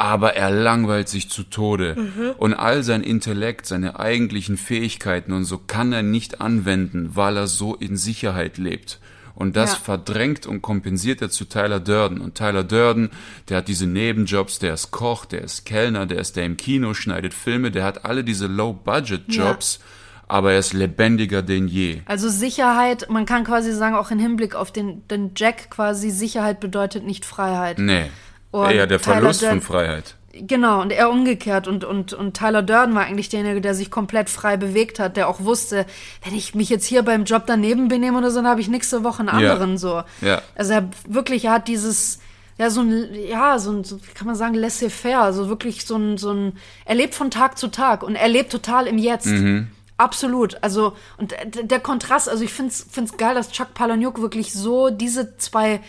aber 0.00 0.34
er 0.34 0.50
langweilt 0.50 1.10
sich 1.10 1.28
zu 1.28 1.42
Tode. 1.42 1.94
Mhm. 1.94 2.30
Und 2.38 2.54
all 2.54 2.82
sein 2.82 3.02
Intellekt, 3.02 3.66
seine 3.66 4.00
eigentlichen 4.00 4.56
Fähigkeiten 4.56 5.34
und 5.34 5.44
so 5.44 5.58
kann 5.58 5.92
er 5.92 6.02
nicht 6.02 6.40
anwenden, 6.40 7.10
weil 7.16 7.36
er 7.36 7.46
so 7.46 7.74
in 7.74 7.98
Sicherheit 7.98 8.56
lebt. 8.56 8.98
Und 9.34 9.56
das 9.56 9.72
Ja. 9.72 9.78
verdrängt 9.78 10.46
und 10.46 10.62
kompensiert 10.62 11.20
er 11.20 11.28
zu 11.28 11.44
Tyler 11.44 11.80
Durden. 11.80 12.22
Und 12.22 12.34
Tyler 12.34 12.64
Durden, 12.64 13.10
der 13.50 13.58
hat 13.58 13.68
diese 13.68 13.86
Nebenjobs, 13.86 14.58
der 14.58 14.72
ist 14.72 14.90
Koch, 14.90 15.26
der 15.26 15.42
ist 15.42 15.66
Kellner, 15.66 16.06
der 16.06 16.20
ist 16.20 16.34
der 16.34 16.46
im 16.46 16.56
Kino, 16.56 16.94
schneidet 16.94 17.34
Filme, 17.34 17.70
der 17.70 17.84
hat 17.84 18.06
alle 18.06 18.24
diese 18.24 18.46
Low-Budget-Jobs, 18.46 19.80
aber 20.28 20.52
er 20.54 20.60
ist 20.60 20.72
lebendiger 20.72 21.42
denn 21.42 21.68
je. 21.68 22.00
Also 22.06 22.30
Sicherheit, 22.30 23.08
man 23.10 23.26
kann 23.26 23.44
quasi 23.44 23.72
sagen, 23.74 23.96
auch 23.96 24.10
im 24.10 24.18
Hinblick 24.18 24.54
auf 24.54 24.72
den, 24.72 25.06
den 25.08 25.32
Jack 25.36 25.68
quasi, 25.70 26.08
Sicherheit 26.10 26.58
bedeutet 26.58 27.04
nicht 27.04 27.26
Freiheit. 27.26 27.78
Nee. 27.78 28.06
Und 28.50 28.70
Eher 28.70 28.86
der 28.86 29.00
Tyler 29.00 29.16
Verlust 29.16 29.40
von 29.40 29.48
Durden- 29.50 29.62
Freiheit. 29.62 30.14
Genau, 30.32 30.80
und 30.80 30.92
er 30.92 31.10
umgekehrt. 31.10 31.66
Und, 31.66 31.82
und, 31.84 32.12
und 32.12 32.36
Tyler 32.36 32.62
Durden 32.62 32.94
war 32.94 33.02
eigentlich 33.02 33.28
derjenige, 33.28 33.60
der 33.60 33.74
sich 33.74 33.90
komplett 33.90 34.30
frei 34.30 34.56
bewegt 34.56 35.00
hat, 35.00 35.16
der 35.16 35.28
auch 35.28 35.40
wusste, 35.40 35.86
wenn 36.24 36.34
ich 36.36 36.54
mich 36.54 36.68
jetzt 36.68 36.86
hier 36.86 37.02
beim 37.02 37.24
Job 37.24 37.42
daneben 37.46 37.88
benehme 37.88 38.16
oder 38.18 38.30
so, 38.30 38.36
dann 38.36 38.46
habe 38.46 38.60
ich 38.60 38.68
nächste 38.68 39.02
Woche 39.02 39.20
einen 39.28 39.40
Ja. 39.40 39.52
anderen 39.52 39.76
so. 39.76 40.02
Ja. 40.20 40.40
Also 40.54 40.72
er 40.74 40.88
wirklich, 41.08 41.46
er 41.46 41.52
hat 41.52 41.66
dieses, 41.66 42.20
ja, 42.58 42.70
so 42.70 42.82
ein, 42.82 43.08
ja, 43.28 43.58
so 43.58 43.72
ein, 43.72 43.82
so, 43.82 43.96
wie 44.00 44.12
kann 44.14 44.26
man 44.28 44.36
sagen, 44.36 44.54
laissez-faire, 44.54 45.20
also 45.20 45.48
wirklich 45.48 45.84
so 45.84 45.96
ein, 45.96 46.16
so 46.16 46.32
ein, 46.32 46.52
er 46.84 46.94
lebt 46.94 47.14
von 47.14 47.32
Tag 47.32 47.58
zu 47.58 47.66
Tag 47.68 48.04
und 48.04 48.14
er 48.14 48.28
lebt 48.28 48.52
total 48.52 48.86
im 48.86 48.98
Jetzt. 48.98 49.26
Mhm. 49.26 49.68
Absolut. 49.96 50.62
Also, 50.62 50.92
und 51.18 51.32
der, 51.32 51.64
der 51.64 51.80
Kontrast, 51.80 52.28
also 52.28 52.44
ich 52.44 52.52
find's, 52.52 52.86
find's 52.88 53.16
geil, 53.16 53.34
dass 53.34 53.50
Chuck 53.50 53.74
Palahniuk 53.74 54.20
wirklich 54.20 54.52
so 54.52 54.90
diese 54.90 55.36
zwei 55.38 55.80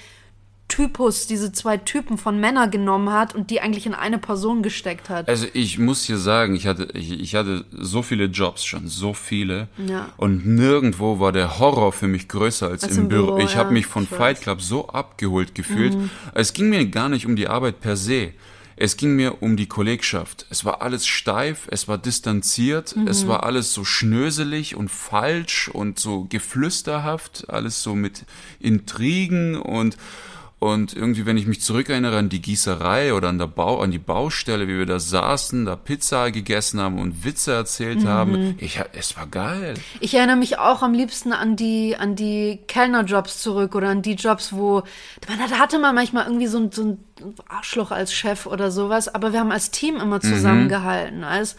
Typus, 0.71 1.27
diese 1.27 1.51
zwei 1.51 1.75
Typen 1.75 2.17
von 2.17 2.39
Männern 2.39 2.71
genommen 2.71 3.12
hat 3.12 3.36
und 3.36 3.49
die 3.49 3.60
eigentlich 3.60 3.86
in 3.86 3.93
eine 3.93 4.17
Person 4.17 4.63
gesteckt 4.63 5.10
hat. 5.10 5.27
Also 5.27 5.45
ich 5.53 5.77
muss 5.77 6.05
hier 6.05 6.17
sagen, 6.17 6.55
ich 6.55 6.65
hatte, 6.65 6.88
ich, 6.93 7.12
ich 7.12 7.36
hatte 7.36 7.65
so 7.73 8.01
viele 8.01 8.25
Jobs 8.25 8.63
schon, 8.63 8.88
so 8.88 9.13
viele. 9.13 9.67
Ja. 9.86 10.07
Und 10.15 10.45
nirgendwo 10.45 11.19
war 11.19 11.34
der 11.34 11.60
Horror 11.60 11.91
für 11.91 12.07
mich 12.07 12.29
größer 12.29 12.69
als, 12.69 12.86
Als 12.86 12.95
im 12.95 13.03
im 13.03 13.10
Büro. 13.10 13.38
Ich 13.39 13.57
habe 13.57 13.69
ja, 13.69 13.73
mich 13.73 13.86
von. 13.86 14.03
Mhm. 14.03 14.15
Fight 14.15 14.41
Club 14.41 14.62
so 14.62 14.88
abgeholt 14.88 15.55
gefühlt. 15.55 15.97
Es 16.34 16.53
ging 16.53 16.69
mir 16.69 16.86
gar 16.86 17.10
nicht 17.10 17.25
um 17.25 17.36
die 17.36 17.47
Arbeit 17.47 17.81
per 17.81 17.97
se. 17.97 18.31
Es 18.77 18.97
ging 18.97 19.15
mir 19.15 19.43
um 19.43 19.57
die 19.57 19.67
Kollegschaft. 19.67 20.45
Es 20.49 20.63
war 20.65 20.81
alles 20.81 21.05
steif, 21.05 21.67
es 21.69 21.88
war 21.88 21.97
distanziert, 21.97 22.95
Mhm. 22.95 23.07
es 23.07 23.27
war 23.27 23.43
alles 23.43 23.73
so 23.73 23.84
schnöselig 23.84 24.75
und 24.75 24.89
falsch 24.89 25.67
und 25.67 25.99
so 25.99 26.25
geflüsterhaft, 26.29 27.49
alles 27.49 27.84
so 27.84 27.93
mit 27.93 28.23
Intrigen 28.60 29.57
und 29.57 29.97
und 30.62 30.95
irgendwie, 30.95 31.26
wenn 31.26 31.38
ich 31.38 31.47
mich 31.47 31.60
zurückerinnere 31.60 32.19
an 32.19 32.30
die 32.30 32.39
Gießerei 32.39 33.15
oder 33.15 33.30
an, 33.30 33.39
der 33.39 33.47
Bau, 33.47 33.82
an 33.82 33.89
die 33.89 33.97
Baustelle, 33.97 34.67
wie 34.67 34.78
wir 34.78 34.86
da 34.86 35.00
saßen, 35.00 35.65
da 35.65 35.76
Pizza 35.76 36.30
gegessen 36.30 36.80
haben 36.80 37.00
und 37.00 37.26
Witze 37.26 37.52
erzählt 37.52 38.06
haben, 38.06 38.58
ich, 38.60 38.80
es 38.93 39.17
war 39.17 39.26
geil. 39.26 39.74
Ich 40.02 40.13
erinnere 40.13 40.36
mich 40.36 40.60
auch 40.60 40.84
am 40.84 40.93
liebsten 40.93 41.34
an 41.34 41.56
die, 41.56 41.97
an 41.97 42.15
die 42.15 42.60
Kellnerjobs 42.67 43.41
zurück 43.41 43.74
oder 43.74 43.89
an 43.89 44.04
die 44.04 44.13
Jobs, 44.13 44.54
wo, 44.54 44.84
man, 45.28 45.39
da 45.50 45.58
hatte 45.58 45.80
man 45.80 45.95
manchmal 45.95 46.28
irgendwie 46.28 46.45
so 46.45 46.60
ein, 46.60 46.71
so 46.71 46.84
ein 46.84 47.00
Arschloch 47.50 47.89
als 47.89 48.13
Chef 48.13 48.45
oder 48.45 48.69
sowas, 48.69 49.08
aber 49.08 49.34
wir 49.34 49.39
haben 49.39 49.52
als 49.52 49.71
Team 49.71 49.95
immer 49.95 50.21
zusammengehalten, 50.21 51.24
als, 51.24 51.56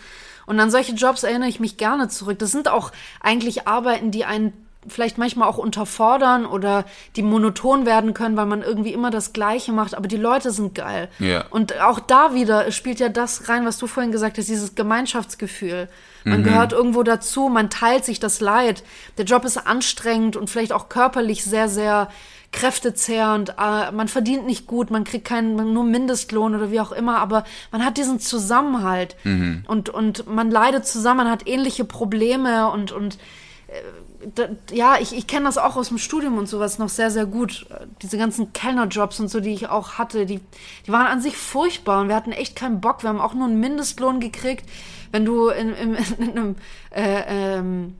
Und 0.46 0.60
an 0.60 0.70
solche 0.70 0.92
Jobs 0.92 1.24
erinnere 1.24 1.48
ich 1.48 1.58
mich 1.58 1.76
gerne 1.76 2.06
zurück. 2.06 2.38
Das 2.38 2.52
sind 2.52 2.68
auch 2.68 2.92
eigentlich 3.20 3.66
Arbeiten, 3.66 4.12
die 4.12 4.24
einen 4.24 4.52
vielleicht 4.88 5.16
manchmal 5.18 5.48
auch 5.48 5.58
unterfordern 5.58 6.44
oder 6.46 6.84
die 7.16 7.22
monoton 7.22 7.86
werden 7.86 8.14
können, 8.14 8.36
weil 8.36 8.46
man 8.46 8.62
irgendwie 8.62 8.92
immer 8.92 9.10
das 9.10 9.32
Gleiche 9.32 9.72
macht, 9.72 9.94
aber 9.96 10.08
die 10.08 10.16
Leute 10.16 10.50
sind 10.50 10.74
geil. 10.74 11.08
Ja. 11.18 11.44
Und 11.50 11.80
auch 11.80 12.00
da 12.00 12.34
wieder 12.34 12.70
spielt 12.72 12.98
ja 12.98 13.08
das 13.08 13.48
rein, 13.48 13.64
was 13.64 13.78
du 13.78 13.86
vorhin 13.86 14.10
gesagt 14.12 14.38
hast, 14.38 14.48
dieses 14.48 14.74
Gemeinschaftsgefühl. 14.74 15.88
Man 16.24 16.40
Mhm. 16.40 16.44
gehört 16.44 16.72
irgendwo 16.72 17.02
dazu, 17.02 17.48
man 17.48 17.70
teilt 17.70 18.04
sich 18.04 18.18
das 18.20 18.40
Leid. 18.40 18.82
Der 19.18 19.24
Job 19.24 19.44
ist 19.44 19.56
anstrengend 19.56 20.36
und 20.36 20.50
vielleicht 20.50 20.72
auch 20.72 20.88
körperlich 20.88 21.44
sehr, 21.44 21.68
sehr 21.68 22.08
kräftezehrend. 22.52 23.50
Äh, 23.58 23.90
Man 23.92 24.08
verdient 24.08 24.46
nicht 24.46 24.66
gut, 24.66 24.90
man 24.90 25.04
kriegt 25.04 25.26
keinen, 25.26 25.72
nur 25.72 25.84
Mindestlohn 25.84 26.54
oder 26.54 26.70
wie 26.70 26.80
auch 26.80 26.92
immer, 26.92 27.18
aber 27.18 27.44
man 27.70 27.84
hat 27.84 27.96
diesen 27.96 28.20
Zusammenhalt 28.20 29.16
Mhm. 29.24 29.64
und, 29.66 29.88
und 29.88 30.26
man 30.32 30.50
leidet 30.50 30.86
zusammen, 30.86 31.18
man 31.18 31.30
hat 31.30 31.46
ähnliche 31.48 31.84
Probleme 31.84 32.70
und, 32.70 32.92
und 32.92 33.18
da, 33.68 33.72
ja, 34.72 34.96
ich, 35.00 35.16
ich 35.16 35.26
kenne 35.26 35.46
das 35.46 35.58
auch 35.58 35.76
aus 35.76 35.88
dem 35.88 35.98
Studium 35.98 36.38
und 36.38 36.48
sowas 36.48 36.78
noch 36.78 36.88
sehr, 36.88 37.10
sehr 37.10 37.26
gut. 37.26 37.66
Diese 38.02 38.18
ganzen 38.18 38.52
Kellnerjobs 38.52 39.20
und 39.20 39.28
so, 39.28 39.40
die 39.40 39.52
ich 39.52 39.68
auch 39.68 39.94
hatte, 39.94 40.26
die, 40.26 40.40
die 40.86 40.92
waren 40.92 41.06
an 41.06 41.20
sich 41.20 41.36
furchtbar 41.36 42.00
und 42.00 42.08
wir 42.08 42.14
hatten 42.14 42.32
echt 42.32 42.56
keinen 42.56 42.80
Bock. 42.80 43.02
Wir 43.02 43.10
haben 43.10 43.20
auch 43.20 43.34
nur 43.34 43.46
einen 43.46 43.60
Mindestlohn 43.60 44.20
gekriegt. 44.20 44.68
Wenn 45.10 45.24
du 45.24 45.48
in, 45.48 45.74
in, 45.74 45.94
in 46.18 46.30
einem 46.30 46.56
äh, 46.90 47.56
ähm, 47.56 47.94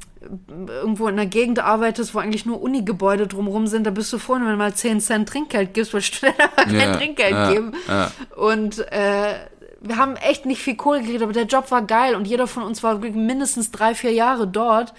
irgendwo 0.69 1.09
in 1.09 1.15
einer 1.15 1.27
Gegend 1.27 1.59
arbeitest, 1.59 2.15
wo 2.15 2.19
eigentlich 2.19 2.47
nur 2.47 2.63
Unigebäude 2.63 3.27
drumherum 3.27 3.67
sind, 3.67 3.87
da 3.87 3.91
bist 3.91 4.13
du 4.13 4.19
froh, 4.19 4.35
wenn 4.35 4.47
du 4.47 4.57
mal 4.57 4.75
10 4.75 5.01
Cent 5.01 5.29
Trinkgeld 5.29 5.75
gibst, 5.75 5.93
weil 5.95 6.03
Studenten 6.03 6.43
aber 6.57 6.71
kein 6.71 6.93
Trinkgeld 6.93 7.33
ja, 7.33 7.53
geben. 7.53 7.73
ja. 7.89 8.13
Und 8.37 8.79
äh, 8.93 9.35
wir 9.81 9.97
haben 9.97 10.17
echt 10.17 10.47
nicht 10.47 10.63
viel 10.63 10.77
Kohle 10.77 11.01
gekriegt, 11.01 11.23
aber 11.23 11.33
der 11.33 11.47
Job 11.47 11.71
war 11.71 11.83
geil 11.83 12.15
und 12.15 12.27
jeder 12.27 12.47
von 12.47 12.63
uns 12.63 12.83
war 12.83 12.99
mindestens 12.99 13.71
drei, 13.73 13.95
vier 13.95 14.13
Jahre 14.13 14.47
dort, 14.47 14.95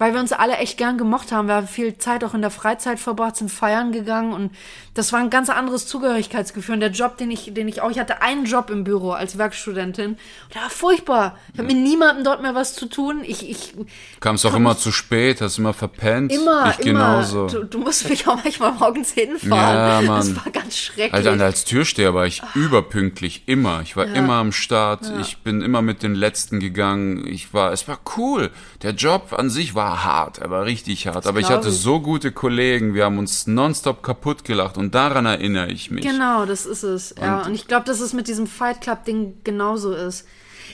weil 0.00 0.14
wir 0.14 0.20
uns 0.20 0.32
alle 0.32 0.56
echt 0.56 0.78
gern 0.78 0.96
gemocht 0.96 1.30
haben. 1.30 1.46
Wir 1.46 1.56
haben 1.56 1.68
viel 1.68 1.98
Zeit 1.98 2.24
auch 2.24 2.32
in 2.32 2.40
der 2.40 2.50
Freizeit 2.50 2.98
verbracht, 2.98 3.36
sind 3.36 3.50
feiern 3.50 3.92
gegangen 3.92 4.32
und 4.32 4.50
das 4.94 5.12
war 5.12 5.20
ein 5.20 5.28
ganz 5.28 5.50
anderes 5.50 5.86
Zugehörigkeitsgefühl. 5.86 6.74
Und 6.74 6.80
der 6.80 6.90
Job, 6.90 7.18
den 7.18 7.30
ich, 7.30 7.52
den 7.52 7.68
ich 7.68 7.82
auch, 7.82 7.90
ich 7.90 7.98
hatte 7.98 8.22
einen 8.22 8.46
Job 8.46 8.70
im 8.70 8.82
Büro 8.82 9.10
als 9.10 9.36
Werkstudentin 9.36 10.12
und 10.12 10.54
der 10.54 10.62
war 10.62 10.70
furchtbar. 10.70 11.38
Ich 11.52 11.58
habe 11.58 11.68
mit 11.68 11.76
niemandem 11.76 12.24
dort 12.24 12.40
mehr 12.40 12.54
was 12.54 12.74
zu 12.74 12.86
tun. 12.86 13.20
Ich, 13.24 13.48
ich 13.48 13.74
Kamst 14.20 14.46
auch 14.46 14.54
immer 14.54 14.76
zu 14.78 14.90
spät, 14.90 15.42
hast 15.42 15.58
immer 15.58 15.74
verpennt. 15.74 16.32
immer, 16.32 16.70
ich 16.78 16.86
immer. 16.86 16.92
genauso. 17.20 17.46
Du, 17.48 17.64
du 17.64 17.78
musst 17.78 18.08
mich 18.08 18.26
auch 18.26 18.42
manchmal 18.42 18.72
morgens 18.72 19.12
hinfahren. 19.12 19.76
Ja, 19.76 20.00
Das 20.16 20.28
Mann. 20.28 20.36
war 20.44 20.50
ganz 20.50 20.76
schrecklich. 20.78 21.12
Alter, 21.12 21.44
als 21.44 21.66
Türsteher 21.66 22.14
war 22.14 22.24
ich 22.24 22.42
überpünktlich, 22.54 23.42
immer. 23.46 23.82
Ich 23.82 23.96
war 23.96 24.06
immer 24.06 24.34
am 24.36 24.52
Start, 24.52 25.12
ich 25.20 25.38
bin 25.38 25.60
immer 25.60 25.82
mit 25.82 26.02
den 26.02 26.14
Letzten 26.14 26.58
gegangen. 26.58 27.26
Ich 27.26 27.52
war, 27.52 27.70
es 27.72 27.86
war 27.86 27.98
cool. 28.16 28.50
Der 28.82 28.92
Job 28.92 29.34
an 29.36 29.50
sich 29.50 29.74
war 29.74 29.89
hart, 30.04 30.38
er 30.38 30.50
war 30.50 30.64
richtig 30.64 31.06
hart. 31.06 31.26
Aber 31.26 31.40
ich 31.40 31.48
hatte 31.48 31.68
ich. 31.68 31.74
so 31.74 32.00
gute 32.00 32.32
Kollegen, 32.32 32.94
wir 32.94 33.04
haben 33.04 33.18
uns 33.18 33.46
nonstop 33.46 34.02
kaputt 34.02 34.44
gelacht 34.44 34.76
und 34.76 34.94
daran 34.94 35.26
erinnere 35.26 35.70
ich 35.70 35.90
mich. 35.90 36.04
Genau, 36.04 36.46
das 36.46 36.66
ist 36.66 36.82
es. 36.82 37.14
ja, 37.20 37.42
und 37.42 37.54
ich 37.54 37.66
glaube, 37.66 37.84
dass 37.86 38.00
es 38.00 38.12
mit 38.12 38.28
diesem 38.28 38.46
Fight 38.46 38.80
Club-Ding 38.80 39.40
genauso 39.44 39.92
ist. 39.92 40.26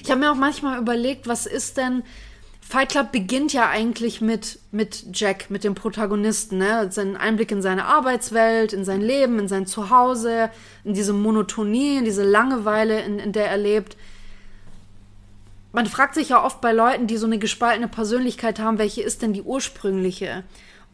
Ich 0.02 0.10
habe 0.10 0.20
mir 0.20 0.30
auch 0.30 0.36
manchmal 0.36 0.78
überlegt, 0.78 1.26
was 1.26 1.46
ist 1.46 1.76
denn. 1.76 2.02
Fight 2.68 2.90
Club 2.90 3.12
beginnt 3.12 3.52
ja 3.52 3.68
eigentlich 3.68 4.20
mit, 4.20 4.58
mit 4.72 5.06
Jack, 5.12 5.50
mit 5.50 5.62
dem 5.62 5.76
Protagonisten, 5.76 6.58
ne? 6.58 6.88
Sein 6.90 7.16
Einblick 7.16 7.52
in 7.52 7.62
seine 7.62 7.84
Arbeitswelt, 7.84 8.72
in 8.72 8.84
sein 8.84 9.00
Leben, 9.00 9.38
in 9.38 9.46
sein 9.46 9.66
Zuhause, 9.66 10.50
in 10.82 10.92
diese 10.92 11.12
Monotonie, 11.12 11.98
in 11.98 12.04
diese 12.04 12.24
Langeweile, 12.24 13.02
in, 13.02 13.20
in 13.20 13.30
der 13.32 13.48
er 13.48 13.56
lebt. 13.56 13.96
Man 15.72 15.86
fragt 15.86 16.14
sich 16.14 16.30
ja 16.30 16.42
oft 16.42 16.60
bei 16.60 16.72
Leuten, 16.72 17.06
die 17.06 17.16
so 17.16 17.26
eine 17.26 17.38
gespaltene 17.38 17.88
Persönlichkeit 17.88 18.58
haben, 18.58 18.78
welche 18.78 19.02
ist 19.02 19.22
denn 19.22 19.32
die 19.32 19.42
ursprüngliche? 19.42 20.44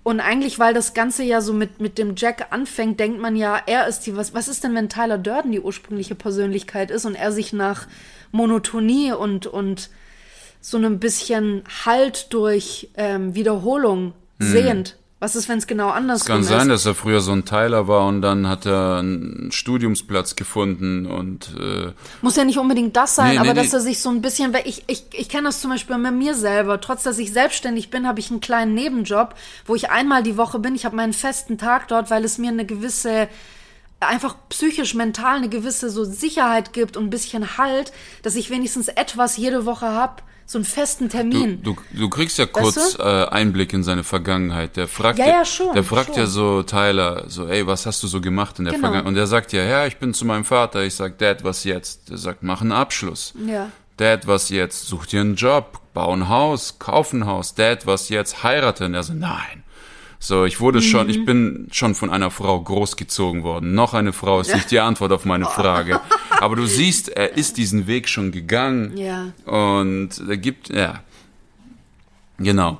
Und 0.02 0.18
eigentlich, 0.18 0.58
weil 0.58 0.74
das 0.74 0.94
Ganze 0.94 1.22
ja 1.22 1.40
so 1.40 1.52
mit, 1.52 1.80
mit 1.80 1.96
dem 1.96 2.14
Jack 2.16 2.48
anfängt, 2.50 2.98
denkt 2.98 3.20
man 3.20 3.36
ja, 3.36 3.60
er 3.66 3.86
ist 3.86 4.00
die, 4.00 4.16
was, 4.16 4.34
was 4.34 4.48
ist 4.48 4.64
denn, 4.64 4.74
wenn 4.74 4.88
Tyler 4.88 5.18
Durden 5.18 5.52
die 5.52 5.60
ursprüngliche 5.60 6.16
Persönlichkeit 6.16 6.90
ist 6.90 7.04
und 7.04 7.14
er 7.14 7.30
sich 7.30 7.52
nach 7.52 7.86
Monotonie 8.32 9.12
und, 9.12 9.46
und 9.46 9.90
so 10.60 10.76
einem 10.76 10.98
bisschen 10.98 11.62
Halt 11.84 12.32
durch 12.32 12.90
ähm, 12.96 13.36
Wiederholung 13.36 14.14
sehend? 14.40 14.96
Was 15.22 15.36
ist, 15.36 15.48
wenn 15.48 15.58
es 15.58 15.68
genau 15.68 15.90
andersrum 15.90 16.26
Kann 16.26 16.40
ist? 16.40 16.48
sein, 16.48 16.68
dass 16.68 16.84
er 16.84 16.96
früher 16.96 17.20
so 17.20 17.30
ein 17.30 17.44
Teiler 17.44 17.86
war 17.86 18.08
und 18.08 18.22
dann 18.22 18.48
hat 18.48 18.66
er 18.66 18.96
einen 18.96 19.52
Studiumsplatz 19.52 20.34
gefunden 20.34 21.06
und 21.06 21.54
äh, 21.60 21.92
Muss 22.22 22.34
ja 22.34 22.44
nicht 22.44 22.58
unbedingt 22.58 22.96
das 22.96 23.14
sein, 23.14 23.34
Nee, 23.34 23.38
aber 23.38 23.54
nee, 23.54 23.60
dass 23.60 23.70
nee. 23.70 23.78
er 23.78 23.80
sich 23.82 24.00
so 24.00 24.08
ein 24.08 24.20
bisschen, 24.20 24.52
weil 24.52 24.66
ich, 24.66 24.82
ich, 24.88 25.04
ich 25.12 25.28
kenne 25.28 25.44
das 25.44 25.60
zum 25.60 25.70
Beispiel 25.70 25.96
bei 25.96 26.10
mir 26.10 26.34
selber. 26.34 26.80
Trotz 26.80 27.04
dass 27.04 27.18
ich 27.18 27.32
selbstständig 27.32 27.88
bin, 27.88 28.08
habe 28.08 28.18
ich 28.18 28.32
einen 28.32 28.40
kleinen 28.40 28.74
Nebenjob, 28.74 29.36
wo 29.64 29.76
ich 29.76 29.90
einmal 29.90 30.24
die 30.24 30.36
Woche 30.36 30.58
bin. 30.58 30.74
Ich 30.74 30.84
habe 30.84 30.96
meinen 30.96 31.12
festen 31.12 31.56
Tag 31.56 31.86
dort, 31.86 32.10
weil 32.10 32.24
es 32.24 32.38
mir 32.38 32.50
eine 32.50 32.66
gewisse 32.66 33.28
einfach 34.00 34.34
psychisch, 34.48 34.96
mental 34.96 35.36
eine 35.36 35.48
gewisse 35.48 35.88
so 35.88 36.02
Sicherheit 36.02 36.72
gibt 36.72 36.96
und 36.96 37.04
ein 37.04 37.10
bisschen 37.10 37.58
Halt, 37.58 37.92
dass 38.24 38.34
ich 38.34 38.50
wenigstens 38.50 38.88
etwas 38.88 39.36
jede 39.36 39.66
Woche 39.66 39.86
hab, 39.86 40.24
so 40.46 40.58
einen 40.58 40.64
festen 40.64 41.04
du, 41.08 41.10
Termin. 41.16 41.62
du, 41.62 41.76
du 41.92 42.08
kriegst 42.08 42.38
ja 42.38 42.46
kurz 42.46 42.96
du? 42.96 43.02
äh, 43.02 43.26
Einblick 43.28 43.72
in 43.72 43.82
seine 43.82 44.04
Vergangenheit. 44.04 44.76
Der 44.76 44.88
fragt 44.88 45.18
Ja, 45.18 45.26
ja, 45.26 45.44
schon, 45.44 45.72
der 45.74 45.84
fragt 45.84 46.08
schon. 46.10 46.16
ja 46.18 46.26
so 46.26 46.62
Tyler, 46.62 47.24
so, 47.28 47.46
ey, 47.48 47.66
was 47.66 47.86
hast 47.86 48.02
du 48.02 48.06
so 48.06 48.20
gemacht 48.20 48.58
in 48.58 48.64
der 48.66 48.74
Genau. 48.74 48.82
Vergangenheit? 48.86 49.08
Und 49.08 49.14
der 49.14 49.26
sagt 49.26 49.52
ja, 49.52 49.62
ja, 49.64 49.86
ich 49.86 49.96
bin 49.98 50.12
zu 50.14 50.24
meinem 50.24 50.44
Vater. 50.44 50.82
Ich 50.82 50.94
sag, 50.94 51.18
Dad, 51.18 51.44
was 51.44 51.64
jetzt? 51.64 52.10
Der 52.10 52.18
sagt, 52.18 52.42
mach 52.42 52.60
einen 52.60 52.72
Abschluss. 52.72 53.34
Ja. 53.46 53.70
Dad, 53.96 54.26
was 54.26 54.48
jetzt? 54.48 54.86
Such 54.86 55.06
dir 55.06 55.20
einen 55.20 55.36
Job, 55.36 55.80
bau 55.94 56.12
ein 56.12 56.28
Haus, 56.28 56.78
kauf 56.78 57.12
ein 57.12 57.26
Haus. 57.26 57.54
Dad, 57.54 57.86
was 57.86 58.08
jetzt? 58.08 58.42
Heirate. 58.42 58.86
Und 58.86 58.94
er 58.94 59.02
so, 59.02 59.12
nein. 59.14 59.62
So, 60.24 60.44
ich 60.44 60.60
wurde 60.60 60.80
schon, 60.80 61.06
Mhm. 61.06 61.10
ich 61.10 61.24
bin 61.24 61.68
schon 61.72 61.96
von 61.96 62.08
einer 62.08 62.30
Frau 62.30 62.60
großgezogen 62.60 63.42
worden. 63.42 63.74
Noch 63.74 63.92
eine 63.92 64.12
Frau 64.12 64.38
ist 64.38 64.54
nicht 64.54 64.70
die 64.70 64.78
Antwort 64.88 65.10
auf 65.10 65.24
meine 65.24 65.46
Frage. 65.46 66.00
Aber 66.38 66.54
du 66.54 66.64
siehst, 66.64 67.08
er 67.08 67.36
ist 67.36 67.56
diesen 67.56 67.88
Weg 67.88 68.08
schon 68.08 68.30
gegangen. 68.30 68.96
Ja. 68.96 69.32
Und 69.46 70.10
er 70.28 70.36
gibt, 70.36 70.68
ja. 70.68 71.00
Genau. 72.38 72.78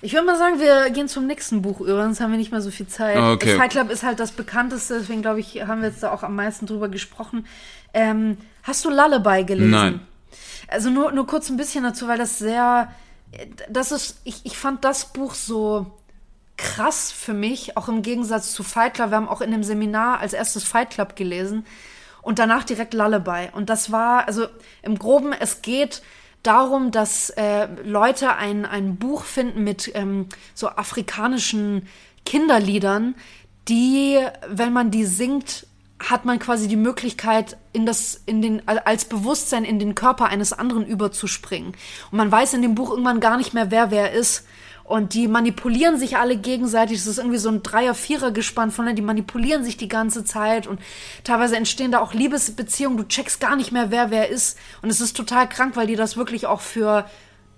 Ich 0.00 0.12
würde 0.12 0.26
mal 0.26 0.38
sagen, 0.38 0.60
wir 0.60 0.90
gehen 0.90 1.08
zum 1.08 1.26
nächsten 1.26 1.60
Buch 1.62 1.80
über, 1.80 2.04
sonst 2.04 2.20
haben 2.20 2.30
wir 2.30 2.38
nicht 2.38 2.52
mehr 2.52 2.60
so 2.60 2.70
viel 2.70 2.86
Zeit. 2.86 3.16
Okay. 3.18 3.56
Fight 3.56 3.72
Club 3.72 3.90
ist 3.90 4.04
halt 4.04 4.20
das 4.20 4.30
bekannteste, 4.30 4.98
deswegen 5.00 5.22
glaube 5.22 5.40
ich, 5.40 5.60
haben 5.66 5.80
wir 5.80 5.88
jetzt 5.88 6.04
da 6.04 6.12
auch 6.12 6.22
am 6.22 6.36
meisten 6.36 6.66
drüber 6.66 6.88
gesprochen. 6.88 7.46
Ähm, 7.92 8.36
hast 8.62 8.84
du 8.84 8.90
Lullaby 8.90 9.44
gelesen? 9.44 9.70
Nein. 9.70 10.00
Also 10.68 10.90
nur, 10.90 11.10
nur 11.10 11.26
kurz 11.26 11.50
ein 11.50 11.56
bisschen 11.56 11.82
dazu, 11.82 12.06
weil 12.06 12.18
das 12.18 12.38
sehr, 12.38 12.92
das 13.68 13.92
ist, 13.92 14.20
ich, 14.24 14.44
ich 14.44 14.56
fand 14.56 14.84
das 14.84 15.12
Buch 15.12 15.34
so 15.34 15.98
krass 16.56 17.12
für 17.12 17.34
mich, 17.34 17.76
auch 17.76 17.88
im 17.88 18.02
Gegensatz 18.02 18.52
zu 18.52 18.62
Fight 18.62 18.94
Club. 18.94 19.10
Wir 19.10 19.16
haben 19.16 19.28
auch 19.28 19.40
in 19.40 19.50
dem 19.50 19.62
Seminar 19.62 20.20
als 20.20 20.32
erstes 20.32 20.64
Fight 20.64 20.90
Club 20.90 21.16
gelesen 21.16 21.66
und 22.22 22.38
danach 22.38 22.64
direkt 22.64 22.94
Lullaby. 22.94 23.50
Und 23.52 23.70
das 23.70 23.92
war, 23.92 24.26
also 24.26 24.46
im 24.82 24.98
Groben, 24.98 25.32
es 25.32 25.62
geht 25.62 26.02
darum, 26.42 26.90
dass 26.90 27.30
äh, 27.30 27.68
Leute 27.82 28.36
ein, 28.36 28.64
ein 28.64 28.96
Buch 28.96 29.24
finden 29.24 29.64
mit 29.64 29.90
ähm, 29.94 30.28
so 30.54 30.68
afrikanischen 30.68 31.88
Kinderliedern, 32.24 33.14
die, 33.68 34.18
wenn 34.48 34.72
man 34.72 34.90
die 34.90 35.04
singt, 35.04 35.66
hat 35.98 36.24
man 36.24 36.38
quasi 36.38 36.68
die 36.68 36.76
Möglichkeit, 36.76 37.56
in 37.72 37.86
das, 37.86 38.20
in 38.26 38.42
den, 38.42 38.62
als 38.66 39.06
Bewusstsein 39.06 39.64
in 39.64 39.78
den 39.78 39.94
Körper 39.94 40.26
eines 40.26 40.52
anderen 40.52 40.86
überzuspringen. 40.86 41.72
Und 42.10 42.18
man 42.18 42.30
weiß 42.30 42.54
in 42.54 42.62
dem 42.62 42.74
Buch 42.74 42.90
irgendwann 42.90 43.20
gar 43.20 43.36
nicht 43.36 43.54
mehr, 43.54 43.70
wer 43.70 43.90
wer 43.90 44.12
ist. 44.12 44.46
Und 44.84 45.14
die 45.14 45.26
manipulieren 45.26 45.98
sich 45.98 46.16
alle 46.16 46.36
gegenseitig. 46.36 46.98
Es 46.98 47.08
ist 47.08 47.18
irgendwie 47.18 47.38
so 47.38 47.48
ein 47.48 47.62
Dreier-, 47.62 47.94
Vierer-Gespann 47.94 48.70
von 48.70 48.84
denen, 48.84 48.94
die 48.94 49.02
manipulieren 49.02 49.64
sich 49.64 49.76
die 49.76 49.88
ganze 49.88 50.24
Zeit. 50.24 50.68
Und 50.68 50.80
teilweise 51.24 51.56
entstehen 51.56 51.90
da 51.90 51.98
auch 51.98 52.14
Liebesbeziehungen. 52.14 52.96
Du 52.96 53.08
checkst 53.08 53.40
gar 53.40 53.56
nicht 53.56 53.72
mehr, 53.72 53.90
wer 53.90 54.10
wer 54.10 54.28
ist. 54.28 54.58
Und 54.82 54.90
es 54.90 55.00
ist 55.00 55.16
total 55.16 55.48
krank, 55.48 55.76
weil 55.76 55.88
die 55.88 55.96
das 55.96 56.16
wirklich 56.16 56.46
auch 56.46 56.60
für 56.60 57.06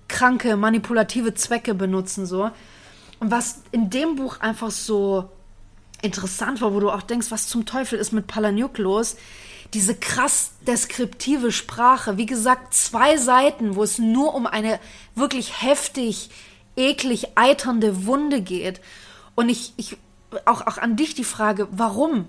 kranke, 0.09 0.57
manipulative 0.57 1.35
Zwecke 1.35 1.75
benutzen, 1.75 2.25
so. 2.25 2.51
Und 3.21 3.31
was 3.31 3.63
in 3.73 3.91
dem 3.91 4.17
Buch 4.17 4.41
einfach 4.41 4.71
so 4.71 5.29
interessant 6.03 6.61
war, 6.61 6.75
wo 6.75 6.81
du 6.81 6.91
auch 6.91 7.03
denkst, 7.03 7.31
was 7.31 7.47
zum 7.47 7.67
Teufel 7.67 7.99
ist 7.99 8.13
mit 8.13 8.27
Palaniuk 8.27 8.79
los? 8.79 9.17
Diese 9.75 9.95
krass 9.95 10.53
deskriptive 10.67 11.53
Sprache. 11.53 12.17
Wie 12.17 12.27
gesagt, 12.27 12.75
zwei 12.75 13.17
Seiten, 13.17 13.77
wo 13.77 13.83
es 13.83 13.99
nur 13.99 14.35
um 14.35 14.47
eine 14.47 14.81
wirklich 15.15 15.63
heftig, 15.63 16.31
eklig 16.77 17.37
eiternde 17.37 18.07
Wunde 18.07 18.41
geht. 18.41 18.81
Und 19.35 19.49
ich, 19.49 19.75
ich 19.77 19.97
auch, 20.45 20.67
auch 20.67 20.79
an 20.79 20.97
dich 20.97 21.15
die 21.15 21.25
Frage, 21.25 21.69
warum? 21.71 22.29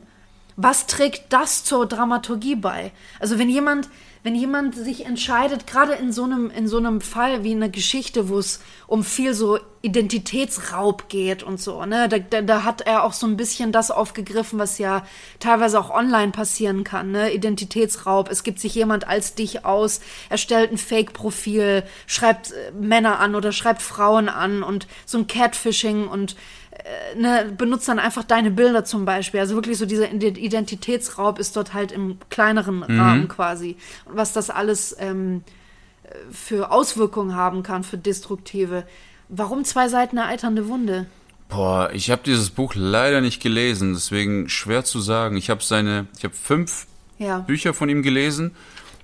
Was 0.55 0.87
trägt 0.87 1.31
das 1.31 1.63
zur 1.63 1.85
Dramaturgie 1.85 2.55
bei? 2.55 2.91
Also 3.19 3.39
wenn 3.39 3.49
jemand 3.49 3.87
wenn 4.21 4.35
jemand 4.35 4.75
sich 4.75 5.05
entscheidet, 5.05 5.65
gerade 5.65 5.93
in 5.93 6.11
so 6.11 6.23
einem, 6.23 6.51
in 6.51 6.67
so 6.67 6.77
einem 6.77 6.99
Fall 6.99 7.43
wie 7.43 7.53
in 7.53 7.63
einer 7.63 7.71
Geschichte, 7.71 8.27
wo 8.27 8.37
es 8.37 8.59
um 8.85 9.03
viel 9.03 9.33
so 9.33 9.59
Identitätsraub 9.81 11.07
geht 11.07 11.41
und 11.41 11.61
so, 11.61 11.85
ne, 11.85 12.09
da, 12.09 12.19
da, 12.19 12.41
da 12.41 12.63
hat 12.63 12.81
er 12.81 13.05
auch 13.05 13.13
so 13.13 13.25
ein 13.25 13.37
bisschen 13.37 13.71
das 13.71 13.91
aufgegriffen, 13.91 14.59
was 14.59 14.77
ja 14.77 15.05
teilweise 15.39 15.79
auch 15.79 15.89
online 15.89 16.33
passieren 16.33 16.83
kann, 16.83 17.11
ne, 17.11 17.31
Identitätsraub. 17.33 18.29
Es 18.29 18.43
gibt 18.43 18.59
sich 18.59 18.75
jemand 18.75 19.07
als 19.07 19.35
dich 19.35 19.63
aus, 19.63 20.01
erstellt 20.29 20.71
ein 20.71 20.77
Fake-Profil, 20.77 21.83
schreibt 22.05 22.51
äh, 22.51 22.71
Männer 22.73 23.19
an 23.19 23.35
oder 23.35 23.53
schreibt 23.53 23.81
Frauen 23.81 24.27
an 24.27 24.63
und 24.63 24.87
so 25.05 25.17
ein 25.17 25.27
Catfishing 25.27 26.07
und 26.07 26.35
ne, 27.15 27.51
benutzt 27.57 27.87
dann 27.87 27.99
einfach 27.99 28.23
deine 28.23 28.51
Bilder 28.51 28.85
zum 28.85 29.05
Beispiel. 29.05 29.39
Also 29.39 29.55
wirklich 29.55 29.77
so 29.77 29.85
dieser 29.85 30.11
Identitätsraub 30.11 31.39
ist 31.39 31.55
dort 31.55 31.73
halt 31.73 31.91
im 31.91 32.17
kleineren 32.29 32.77
mhm. 32.77 32.99
Rahmen 32.99 33.27
quasi. 33.27 33.77
Und 34.05 34.17
was 34.17 34.33
das 34.33 34.49
alles 34.49 34.95
ähm, 34.99 35.43
für 36.31 36.71
Auswirkungen 36.71 37.35
haben 37.35 37.63
kann, 37.63 37.83
für 37.83 37.97
destruktive. 37.97 38.85
Warum 39.27 39.63
zwei 39.63 39.89
Seiten 39.89 40.17
eine 40.17 40.27
eiternde 40.27 40.67
Wunde? 40.67 41.05
Boah, 41.49 41.89
ich 41.93 42.11
habe 42.11 42.21
dieses 42.23 42.51
Buch 42.51 42.73
leider 42.75 43.21
nicht 43.21 43.41
gelesen, 43.41 43.93
deswegen 43.93 44.49
schwer 44.49 44.83
zu 44.83 44.99
sagen. 44.99 45.35
Ich 45.35 45.49
habe 45.49 45.63
seine, 45.63 46.07
ich 46.17 46.23
habe 46.23 46.35
fünf 46.35 46.85
ja. 47.17 47.39
Bücher 47.39 47.73
von 47.73 47.89
ihm 47.89 48.03
gelesen. 48.03 48.51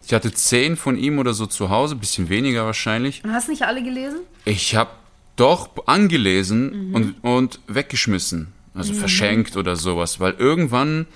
Ich 0.05 0.13
hatte 0.13 0.31
zehn 0.31 0.77
von 0.77 0.97
ihm 0.97 1.17
oder 1.17 1.33
so 1.33 1.47
zu 1.47 1.71
Hause, 1.71 1.95
bisschen 1.95 2.29
weniger 2.29 2.65
wahrscheinlich. 2.65 3.23
Und 3.23 3.33
hast 3.33 3.49
nicht 3.49 3.63
alle 3.63 3.81
gelesen? 3.81 4.19
Ich 4.45 4.75
habe 4.75 4.91
doch 5.35 5.69
angelesen 5.85 6.89
mhm. 6.89 6.95
und, 6.95 7.15
und 7.23 7.59
weggeschmissen. 7.67 8.53
Also 8.73 8.93
mhm. 8.93 8.97
verschenkt 8.97 9.57
oder 9.57 9.75
sowas, 9.75 10.19
weil 10.19 10.33
irgendwann 10.33 11.07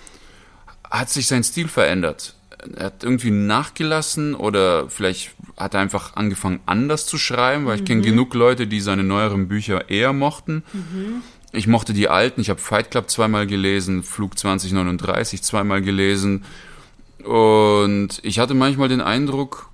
hat 0.90 1.10
sich 1.10 1.28
sein 1.28 1.44
Stil 1.44 1.68
verändert. 1.68 2.36
Er 2.76 2.86
hat 2.86 3.04
irgendwie 3.04 3.32
nachgelassen 3.32 4.36
oder 4.36 4.90
vielleicht 4.90 5.32
hat 5.58 5.74
er 5.74 5.82
einfach 5.82 6.16
angefangen 6.16 6.60
anders 6.66 7.06
zu 7.06 7.18
schreiben, 7.18 7.66
weil 7.66 7.80
ich 7.80 7.86
kenne 7.86 8.02
mhm. 8.02 8.06
genug 8.06 8.34
Leute, 8.34 8.68
die 8.68 8.82
seine 8.82 9.04
neueren 9.04 9.48
Bücher 9.48 9.90
eher 9.90 10.14
mochten. 10.14 10.64
Mhm. 10.74 11.22
Ich 11.52 11.68
mochte 11.68 11.94
die 11.94 12.10
alten, 12.10 12.42
ich 12.42 12.50
habe 12.50 12.60
Fight 12.60 12.92
Club 12.92 13.10
zweimal 13.10 13.48
gelesen, 13.48 14.04
Flug 14.04 14.38
2039 14.38 15.42
zweimal 15.42 15.82
gelesen 15.82 16.44
und 17.24 18.20
ich 18.24 18.40
hatte 18.40 18.54
manchmal 18.54 18.88
den 18.88 19.02
Eindruck, 19.02 19.69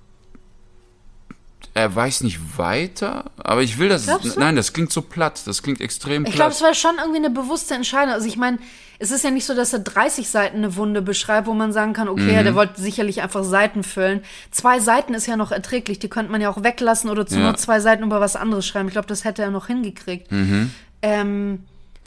er 1.76 1.94
weiß 1.94 2.22
nicht 2.22 2.56
weiter, 2.56 3.26
aber 3.36 3.62
ich 3.62 3.78
will 3.78 3.90
das. 3.90 4.06
Nein, 4.36 4.56
das 4.56 4.72
klingt 4.72 4.90
so 4.90 5.02
platt. 5.02 5.42
Das 5.44 5.62
klingt 5.62 5.82
extrem 5.82 6.22
platt. 6.22 6.32
Ich 6.32 6.36
glaube, 6.36 6.52
es 6.52 6.62
war 6.62 6.72
schon 6.72 6.96
irgendwie 6.98 7.18
eine 7.18 7.28
bewusste 7.28 7.74
Entscheidung. 7.74 8.14
Also 8.14 8.26
ich 8.26 8.38
meine, 8.38 8.58
es 8.98 9.10
ist 9.10 9.24
ja 9.24 9.30
nicht 9.30 9.44
so, 9.44 9.54
dass 9.54 9.74
er 9.74 9.80
30 9.80 10.26
Seiten 10.26 10.56
eine 10.56 10.76
Wunde 10.76 11.02
beschreibt, 11.02 11.46
wo 11.46 11.52
man 11.52 11.74
sagen 11.74 11.92
kann, 11.92 12.08
okay, 12.08 12.40
mhm. 12.40 12.44
der 12.44 12.54
wollte 12.54 12.80
sicherlich 12.80 13.20
einfach 13.20 13.44
Seiten 13.44 13.82
füllen. 13.82 14.22
Zwei 14.50 14.80
Seiten 14.80 15.12
ist 15.12 15.26
ja 15.26 15.36
noch 15.36 15.52
erträglich, 15.52 15.98
die 15.98 16.08
könnte 16.08 16.32
man 16.32 16.40
ja 16.40 16.48
auch 16.48 16.62
weglassen 16.62 17.10
oder 17.10 17.26
zu 17.26 17.36
ja. 17.36 17.42
nur 17.42 17.56
zwei 17.56 17.78
Seiten 17.80 18.04
über 18.04 18.22
was 18.22 18.36
anderes 18.36 18.66
schreiben. 18.66 18.88
Ich 18.88 18.94
glaube, 18.94 19.08
das 19.08 19.24
hätte 19.24 19.42
er 19.42 19.50
noch 19.50 19.66
hingekriegt. 19.66 20.32
Mhm. 20.32 20.70
Ähm, 21.02 21.64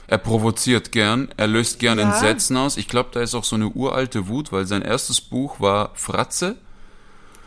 er 0.08 0.18
provoziert 0.18 0.90
gern, 0.90 1.28
er 1.36 1.46
löst 1.46 1.78
gern 1.78 2.00
ja. 2.00 2.06
Entsetzen 2.06 2.56
aus. 2.56 2.76
Ich 2.76 2.88
glaube, 2.88 3.10
da 3.12 3.20
ist 3.20 3.36
auch 3.36 3.44
so 3.44 3.54
eine 3.54 3.68
uralte 3.68 4.26
Wut, 4.26 4.50
weil 4.50 4.66
sein 4.66 4.82
erstes 4.82 5.20
Buch 5.20 5.60
war 5.60 5.92
Fratze. 5.94 6.56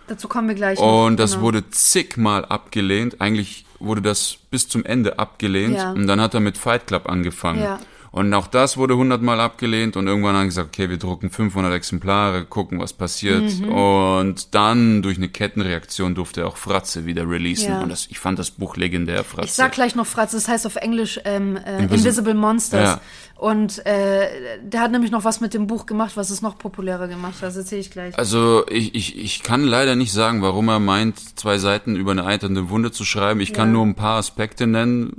Dazu 0.08 0.28
kommen 0.28 0.48
wir 0.48 0.56
gleich. 0.56 0.80
Noch. 0.80 1.06
Und 1.06 1.20
das 1.20 1.32
genau. 1.34 1.44
wurde 1.44 1.70
zigmal 1.70 2.46
abgelehnt. 2.46 3.22
Eigentlich 3.22 3.66
wurde 3.80 4.02
das 4.02 4.38
bis 4.50 4.68
zum 4.68 4.86
Ende 4.86 5.20
abgelehnt. 5.20 5.76
Ja. 5.76 5.92
Und 5.92 6.08
dann 6.08 6.20
hat 6.22 6.34
er 6.34 6.40
mit 6.40 6.58
Fight 6.58 6.88
Club 6.88 7.10
angefangen. 7.10 7.62
Ja. 7.62 7.80
Und 8.14 8.32
auch 8.36 8.46
das 8.46 8.78
wurde 8.78 8.96
hundertmal 8.96 9.40
abgelehnt 9.40 9.98
und 9.98 10.06
irgendwann 10.06 10.36
haben 10.36 10.46
gesagt, 10.46 10.68
okay, 10.68 10.88
wir 10.88 10.98
drucken 10.98 11.32
500 11.32 11.74
Exemplare, 11.74 12.46
gucken, 12.46 12.80
was 12.80 12.94
passiert. 12.94 13.42
Mhm. 13.42 13.70
Und 13.70 14.54
dann 14.54 15.02
durch 15.02 15.18
eine 15.18 15.30
Kettenreaktion 15.30 16.14
durfte 16.14 16.42
er 16.42 16.48
auch 16.48 16.58
Fratze 16.58 17.08
wieder 17.08 17.28
releasen. 17.28 17.70
Ja. 17.70 17.82
Und 17.82 17.90
das, 17.90 18.06
ich 18.12 18.20
fand 18.20 18.38
das 18.38 18.52
Buch 18.52 18.78
legendär, 18.78 19.24
Fratze. 19.24 19.48
Ich 19.48 19.54
sag 19.54 19.72
gleich 19.72 19.96
noch 19.96 20.06
Fratze, 20.06 20.38
das 20.38 20.48
heißt 20.48 20.68
auf 20.68 20.76
Englisch 20.76 21.22
ähm, 21.26 21.56
äh, 21.56 21.82
Invisible, 21.82 21.96
Invisible 21.96 22.34
Monsters. 22.36 22.88
Ja. 22.88 23.02
Und 23.36 23.84
äh, 23.88 24.60
der 24.62 24.82
hat 24.82 24.92
nämlich 24.92 25.10
noch 25.10 25.24
was 25.24 25.42
mit 25.42 25.56
dem 25.56 25.66
Buch 25.66 25.88
gemacht, 25.88 26.12
was 26.14 26.30
es 26.30 26.44
noch 26.44 26.56
populärer 26.60 27.08
gemacht 27.08 27.38
hat. 27.38 27.50
Das 27.50 27.58
erzähle 27.58 27.82
ich 27.82 27.90
gleich. 27.90 28.16
Also 28.16 28.64
ich, 28.70 28.94
ich, 28.94 29.18
ich 29.18 29.42
kann 29.42 29.64
leider 29.64 29.96
nicht 29.96 30.14
sagen, 30.14 30.44
warum 30.44 30.70
er 30.70 30.80
meint, 30.80 31.40
zwei 31.40 31.58
Seiten 31.58 31.96
über 31.96 32.12
eine 32.12 32.26
eiternde 32.26 32.70
Wunde 32.70 32.92
zu 32.92 33.06
schreiben. 33.06 33.40
Ich 33.40 33.50
ja. 33.50 33.56
kann 33.56 33.72
nur 33.72 33.84
ein 33.84 33.96
paar 33.96 34.20
Aspekte 34.20 34.68
nennen 34.68 35.14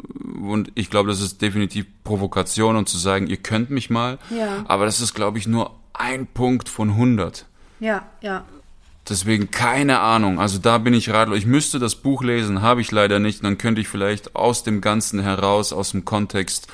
und 0.49 0.71
ich 0.77 0.91
glaube, 0.91 1.09
das 1.09 1.21
ist 1.21 1.43
definitiv 1.43 1.87
Provokation 2.05 2.77
und 2.77 2.89
zu 2.89 2.99
sagen, 2.99 3.27
ihr 3.27 3.39
könnt 3.39 3.71
mich 3.71 3.91
mal. 3.91 4.19
Ja. 4.31 4.65
Aber 4.69 4.85
das 4.85 5.01
ist, 5.01 5.15
glaube 5.15 5.39
ich, 5.39 5.47
nur 5.47 5.75
ein 5.93 6.27
Punkt 6.27 6.69
von 6.69 6.91
100. 6.91 7.47
Ja, 7.81 8.07
ja. 8.21 8.45
Deswegen 9.09 9.51
keine 9.51 10.01
Ahnung. 10.01 10.41
Also 10.41 10.59
da 10.59 10.79
bin 10.79 10.95
ich 10.95 11.11
ratlos. 11.11 11.37
Ich 11.37 11.47
müsste 11.47 11.79
das 11.79 11.97
Buch 11.97 12.23
lesen, 12.23 12.63
habe 12.63 12.81
ich 12.81 12.91
leider 12.91 13.19
nicht. 13.19 13.45
Dann 13.45 13.59
könnte 13.59 13.81
ich 13.81 13.89
vielleicht 13.89 14.35
aus 14.37 14.63
dem 14.63 14.81
Ganzen 14.81 15.21
heraus, 15.21 15.73
aus 15.73 15.91
dem 15.91 16.05
Kontext 16.05 16.69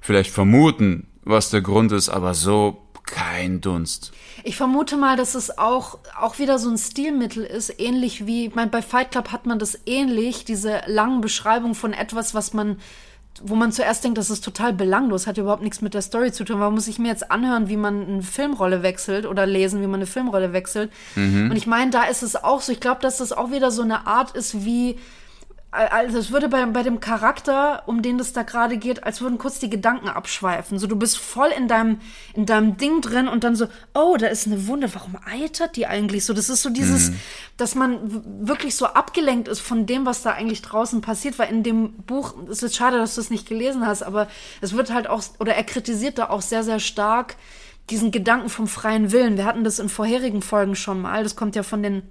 vielleicht 0.00 0.30
vermuten, 0.30 1.06
was 1.24 1.50
der 1.50 1.60
Grund 1.60 1.92
ist, 1.92 2.08
aber 2.08 2.32
so 2.32 2.82
kein 3.04 3.60
Dunst. 3.60 4.12
Ich 4.44 4.56
vermute 4.56 4.96
mal, 4.96 5.16
dass 5.16 5.34
es 5.34 5.58
auch, 5.58 5.98
auch 6.18 6.38
wieder 6.38 6.58
so 6.58 6.70
ein 6.70 6.78
Stilmittel 6.78 7.44
ist, 7.44 7.80
ähnlich 7.80 8.26
wie, 8.26 8.46
ich 8.46 8.54
meine, 8.54 8.70
bei 8.70 8.82
Fight 8.82 9.10
Club 9.10 9.32
hat 9.32 9.46
man 9.46 9.58
das 9.58 9.78
ähnlich, 9.86 10.44
diese 10.44 10.82
langen 10.86 11.20
Beschreibungen 11.20 11.74
von 11.74 11.92
etwas, 11.92 12.34
was 12.34 12.52
man, 12.54 12.78
wo 13.44 13.54
man 13.54 13.72
zuerst 13.72 14.04
denkt, 14.04 14.18
das 14.18 14.30
ist 14.30 14.44
total 14.44 14.72
belanglos, 14.72 15.26
hat 15.26 15.38
überhaupt 15.38 15.62
nichts 15.62 15.80
mit 15.80 15.94
der 15.94 16.02
Story 16.02 16.32
zu 16.32 16.44
tun. 16.44 16.60
Warum 16.60 16.74
muss 16.74 16.88
ich 16.88 16.98
mir 16.98 17.08
jetzt 17.08 17.30
anhören, 17.30 17.68
wie 17.68 17.76
man 17.76 18.06
eine 18.06 18.22
Filmrolle 18.22 18.82
wechselt 18.82 19.26
oder 19.26 19.46
lesen, 19.46 19.80
wie 19.82 19.86
man 19.86 19.96
eine 19.96 20.06
Filmrolle 20.06 20.52
wechselt? 20.52 20.90
Mhm. 21.14 21.50
Und 21.50 21.56
ich 21.56 21.66
meine, 21.66 21.90
da 21.90 22.04
ist 22.04 22.22
es 22.22 22.36
auch 22.36 22.60
so, 22.60 22.72
ich 22.72 22.80
glaube, 22.80 23.00
dass 23.00 23.18
das 23.18 23.32
auch 23.32 23.50
wieder 23.50 23.70
so 23.70 23.82
eine 23.82 24.06
Art 24.06 24.32
ist, 24.32 24.64
wie 24.64 24.98
also 25.70 26.18
es 26.18 26.32
würde 26.32 26.48
bei, 26.48 26.64
bei 26.64 26.82
dem 26.82 26.98
Charakter, 26.98 27.82
um 27.86 28.00
den 28.00 28.18
es 28.18 28.32
da 28.32 28.42
gerade 28.42 28.78
geht, 28.78 29.04
als 29.04 29.20
würden 29.20 29.36
kurz 29.36 29.58
die 29.58 29.68
Gedanken 29.68 30.08
abschweifen. 30.08 30.78
So, 30.78 30.86
du 30.86 30.96
bist 30.96 31.18
voll 31.18 31.50
in 31.54 31.68
deinem, 31.68 32.00
in 32.34 32.46
deinem 32.46 32.78
Ding 32.78 33.02
drin 33.02 33.28
und 33.28 33.44
dann 33.44 33.54
so, 33.54 33.66
oh, 33.92 34.16
da 34.16 34.28
ist 34.28 34.46
eine 34.46 34.66
Wunde, 34.66 34.92
warum 34.94 35.18
eitert 35.26 35.76
die 35.76 35.86
eigentlich 35.86 36.24
so? 36.24 36.32
Das 36.32 36.48
ist 36.48 36.62
so 36.62 36.70
dieses, 36.70 37.10
mhm. 37.10 37.20
dass 37.58 37.74
man 37.74 38.46
wirklich 38.46 38.76
so 38.76 38.86
abgelenkt 38.86 39.46
ist 39.46 39.60
von 39.60 39.84
dem, 39.84 40.06
was 40.06 40.22
da 40.22 40.30
eigentlich 40.30 40.62
draußen 40.62 41.02
passiert, 41.02 41.38
weil 41.38 41.50
in 41.50 41.62
dem 41.62 41.92
Buch, 41.98 42.34
es 42.50 42.62
ist 42.62 42.74
schade, 42.74 42.96
dass 42.96 43.16
du 43.16 43.20
es 43.20 43.28
nicht 43.28 43.46
gelesen 43.46 43.86
hast, 43.86 44.02
aber 44.02 44.28
es 44.62 44.72
wird 44.72 44.90
halt 44.90 45.06
auch, 45.06 45.22
oder 45.38 45.54
er 45.54 45.64
kritisiert 45.64 46.16
da 46.16 46.30
auch 46.30 46.40
sehr, 46.40 46.64
sehr 46.64 46.80
stark 46.80 47.36
diesen 47.90 48.10
Gedanken 48.10 48.48
vom 48.48 48.68
freien 48.68 49.12
Willen. 49.12 49.36
Wir 49.36 49.44
hatten 49.44 49.64
das 49.64 49.78
in 49.78 49.90
vorherigen 49.90 50.40
Folgen 50.40 50.76
schon 50.76 51.00
mal, 51.02 51.22
das 51.22 51.36
kommt 51.36 51.56
ja 51.56 51.62
von 51.62 51.82
den 51.82 52.02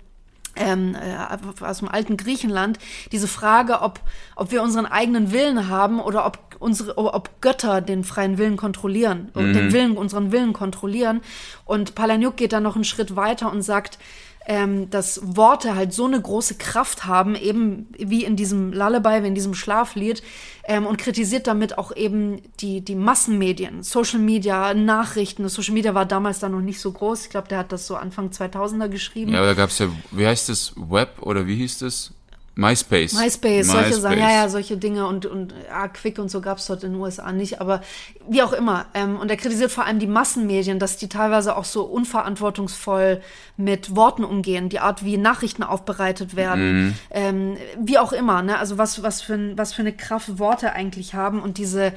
ähm, 0.58 0.96
äh, 0.96 1.64
aus 1.64 1.80
dem 1.80 1.88
alten 1.88 2.18
Griechenland, 2.18 2.80
diese 3.12 3.28
Frage, 3.28 3.82
ob, 3.82 4.00
ob 4.36 4.52
wir 4.52 4.62
unseren 4.62 4.86
eigenen 4.86 5.32
Willen 5.32 5.70
haben 5.70 6.00
oder 6.00 6.26
ob 6.26 6.40
unsere, 6.60 6.98
ob 6.98 7.42
Götter 7.42 7.82
den 7.82 8.04
freien 8.04 8.38
Willen 8.38 8.58
kontrollieren, 8.58 9.30
mhm. 9.34 9.54
den 9.54 9.74
Willen, 9.74 9.98
unseren 9.98 10.32
Willen 10.32 10.54
kontrollieren. 10.54 11.22
Und 11.66 11.96
Palaniuk 11.96 12.38
geht 12.38 12.54
dann 12.54 12.64
noch 12.64 12.76
einen 12.76 12.84
Schritt 12.84 13.16
weiter 13.16 13.52
und 13.52 13.62
sagt, 13.62 14.00
ähm, 14.48 14.90
dass 14.90 15.20
Worte 15.24 15.76
halt 15.76 15.94
so 15.94 16.06
eine 16.06 16.22
große 16.22 16.56
Kraft 16.56 17.06
haben, 17.06 17.36
eben 17.36 17.88
wie 17.98 18.24
in 18.24 18.38
diesem 18.38 18.72
Lullaby, 18.72 19.22
wie 19.24 19.28
in 19.28 19.36
diesem 19.36 19.54
Schlaflied, 19.54 20.24
ähm, 20.64 20.86
und 20.86 20.98
kritisiert 20.98 21.48
damit 21.48 21.78
auch 21.78 21.94
eben 21.96 22.42
die, 22.62 22.80
die 22.80 22.96
Massenmedien, 22.96 23.84
Social 23.84 24.20
Media, 24.20 24.74
Nachrichten. 24.74 25.48
Social 25.50 25.74
Media 25.74 25.94
war 25.94 26.06
damals 26.06 26.40
da 26.40 26.48
noch 26.48 26.62
nicht 26.62 26.80
so 26.80 26.94
groß. 26.94 27.26
Ich 27.26 27.30
glaube, 27.30 27.50
der 27.50 27.58
hat 27.58 27.74
das 27.74 27.88
so 27.88 27.98
Anfang 27.98 28.30
2000er 28.30 28.88
geschrieben. 28.88 29.34
Ja, 29.34 29.40
aber 29.40 29.48
da 29.48 29.54
gab 29.54 29.70
es 29.70 29.80
ja, 29.80 29.90
wie 30.12 30.26
heißt 30.26 30.48
das, 30.48 30.74
Web 30.78 31.22
oder 31.22 31.46
wie 31.46 31.56
hieß 31.56 31.80
das? 31.80 32.14
MySpace. 32.58 33.14
MySpace, 33.14 33.68
solche 33.68 33.86
MySpace. 33.86 34.02
Sachen, 34.02 34.18
ja, 34.18 34.32
ja, 34.32 34.50
solche 34.50 34.78
Dinge 34.78 35.06
und, 35.06 35.28
und 35.28 35.54
ja, 35.68 35.88
Quick 35.88 36.18
und 36.18 36.32
so 36.32 36.42
gab 36.42 36.58
es 36.58 36.66
dort 36.66 36.84
in 36.84 36.94
den 36.94 37.02
USA 37.02 37.32
nicht, 37.32 37.62
aber 37.62 37.82
wie 38.28 38.42
auch 38.42 38.52
immer. 38.52 38.88
Ähm, 38.96 39.20
und 39.20 39.30
er 39.30 39.38
kritisiert 39.38 39.72
vor 39.72 39.86
allem 39.86 40.00
die 40.00 40.08
Massenmedien, 40.08 40.80
dass 40.80 40.98
die 40.98 41.08
teilweise 41.08 41.56
auch 41.56 41.66
so 41.66 41.84
unverantwortungsvoll 41.84 43.22
mit 43.58 43.96
Worten 43.96 44.24
umgehen, 44.24 44.70
die 44.70 44.80
Art, 44.80 45.06
wie 45.06 45.18
Nachrichten 45.18 45.62
aufbereitet 45.62 46.36
werden, 46.36 46.88
mhm. 46.88 46.94
ähm, 47.12 47.58
wie 47.80 48.00
auch 48.00 48.12
immer, 48.12 48.42
ne? 48.42 48.58
Also 48.58 48.80
was, 48.80 49.04
was, 49.04 49.22
für, 49.22 49.56
was 49.56 49.74
für 49.74 49.84
eine 49.84 49.94
Kraft 49.94 50.40
Worte 50.40 50.74
eigentlich 50.74 51.14
haben 51.14 51.40
und 51.40 51.60
diese 51.60 51.94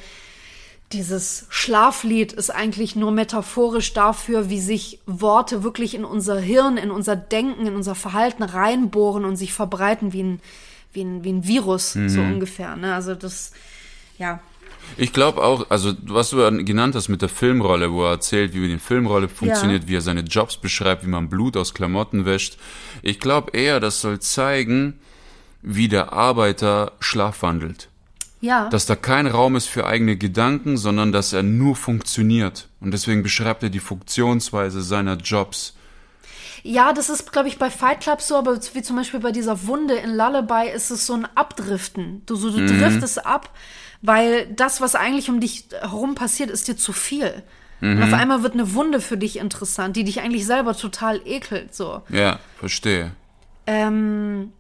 dieses 0.93 1.47
Schlaflied 1.51 2.33
ist 2.33 2.51
eigentlich 2.51 2.97
nur 2.97 3.13
metaphorisch 3.13 3.93
dafür, 3.93 4.51
wie 4.51 4.61
sich 4.61 4.99
Worte 5.07 5.63
wirklich 5.63 5.95
in 5.95 6.05
unser 6.05 6.39
Hirn, 6.41 6.77
in 6.77 6.91
unser 6.91 7.15
Denken, 7.15 7.67
in 7.67 7.77
unser 7.77 7.95
Verhalten 7.95 8.43
reinbohren 8.43 9.25
und 9.25 9.37
sich 9.37 9.53
verbreiten 9.53 10.13
wie 10.13 10.23
ein, 10.25 10.41
wie 10.93 11.03
ein, 11.03 11.23
wie 11.23 11.33
ein 11.33 11.47
Virus, 11.47 11.95
mhm. 11.95 12.09
so 12.09 12.21
ungefähr. 12.21 12.75
Ne? 12.77 12.93
Also 12.93 13.15
das, 13.15 13.53
ja. 14.19 14.41
Ich 14.97 15.13
glaube 15.13 15.45
auch, 15.45 15.71
also 15.71 15.93
was 16.03 16.31
du 16.31 16.65
genannt 16.65 16.97
hast 16.97 17.09
mit 17.09 17.23
der 17.23 17.29
Filmrolle, 17.29 17.93
wo 17.93 18.05
er 18.05 18.13
erzählt, 18.13 18.55
wie 18.55 18.67
die 18.67 18.79
Filmrolle 18.79 19.29
funktioniert, 19.29 19.85
ja. 19.85 19.89
wie 19.89 19.97
er 19.97 20.01
seine 20.01 20.23
Jobs 20.23 20.57
beschreibt, 20.57 21.05
wie 21.05 21.11
man 21.11 21.29
Blut 21.29 21.57
aus 21.57 21.75
Klamotten 21.75 22.25
wäscht. 22.25 22.59
Ich 23.03 23.21
glaube 23.21 23.53
eher, 23.57 23.79
das 23.79 24.01
soll 24.01 24.19
zeigen, 24.19 24.99
wie 25.63 25.87
der 25.87 26.13
Arbeiter 26.13 26.93
schlafwandelt. 26.99 27.89
Ja. 28.41 28.69
Dass 28.71 28.87
da 28.87 28.97
kein 28.97 29.27
Raum 29.27 29.55
ist 29.57 29.67
für 29.67 29.87
eigene 29.87 30.17
Gedanken, 30.17 30.77
sondern 30.79 31.13
dass 31.13 31.33
er 31.33 31.43
nur 31.43 31.77
funktioniert. 31.77 32.69
Und 32.81 32.93
deswegen 32.93 33.23
beschreibt 33.23 33.63
er 33.63 33.69
die 33.69 33.81
Funktionsweise 33.81 34.81
seiner 34.83 35.17
Jobs. 35.17 35.75
Ja, 36.63 36.93
das 36.93 37.09
ist, 37.11 37.33
glaube 37.33 37.49
ich, 37.49 37.59
bei 37.59 37.71
Fight 37.71 38.01
Club 38.01 38.21
so, 38.23 38.37
aber 38.37 38.59
wie 38.75 38.83
zum 38.83 38.97
Beispiel 38.97 39.21
bei 39.21 39.33
dieser 39.33 39.67
Wunde 39.67 39.95
in 39.95 40.15
Lullaby 40.17 40.69
ist 40.75 40.91
es 40.91 41.07
so 41.07 41.15
ein 41.15 41.27
Abdriften. 41.35 42.23
Du, 42.27 42.37
so, 42.37 42.51
du 42.51 42.61
Mhm. 42.61 42.67
driftest 42.81 43.25
ab, 43.27 43.51
weil 44.03 44.47
das, 44.55 44.81
was 44.81 44.95
eigentlich 44.95 45.29
um 45.31 45.41
dich 45.41 45.65
herum 45.79 46.15
passiert, 46.15 46.51
ist 46.51 46.69
dir 46.69 46.77
zu 46.77 46.93
viel. 46.93 47.43
Und 47.83 47.97
Mhm. 47.97 48.03
auf 48.03 48.13
einmal 48.13 48.43
wird 48.43 48.53
eine 48.55 48.75
Wunde 48.75 49.01
für 49.01 49.17
dich 49.17 49.39
interessant, 49.39 49.97
die 49.97 50.05
dich 50.05 50.21
eigentlich 50.21 50.45
selber 50.45 50.77
total 50.77 51.21
ekelt. 51.27 51.75
So. 51.75 52.03
Ja, 52.11 52.39
verstehe. 52.59 53.13
Ähm, 53.67 54.53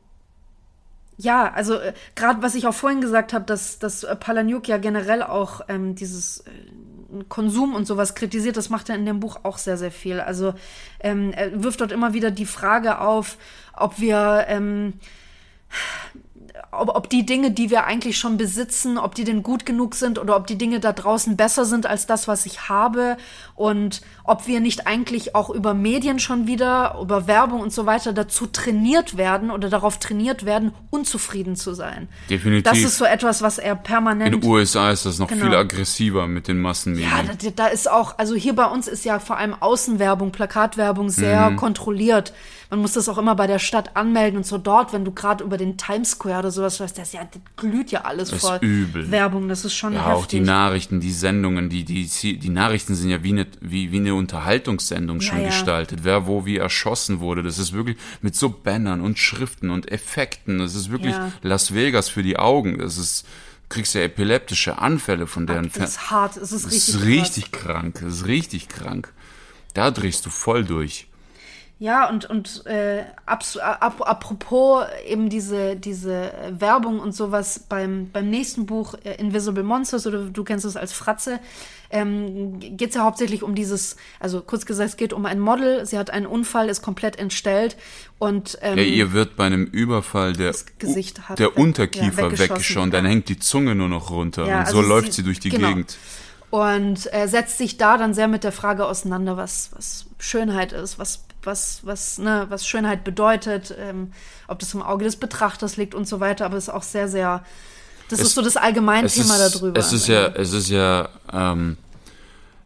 ja, 1.20 1.52
also 1.52 1.74
äh, 1.74 1.92
gerade 2.14 2.42
was 2.42 2.54
ich 2.54 2.66
auch 2.66 2.74
vorhin 2.74 3.00
gesagt 3.00 3.32
habe, 3.32 3.44
dass, 3.44 3.78
dass 3.78 4.04
äh, 4.04 4.16
Palahniuk 4.16 4.68
ja 4.68 4.78
generell 4.78 5.22
auch 5.22 5.60
ähm, 5.68 5.94
dieses 5.94 6.40
äh, 6.40 7.24
Konsum 7.28 7.74
und 7.74 7.86
sowas 7.86 8.14
kritisiert, 8.14 8.56
das 8.56 8.70
macht 8.70 8.88
er 8.88 8.94
in 8.94 9.04
dem 9.04 9.20
Buch 9.20 9.40
auch 9.42 9.58
sehr, 9.58 9.76
sehr 9.76 9.90
viel. 9.90 10.20
Also 10.20 10.54
ähm, 11.00 11.32
er 11.32 11.62
wirft 11.62 11.80
dort 11.80 11.92
immer 11.92 12.14
wieder 12.14 12.30
die 12.30 12.46
Frage 12.46 13.00
auf, 13.00 13.36
ob 13.74 14.00
wir 14.00 14.46
ähm, 14.48 14.94
ob, 16.72 16.94
ob 16.94 17.10
die 17.10 17.26
Dinge, 17.26 17.50
die 17.50 17.68
wir 17.70 17.84
eigentlich 17.84 18.16
schon 18.18 18.36
besitzen, 18.36 18.96
ob 18.98 19.14
die 19.14 19.24
denn 19.24 19.42
gut 19.42 19.66
genug 19.66 19.94
sind 19.94 20.18
oder 20.18 20.36
ob 20.36 20.46
die 20.46 20.56
Dinge 20.56 20.78
da 20.80 20.92
draußen 20.92 21.36
besser 21.36 21.64
sind 21.64 21.86
als 21.86 22.06
das, 22.06 22.28
was 22.28 22.46
ich 22.46 22.68
habe 22.68 23.16
und 23.56 24.00
ob 24.24 24.46
wir 24.46 24.60
nicht 24.60 24.86
eigentlich 24.86 25.34
auch 25.34 25.50
über 25.50 25.74
Medien 25.74 26.18
schon 26.20 26.46
wieder, 26.46 26.96
über 27.02 27.26
Werbung 27.26 27.60
und 27.60 27.72
so 27.72 27.86
weiter 27.86 28.12
dazu 28.12 28.46
trainiert 28.46 29.16
werden 29.16 29.50
oder 29.50 29.68
darauf 29.68 29.98
trainiert 29.98 30.44
werden, 30.44 30.72
unzufrieden 30.90 31.56
zu 31.56 31.74
sein. 31.74 32.08
Definitiv. 32.28 32.64
Das 32.70 32.78
ist 32.78 32.98
so 32.98 33.04
etwas, 33.04 33.42
was 33.42 33.58
er 33.58 33.74
permanent 33.74 34.34
In 34.34 34.40
den 34.40 34.48
USA 34.50 34.90
ist 34.90 35.06
das 35.06 35.18
noch 35.18 35.28
Genau. 35.28 35.46
viel 35.46 35.54
aggressiver 35.54 36.26
mit 36.26 36.46
den 36.48 36.58
Massenmedien. 36.60 37.10
ja, 37.10 37.22
da, 37.24 37.50
da 37.54 37.66
ist 37.66 37.90
auch, 37.90 38.18
also 38.18 38.34
hier 38.34 38.54
bei 38.54 38.66
uns 38.66 38.86
ist 38.86 39.04
ja 39.04 39.18
vor 39.18 39.36
allem 39.38 39.54
Außenwerbung, 39.58 40.30
Plakatwerbung 40.30 41.10
sehr 41.10 41.50
Mhm. 41.50 41.56
kontrolliert. 41.56 42.32
Man 42.70 42.78
muss 42.80 42.92
das 42.92 43.08
auch 43.08 43.18
immer 43.18 43.34
bei 43.34 43.48
der 43.48 43.58
Stadt 43.58 43.96
anmelden 43.96 44.36
und 44.36 44.46
so 44.46 44.56
dort, 44.56 44.92
wenn 44.92 45.04
du 45.04 45.10
gerade 45.10 45.42
über 45.42 45.58
den 45.58 45.76
Times 45.76 46.12
Square 46.12 46.38
oder 46.38 46.50
sowas 46.52 46.76
schaust, 46.76 46.96
das, 46.98 47.12
ja, 47.12 47.22
das 47.24 47.42
glüht 47.56 47.90
ja 47.90 48.02
alles 48.02 48.28
Das 48.30 48.38
ist 48.42 48.48
vor 48.48 48.58
übel. 48.60 49.10
Werbung. 49.10 49.48
Das 49.48 49.64
ist 49.64 49.74
schon 49.74 49.92
Ja, 49.94 50.06
heftig. 50.06 50.14
auch 50.14 50.26
die 50.26 50.40
Nachrichten, 50.40 51.00
die 51.00 51.10
Sendungen, 51.12 51.68
die, 51.68 51.84
die, 51.84 52.06
die 52.38 52.48
Nachrichten 52.48 52.94
sind 52.94 53.10
ja 53.10 53.24
wie 53.24 53.32
eine, 53.32 53.46
wie, 53.60 53.90
wie 53.90 53.96
eine 53.98 54.14
Unterhaltungssendung 54.14 55.20
schon 55.20 55.40
ja. 55.40 55.46
gestaltet. 55.48 56.00
Wer 56.04 56.26
wo 56.26 56.46
wie 56.46 56.58
erschossen 56.58 57.18
wurde. 57.20 57.42
Das 57.42 57.58
ist 57.58 57.72
wirklich 57.72 57.96
mit 58.22 58.36
so 58.36 58.50
Bannern 58.50 59.00
und 59.00 59.18
Schriften 59.18 59.70
und 59.70 59.90
Effekten. 59.90 60.58
Das 60.60 60.74
ist 60.76 60.90
wirklich 60.92 61.12
Ja. 61.14 61.32
Las 61.42 61.74
Vegas 61.74 62.08
für 62.08 62.22
die 62.22 62.38
Augen. 62.38 62.78
Das 62.78 62.98
ist, 62.98 63.24
du 63.68 63.74
kriegst 63.74 63.94
ja 63.94 64.02
epileptische 64.02 64.78
Anfälle 64.78 65.26
von 65.26 65.46
deren 65.46 65.70
Das 65.74 65.90
ist 65.90 66.10
hart, 66.12 66.36
es 66.36 66.52
ist 66.52 66.66
Das 66.66 66.72
richtig 66.72 66.88
ist 66.88 66.92
krass. 66.94 67.06
richtig 67.06 67.52
krank. 67.52 67.98
Das 68.02 68.12
ist 68.14 68.26
richtig 68.26 68.68
krank. 68.68 69.12
Da 69.74 69.90
drehst 69.90 70.24
du 70.26 70.30
voll 70.30 70.64
durch. 70.64 71.08
Ja, 71.82 72.10
und, 72.10 72.28
und 72.28 72.66
äh, 72.66 73.04
abs- 73.24 73.56
ap 73.56 74.02
apropos 74.06 74.84
eben 75.08 75.30
diese, 75.30 75.76
diese 75.76 76.30
Werbung 76.50 77.00
und 77.00 77.14
sowas 77.14 77.58
beim, 77.70 78.10
beim 78.12 78.28
nächsten 78.28 78.66
Buch 78.66 78.94
äh, 79.02 79.14
Invisible 79.14 79.62
Monsters 79.62 80.06
oder 80.06 80.24
du 80.26 80.44
kennst 80.44 80.66
es 80.66 80.76
als 80.76 80.92
Fratze, 80.92 81.40
ähm, 81.88 82.60
geht 82.60 82.90
es 82.90 82.96
ja 82.96 83.02
hauptsächlich 83.04 83.42
um 83.42 83.54
dieses, 83.54 83.96
also 84.20 84.42
kurz 84.42 84.66
gesagt, 84.66 84.90
es 84.90 84.96
geht 84.98 85.14
um 85.14 85.24
ein 85.24 85.40
Model, 85.40 85.86
sie 85.86 85.96
hat 85.96 86.10
einen 86.10 86.26
Unfall, 86.26 86.68
ist 86.68 86.82
komplett 86.82 87.18
entstellt 87.18 87.78
und 88.18 88.58
ähm, 88.60 88.76
Ja, 88.76 88.84
ihr 88.84 89.12
wird 89.14 89.36
bei 89.36 89.46
einem 89.46 89.64
Überfall 89.64 90.34
der, 90.34 90.54
Gesicht 90.78 91.30
hat 91.30 91.38
der 91.38 91.46
weg- 91.48 91.56
Unterkiefer 91.56 92.04
ja, 92.04 92.30
weggeschossen, 92.30 92.50
weggeschossen. 92.50 92.90
Dann 92.90 93.04
ja. 93.06 93.10
hängt 93.10 93.28
die 93.30 93.38
Zunge 93.38 93.74
nur 93.74 93.88
noch 93.88 94.10
runter. 94.10 94.46
Ja, 94.46 94.58
und 94.60 94.68
so 94.68 94.76
also 94.80 94.88
läuft 94.88 95.14
sie- 95.14 95.22
sie 95.22 95.22
durch 95.22 95.40
die 95.40 95.48
genau. 95.48 95.68
Gegend. 95.68 95.96
Und 96.50 97.12
äh, 97.12 97.26
setzt 97.28 97.58
sich 97.58 97.76
da 97.76 97.96
dann 97.96 98.12
sehr 98.14 98.28
mit 98.28 98.42
der 98.44 98.52
Frage 98.52 98.86
auseinander, 98.86 99.36
was, 99.36 99.70
was 99.74 100.06
Schönheit 100.18 100.72
ist, 100.72 100.98
was, 100.98 101.24
was, 101.42 101.80
was, 101.84 102.18
ne, 102.18 102.46
was 102.48 102.66
Schönheit 102.66 103.04
bedeutet, 103.04 103.74
ähm, 103.78 104.12
ob 104.48 104.58
das 104.58 104.74
im 104.74 104.82
Auge 104.82 105.04
des 105.04 105.16
Betrachters 105.16 105.76
liegt 105.76 105.94
und 105.94 106.06
so 106.08 106.20
weiter, 106.20 106.44
aber 106.46 106.56
es 106.56 106.64
ist 106.64 106.74
auch 106.74 106.82
sehr, 106.82 107.08
sehr, 107.08 107.44
das 108.08 108.18
Es- 108.20 108.28
ist 108.28 108.34
so 108.34 108.42
das 108.42 108.56
Allgemeinthema 108.56 109.36
ist, 109.36 109.54
darüber. 109.56 109.78
es 109.78 109.92
ist 109.92 110.08
ja, 110.08 110.26
es 110.26 110.52
ist 110.52 110.68
ja, 110.70 111.08
ähm, 111.32 111.76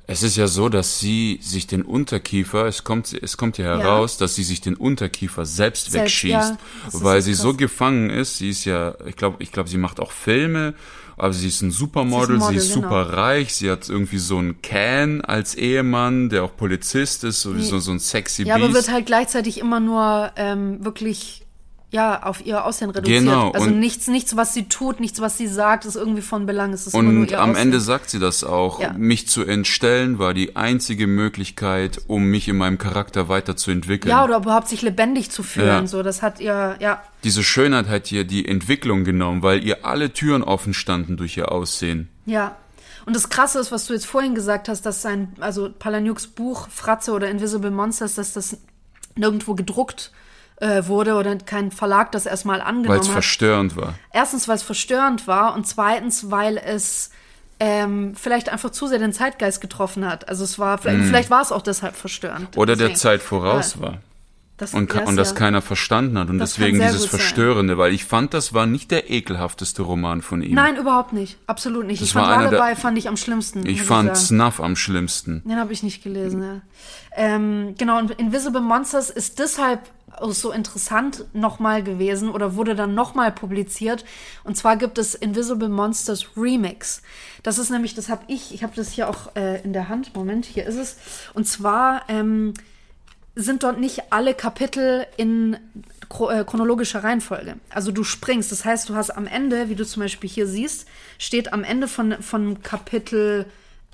es 0.07 0.22
ist 0.22 0.37
ja 0.37 0.47
so, 0.49 0.68
dass 0.68 0.99
sie 1.01 1.39
sich 1.43 1.66
den 1.66 1.82
Unterkiefer, 1.82 2.66
es 2.66 2.85
kommt, 2.85 3.12
es 3.14 3.39
kommt 3.39 3.57
ja 3.57 3.64
heraus, 3.78 4.18
dass 4.18 4.35
sie 4.35 4.45
sich 4.45 4.61
den 4.61 4.74
Unterkiefer 4.76 5.47
selbst, 5.47 5.91
Selbst, 5.91 5.95
wegschießt, 6.24 6.30
ja, 6.32 6.59
weil 6.93 7.22
so 7.22 7.26
sie 7.26 7.35
so 7.35 7.49
krass. 7.51 7.57
gefangen 7.59 8.11
ist. 8.11 8.37
Sie 8.37 8.51
ist 8.51 8.66
ja, 8.66 8.95
ich 9.07 9.16
glaube, 9.16 9.37
ich 9.43 9.51
glaube, 9.51 9.70
sie 9.70 9.78
macht 9.78 10.01
auch 10.01 10.12
Filme, 10.12 10.74
aber 11.17 11.33
sie 11.33 11.49
ist 11.49 11.62
ein 11.62 11.71
Supermodel, 11.71 12.37
sie 12.37 12.45
Model, 12.45 12.57
ist 12.57 12.75
genau. 12.75 12.89
super 12.89 13.12
reich, 13.17 13.55
sie 13.55 13.71
hat 13.71 13.89
irgendwie 13.89 14.19
so 14.19 14.39
einen 14.39 14.61
Can 14.62 15.21
als 15.21 15.55
Ehemann, 15.55 16.29
der 16.29 16.45
auch 16.45 16.57
Polizist 16.57 17.25
ist, 17.25 17.43
so, 17.43 17.57
wie 17.57 17.62
so, 17.62 17.77
ein 17.91 17.99
sexy 17.99 18.45
ja, 18.45 18.57
aber 18.57 18.69
Beast. 18.69 18.75
wird 18.87 18.93
halt 18.93 19.07
gleichzeitig 19.07 19.59
immer 19.59 19.81
nur 19.81 20.33
ähm, 20.37 20.85
wirklich 20.85 21.43
ja, 21.95 22.24
auf 22.24 22.45
ihr 22.45 22.64
Aussehen 22.64 22.90
reduziert. 22.90 23.20
Genau, 23.20 23.53
Also 23.53 23.68
und- 23.68 23.78
nichts, 23.78 24.09
nichts, 24.09 24.34
was 24.36 24.53
sie 24.53 24.64
tut, 24.64 24.99
nichts, 24.99 25.20
was 25.20 25.38
sie 25.38 25.47
sagt, 25.47 25.84
ist 25.84 25.95
irgendwie 25.95 26.22
von 26.22 26.45
Belang. 26.45 26.72
Es 26.72 26.88
ist 26.88 26.95
immer 26.95 27.05
nur 27.05 27.22
Und 27.22 27.30
ihr 27.30 27.40
am 27.40 27.51
Aussehen. 27.51 27.62
Ende 27.62 27.78
sagt 27.78 28.11
sie 28.11 28.18
das 28.18 28.42
auch. 28.42 28.80
Ja. 28.80 28.92
Mich 28.95 29.28
zu 29.28 29.45
entstellen 29.45 30.18
war 30.18 30.34
die 30.34 30.57
einzige 30.57 31.07
Möglichkeit, 31.07 32.01
um 32.09 32.24
mich 32.24 32.49
in 32.49 32.57
meinem 32.57 32.78
Charakter 32.78 33.28
weiterzuentwickeln. 33.28 34.11
Ja, 34.11 34.24
oder 34.24 34.38
überhaupt 34.38 34.66
sich 34.68 34.82
lebendig 34.82 35.30
zu 35.30 35.45
fühlen. 35.45 35.68
Ja. 35.68 35.86
So, 35.86 36.03
das 36.03 36.20
hat 36.20 36.40
ihr, 36.40 36.74
ja, 36.80 37.01
Diese 37.22 37.45
Schönheit 37.45 37.88
hat 37.88 38.11
ihr 38.11 38.24
die 38.24 38.49
Entwicklung 38.49 39.05
genommen, 39.05 39.42
weil 39.42 39.62
ihr 39.64 39.84
alle 39.86 40.12
Türen 40.12 40.42
offen 40.42 40.74
standen 40.74 41.16
durch 41.16 41.36
ihr 41.36 41.53
Aussehen. 41.53 42.09
Ja. 42.26 42.57
Und 43.07 43.14
das 43.14 43.28
Krasse 43.28 43.61
ist, 43.61 43.70
was 43.70 43.86
du 43.86 43.92
jetzt 43.92 44.07
vorhin 44.07 44.34
gesagt 44.34 44.68
hast, 44.68 44.84
dass 44.84 45.01
sein, 45.01 45.32
also 45.38 45.70
Palahniuks 45.78 46.26
Buch 46.26 46.66
Fratze 46.70 47.12
oder 47.12 47.30
Invisible 47.30 47.70
Monsters, 47.70 48.16
dass 48.16 48.32
das 48.32 48.57
nirgendwo 49.14 49.55
gedruckt 49.55 50.11
äh, 50.57 50.86
wurde 50.86 51.14
oder 51.14 51.36
kein 51.36 51.70
Verlag 51.72 52.12
das 52.12 52.26
erstmal 52.26 52.61
Weil 52.61 52.66
angenommen 52.66 53.00
es 53.00 53.07
hat. 53.09 53.12
verstörend 53.12 53.76
war. 53.76 53.94
Erstens, 54.12 54.46
weil 54.48 54.57
es 54.57 54.62
verstörend 54.62 55.26
war 55.26 55.55
und 55.55 55.66
zweitens, 55.66 56.30
weil 56.30 56.57
es 56.59 57.11
ähm, 57.61 58.14
vielleicht 58.16 58.48
einfach 58.48 58.70
zu 58.70 58.86
sehr 58.86 58.98
den 58.98 59.12
Zeitgeist 59.12 59.61
getroffen 59.61 60.05
hat. 60.09 60.28
Also 60.28 60.44
es 60.44 60.59
war, 60.59 60.78
vielleicht, 60.78 61.05
vielleicht 61.05 61.30
war 61.30 61.40
es 61.42 61.52
auch 61.52 61.62
deshalb 61.62 61.94
verstörend. 61.96 62.57
Mm. 62.57 62.59
Oder 62.59 62.74
der 62.76 62.88
Deswegen. 62.88 62.98
Zeit 63.00 63.22
voraus 63.22 63.74
Ja. 63.76 63.82
war. 63.82 63.98
Das, 64.57 64.72
Und, 64.72 64.94
das 64.94 65.09
und 65.09 65.16
das 65.16 65.30
ja. 65.30 65.36
keiner 65.36 65.62
verstanden 65.62 66.16
hat. 66.16 66.28
Und 66.30 66.38
Das 66.38 66.55
deswegen 66.55 66.78
dieses 66.78 67.02
gut 67.02 67.11
sein. 67.11 67.20
Verstörende, 67.20 67.76
weil 67.76 67.92
ich 67.92 68.05
fand, 68.05 68.34
das 68.34 68.55
war 68.55 68.66
nicht 68.66 68.92
der 68.92 69.11
ekelhafteste 69.11 69.82
Roman 69.82 70.22
von 70.22 70.42
ihm. 70.42 70.55
Nein, 70.55 70.76
überhaupt 70.76 71.12
nicht. 71.12 71.38
Absolut 71.48 71.86
nicht. 71.86 72.00
Das 72.00 72.09
ich 72.09 72.14
fand 72.14 72.28
der- 72.28 72.52
Lullaby 72.52 72.76
fand 72.80 72.96
ich 72.96 73.09
am 73.09 73.16
schlimmsten. 73.16 73.66
ich 73.66 73.82
fand 73.82 74.11
sagen. 74.16 74.26
Snuff 74.26 74.61
am 74.61 74.76
schlimmsten. 74.76 75.42
Den 75.44 75.59
habe 75.59 75.72
ich 75.72 75.82
nicht 75.82 76.05
gelesen, 76.05 76.42
ja. 76.42 76.61
Ähm, 77.16 77.74
genau, 77.78 77.98
und 77.98 78.12
Invisible 78.12 78.61
Monsters 78.61 79.11
ist 79.11 79.40
deshalb 79.40 79.80
so 80.29 80.53
interessant 80.53 81.25
nochmal 81.33 81.83
gewesen 81.83 82.31
oder 82.31 82.57
wurde 82.57 82.75
dann 82.75 82.95
nochmal 82.95 83.33
publiziert. 83.33 84.05
Und 84.45 84.57
zwar 84.57 84.77
gibt 84.77 84.99
es 84.99 85.15
Invisible 85.15 85.69
Monsters 85.69 86.37
Remix. 86.37 87.03
Das 87.43 87.59
ist 87.59 87.71
nämlich, 87.71 87.95
das 87.95 88.09
habe 88.09 88.25
ich, 88.29 88.55
ich 88.55 88.62
habe 88.62 88.75
das 88.77 88.91
hier 88.91 89.09
auch 89.09 89.35
äh, 89.37 89.62
in 89.62 89.73
der 89.73 89.89
Hand. 89.89 90.15
Moment, 90.15 90.45
hier 90.45 90.67
ist 90.67 90.77
es. 90.77 90.97
Und 91.35 91.47
zwar 91.47 92.03
ähm, 92.09 92.55
sind 93.35 93.62
dort 93.62 93.81
nicht 93.81 94.12
alle 94.12 94.35
Kapitel 94.35 95.07
in 95.17 95.55
äh, 95.55 96.45
chronologischer 96.45 97.03
Reihenfolge. 97.03 97.57
Also 97.71 97.91
du 97.91 98.05
springst, 98.05 98.53
das 98.53 98.65
heißt, 98.65 98.89
du 98.89 98.95
hast 98.95 99.11
am 99.11 99.27
Ende, 99.27 99.69
wie 99.69 99.75
du 99.75 99.85
zum 99.85 100.03
Beispiel 100.03 100.31
hier 100.31 100.47
siehst, 100.47 100.87
steht 101.19 101.53
am 101.53 101.65
Ende 101.65 101.89
von, 101.89 102.23
von 102.23 102.62
Kapitel 102.62 103.47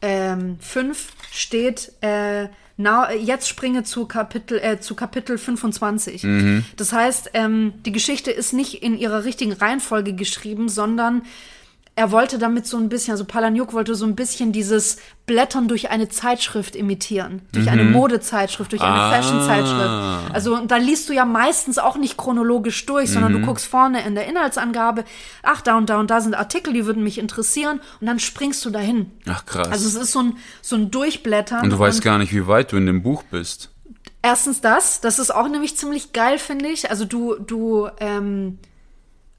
ähm, 0.02 0.58
5 0.60 1.12
steht, 1.32 1.92
äh, 2.00 2.48
na, 2.80 3.12
jetzt 3.12 3.48
springe 3.48 3.84
zu 3.84 4.06
Kapitel, 4.06 4.58
äh, 4.58 4.80
zu 4.80 4.94
Kapitel 4.94 5.36
25. 5.36 6.22
Das 6.76 6.92
heißt, 6.92 7.30
ähm, 7.34 7.74
die 7.84 7.92
Geschichte 7.92 8.30
ist 8.30 8.52
nicht 8.52 8.82
in 8.82 8.98
ihrer 8.98 9.24
richtigen 9.24 9.52
Reihenfolge 9.52 10.14
geschrieben, 10.14 10.68
sondern 10.68 11.22
er 12.00 12.10
wollte 12.12 12.38
damit 12.38 12.66
so 12.66 12.78
ein 12.78 12.88
bisschen, 12.88 13.12
also 13.12 13.26
Palahniuk 13.26 13.74
wollte 13.74 13.94
so 13.94 14.06
ein 14.06 14.16
bisschen 14.16 14.52
dieses 14.52 14.96
Blättern 15.26 15.68
durch 15.68 15.90
eine 15.90 16.08
Zeitschrift 16.08 16.74
imitieren. 16.74 17.42
Durch 17.52 17.68
eine 17.68 17.84
Modezeitschrift, 17.84 18.72
durch 18.72 18.80
eine 18.80 18.94
Ah. 18.94 19.10
Fashion-Zeitschrift. 19.12 20.32
Also 20.34 20.54
und 20.56 20.70
da 20.70 20.78
liest 20.78 21.10
du 21.10 21.12
ja 21.12 21.26
meistens 21.26 21.76
auch 21.78 21.98
nicht 21.98 22.16
chronologisch 22.16 22.86
durch, 22.86 23.10
sondern 23.10 23.34
du 23.34 23.40
guckst 23.42 23.66
vorne 23.66 24.02
in 24.06 24.14
der 24.14 24.26
Inhaltsangabe, 24.26 25.04
ach, 25.42 25.60
da 25.60 25.76
und 25.76 25.90
da 25.90 26.00
und 26.00 26.10
da 26.10 26.22
sind 26.22 26.34
Artikel, 26.34 26.72
die 26.72 26.86
würden 26.86 27.04
mich 27.04 27.18
interessieren 27.18 27.80
und 28.00 28.06
dann 28.06 28.18
springst 28.18 28.64
du 28.64 28.70
dahin. 28.70 29.10
Ach 29.28 29.44
krass. 29.44 29.68
Also 29.68 29.86
es 29.86 29.94
ist 29.94 30.12
so 30.12 30.20
ein, 30.20 30.38
so 30.62 30.76
ein 30.76 30.90
Durchblättern. 30.90 31.64
und 31.64 31.70
du 31.70 31.78
weißt 31.78 32.00
gar 32.00 32.16
nicht, 32.16 32.32
wie 32.32 32.46
weit 32.46 32.72
du 32.72 32.78
in 32.78 32.86
dem 32.86 33.02
Buch 33.02 33.24
bist. 33.24 33.68
Erstens 34.22 34.62
das, 34.62 35.02
das 35.02 35.18
ist 35.18 35.34
auch 35.34 35.48
nämlich 35.48 35.76
ziemlich 35.76 36.14
geil, 36.14 36.38
finde 36.38 36.68
ich. 36.68 36.88
Also 36.88 37.04
du, 37.04 37.34
du 37.34 37.88
ähm, 38.00 38.58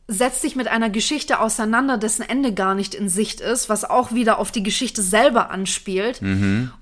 setzt 0.07 0.43
dich 0.43 0.55
mit 0.55 0.67
einer 0.67 0.89
Geschichte 0.89 1.39
auseinander, 1.39 1.97
dessen 1.97 2.23
Ende 2.27 2.53
gar 2.53 2.75
nicht 2.75 2.93
in 2.95 3.07
Sicht 3.07 3.39
ist, 3.39 3.69
was 3.69 3.89
auch 3.89 4.11
wieder 4.11 4.39
auf 4.39 4.51
die 4.51 4.63
Geschichte 4.63 5.01
selber 5.01 5.49
anspielt. 5.51 6.21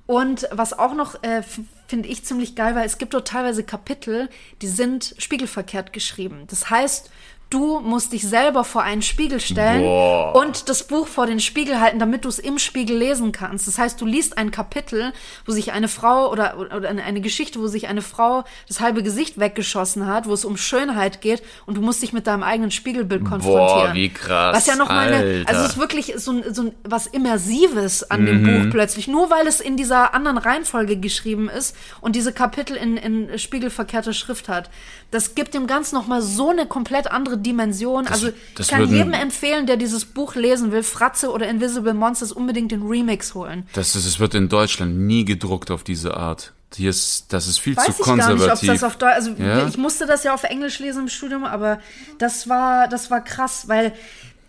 Und 0.08 0.48
was 0.52 0.78
auch 0.78 0.96
noch, 0.96 1.22
äh, 1.24 1.44
finde 1.88 2.10
ich 2.10 2.26
ziemlich 2.26 2.56
geil, 2.56 2.76
weil 2.76 2.86
es 2.86 2.98
gibt 2.98 3.14
dort 3.14 3.28
teilweise 3.28 3.64
Kapitel, 3.64 4.30
die 4.62 4.68
sind 4.68 5.16
spiegelverkehrt 5.18 5.94
geschrieben. 5.94 6.46
Das 6.48 6.70
heißt, 6.70 7.12
Du 7.50 7.80
musst 7.80 8.14
dich 8.14 8.22
selber 8.28 8.64
vor 8.64 8.84
einen 8.84 9.02
Spiegel 9.02 9.40
stellen 9.40 9.82
Boah. 9.82 10.36
und 10.36 10.70
das 10.70 10.84
Buch 10.86 11.08
vor 11.08 11.26
den 11.26 11.40
Spiegel 11.40 11.80
halten, 11.82 11.98
damit 11.98 12.24
du 12.26 12.30
es 12.30 12.38
im 12.38 12.60
Spiegel 12.60 12.96
lesen 12.96 13.32
kannst. 13.32 13.68
Das 13.68 13.80
heißt, 13.80 14.00
du 14.00 14.06
liest 14.06 14.38
ein 14.38 14.52
Kapitel, 14.52 15.14
wo 15.48 15.52
sich 15.52 15.72
eine 15.72 15.88
Frau 15.88 16.30
oder, 16.32 16.60
oder 16.60 16.88
eine, 16.90 17.22
Geschichte, 17.22 17.60
wo 17.60 17.66
sich 17.66 17.88
eine 17.88 18.04
Frau 18.04 18.44
das 18.68 18.82
halbe 18.82 19.02
Gesicht 19.02 19.40
weggeschossen 19.40 20.06
hat, 20.06 20.28
wo 20.28 20.34
es 20.34 20.46
um 20.46 20.58
Schönheit 20.58 21.22
geht 21.22 21.42
und 21.66 21.76
du 21.76 21.82
musst 21.82 22.04
dich 22.04 22.14
mit 22.14 22.28
deinem 22.28 22.44
eigenen 22.44 22.70
Spiegelbild 22.70 23.26
konfrontieren. 23.26 23.96
wie 23.96 24.10
krass, 24.10 24.56
Was 24.56 24.68
ja 24.68 24.76
noch 24.76 24.90
mal 24.90 25.12
eine, 25.12 25.44
also 25.48 25.62
es 25.64 25.70
ist 25.72 25.78
wirklich 25.80 26.14
so, 26.18 26.32
ein- 26.34 26.54
so 26.54 26.62
ein, 26.64 26.76
was 26.84 27.08
Immersives 27.08 28.04
an 28.12 28.28
dem 28.28 28.44
Mhm. 28.44 28.66
Buch 28.66 28.72
plötzlich, 28.72 29.08
nur 29.08 29.32
weil 29.32 29.48
es 29.48 29.60
in 29.60 29.76
dieser 29.76 30.14
anderen 30.14 30.38
Reihenfolge 30.38 30.98
geschrieben 30.98 31.50
ist 31.50 31.76
und 32.00 32.16
diese 32.16 32.32
Kapitel 32.32 32.76
in, 32.78 32.96
in 32.96 33.40
spiegelverkehrter 33.40 34.14
Schrift 34.14 34.50
hat. 34.50 34.70
Das 35.10 35.34
gibt 35.34 35.56
dem 35.56 35.66
Ganzen 35.66 35.96
noch 35.96 36.06
mal 36.06 36.22
so 36.22 36.52
eine 36.52 36.68
komplett 36.68 37.10
andere 37.10 37.39
Dimension. 37.40 38.08
also 38.08 38.30
das 38.56 38.68
ich 38.68 38.72
kann 38.72 38.82
würden- 38.82 38.96
jedem 38.96 39.14
empfehlen, 39.14 39.66
der 39.68 39.78
dieses 39.78 40.06
Buch 40.06 40.36
lesen 40.36 40.72
will, 40.72 40.84
Fratze 40.84 41.32
oder 41.32 41.48
Invisible 41.48 41.94
Monsters, 41.94 42.32
unbedingt 42.32 42.72
den 42.72 42.84
Remix 42.86 43.34
holen. 43.34 43.66
Das, 43.74 43.96
ist, 43.96 44.06
es 44.06 44.20
wird 44.20 44.34
in 44.36 44.50
Deutschland 44.50 44.98
nie 44.98 45.26
gedruckt 45.26 45.72
auf 45.72 45.84
diese 45.84 46.16
Art. 46.18 46.54
Hier 46.76 46.92
ist, 46.92 47.34
das 47.34 47.48
ist 47.48 47.58
viel 47.60 47.76
Weiß 47.76 47.86
zu 47.86 47.92
ich 47.94 47.98
gar 48.06 48.16
nicht, 48.16 48.24
ob 48.26 48.30
konservativ. 48.32 48.70
das 48.70 48.84
auf 48.84 48.96
Deutsch, 48.98 49.14
also 49.16 49.32
Ja? 49.40 49.68
ich 49.68 49.78
musste 49.78 50.06
das 50.06 50.24
ja 50.24 50.34
auf 50.36 50.44
Englisch 50.44 50.78
lesen 50.78 51.04
im 51.04 51.08
Studium, 51.10 51.44
aber 51.44 51.80
das 52.20 52.48
war, 52.48 52.88
das 52.88 53.10
war 53.10 53.24
krass, 53.24 53.68
weil 53.68 53.92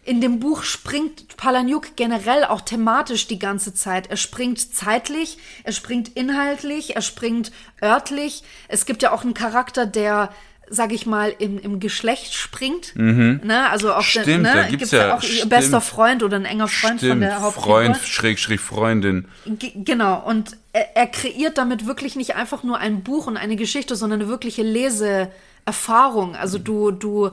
in 0.05 0.20
dem 0.20 0.41
Buch 0.41 0.62
springt 0.62 1.36
Palahniuk 1.36 1.95
generell 1.97 2.45
auch 2.45 2.62
thematisch 2.62 3.26
die 3.26 3.38
ganze 3.38 3.74
Zeit. 3.74 4.09
Er 4.11 4.16
springt 4.16 4.74
zeitlich, 4.74 5.38
er 5.62 5.72
springt 5.72 6.09
inhaltlich, 6.16 6.97
er 6.97 7.03
springt 7.03 7.53
örtlich. 7.82 8.43
Es 8.68 8.86
gibt 8.86 9.03
ja 9.03 9.12
auch 9.12 9.22
einen 9.22 9.34
Charakter, 9.34 9.86
der 9.86 10.30
sag 10.73 10.93
ich 10.93 11.05
mal, 11.05 11.35
im, 11.41 11.59
im 11.59 11.81
Geschlecht 11.81 12.33
springt. 12.33 12.95
Ne? 12.95 13.68
Also 13.71 13.93
auch 13.93 14.07
der, 14.07 14.23
Mhm. 14.23 14.25
Stimmt, 14.25 14.43
ne? 14.45 14.53
da 14.55 14.61
gibt's 14.62 14.71
gibt's 14.71 14.91
ja- 14.93 15.16
auch 15.16 15.21
stimmt. 15.23 15.51
bester 15.51 15.81
Freund 15.81 16.23
oder 16.23 16.37
ein 16.37 16.45
enger 16.45 16.68
Freund 16.68 17.01
von 17.01 17.09
Stimmt, 17.09 17.23
der 17.23 17.41
Hauptfigur. 17.43 17.68
Freund, 17.73 17.97
Schrägstrich 17.99 18.61
Freundin. 18.61 19.27
G 19.47 19.73
genau, 19.75 20.23
und 20.25 20.57
er, 20.73 20.97
er 20.97 21.07
kreiert 21.09 21.59
damit 21.59 21.87
wirklich 21.87 22.14
nicht 22.14 22.37
einfach 22.37 22.62
nur 22.62 22.79
ein 22.79 23.03
Buch 23.03 23.27
und 23.27 23.37
eine 23.37 23.57
Geschichte, 23.57 23.97
sondern 23.97 24.21
eine 24.21 24.29
wirkliche 24.29 24.62
Leseerfahrung. 24.62 26.37
Also 26.37 26.59
du, 26.59 26.91
du 26.93 27.31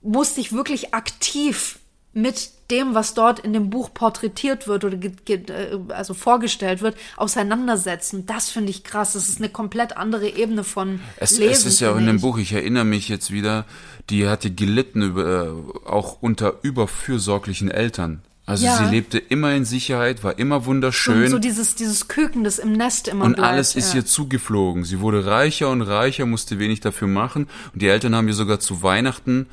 musst 0.00 0.36
dich 0.36 0.52
wirklich 0.52 0.94
aktiv 0.94 1.78
mit 2.14 2.50
dem, 2.70 2.94
was 2.94 3.14
dort 3.14 3.38
in 3.40 3.52
dem 3.52 3.70
Buch 3.70 3.92
porträtiert 3.92 4.66
wird 4.66 4.84
oder 4.84 4.98
äh, 5.28 5.78
also 5.88 6.14
vorgestellt 6.14 6.82
wird, 6.82 6.96
auseinandersetzen. 7.16 8.26
Das 8.26 8.50
finde 8.50 8.70
ich 8.70 8.84
krass. 8.84 9.14
Das 9.14 9.28
ist 9.28 9.38
eine 9.38 9.48
komplett 9.48 9.96
andere 9.96 10.28
Ebene 10.28 10.64
von 10.64 11.00
Es, 11.16 11.38
Lesen. 11.38 11.52
es 11.52 11.64
ist 11.66 11.80
ja 11.80 11.92
auch 11.92 11.96
in 11.98 12.06
dem. 12.06 12.20
Buch, 12.20 12.38
ich 12.38 12.52
erinnere 12.52 12.84
mich 12.84 13.08
jetzt 13.08 13.30
wieder, 13.30 13.64
die 14.10 14.28
hatte 14.28 14.50
gelitten 14.50 15.02
über, 15.02 15.46
äh, 15.46 15.88
auch 15.88 16.18
unter 16.20 16.54
überfürsorglichen 16.62 17.70
Eltern. 17.70 18.22
Also 18.44 18.66
Ja. 18.66 18.76
sie 18.76 18.84
lebte 18.84 19.18
immer 19.18 19.54
in 19.54 19.64
Sicherheit, 19.64 20.24
war 20.24 20.38
immer 20.38 20.66
wunderschön 20.66 21.28
so 21.30 21.38
dieses, 21.38 21.76
dieses 21.76 22.08
Küken, 22.08 22.42
das 22.42 22.58
im 22.58 22.72
Nest 22.72 23.06
immer 23.08 23.24
und 23.24 23.36
bleibt. 23.36 23.48
alles 23.48 23.76
ist 23.76 23.92
ja. 23.94 24.00
ihr 24.00 24.06
zugeflogen. 24.06 24.84
Sie 24.84 25.00
wurde 25.00 25.24
reicher 25.26 25.70
und 25.70 25.82
reicher, 25.82 26.26
musste 26.26 26.58
wenig 26.58 26.80
dafür 26.80 27.06
machen. 27.08 27.48
Und 27.72 27.82
die 27.82 27.88
Eltern 27.88 28.14
haben 28.16 28.26
ihr 28.28 28.34
sogar 28.34 28.58
zu 28.58 28.82
Weihnachten, 28.82 29.46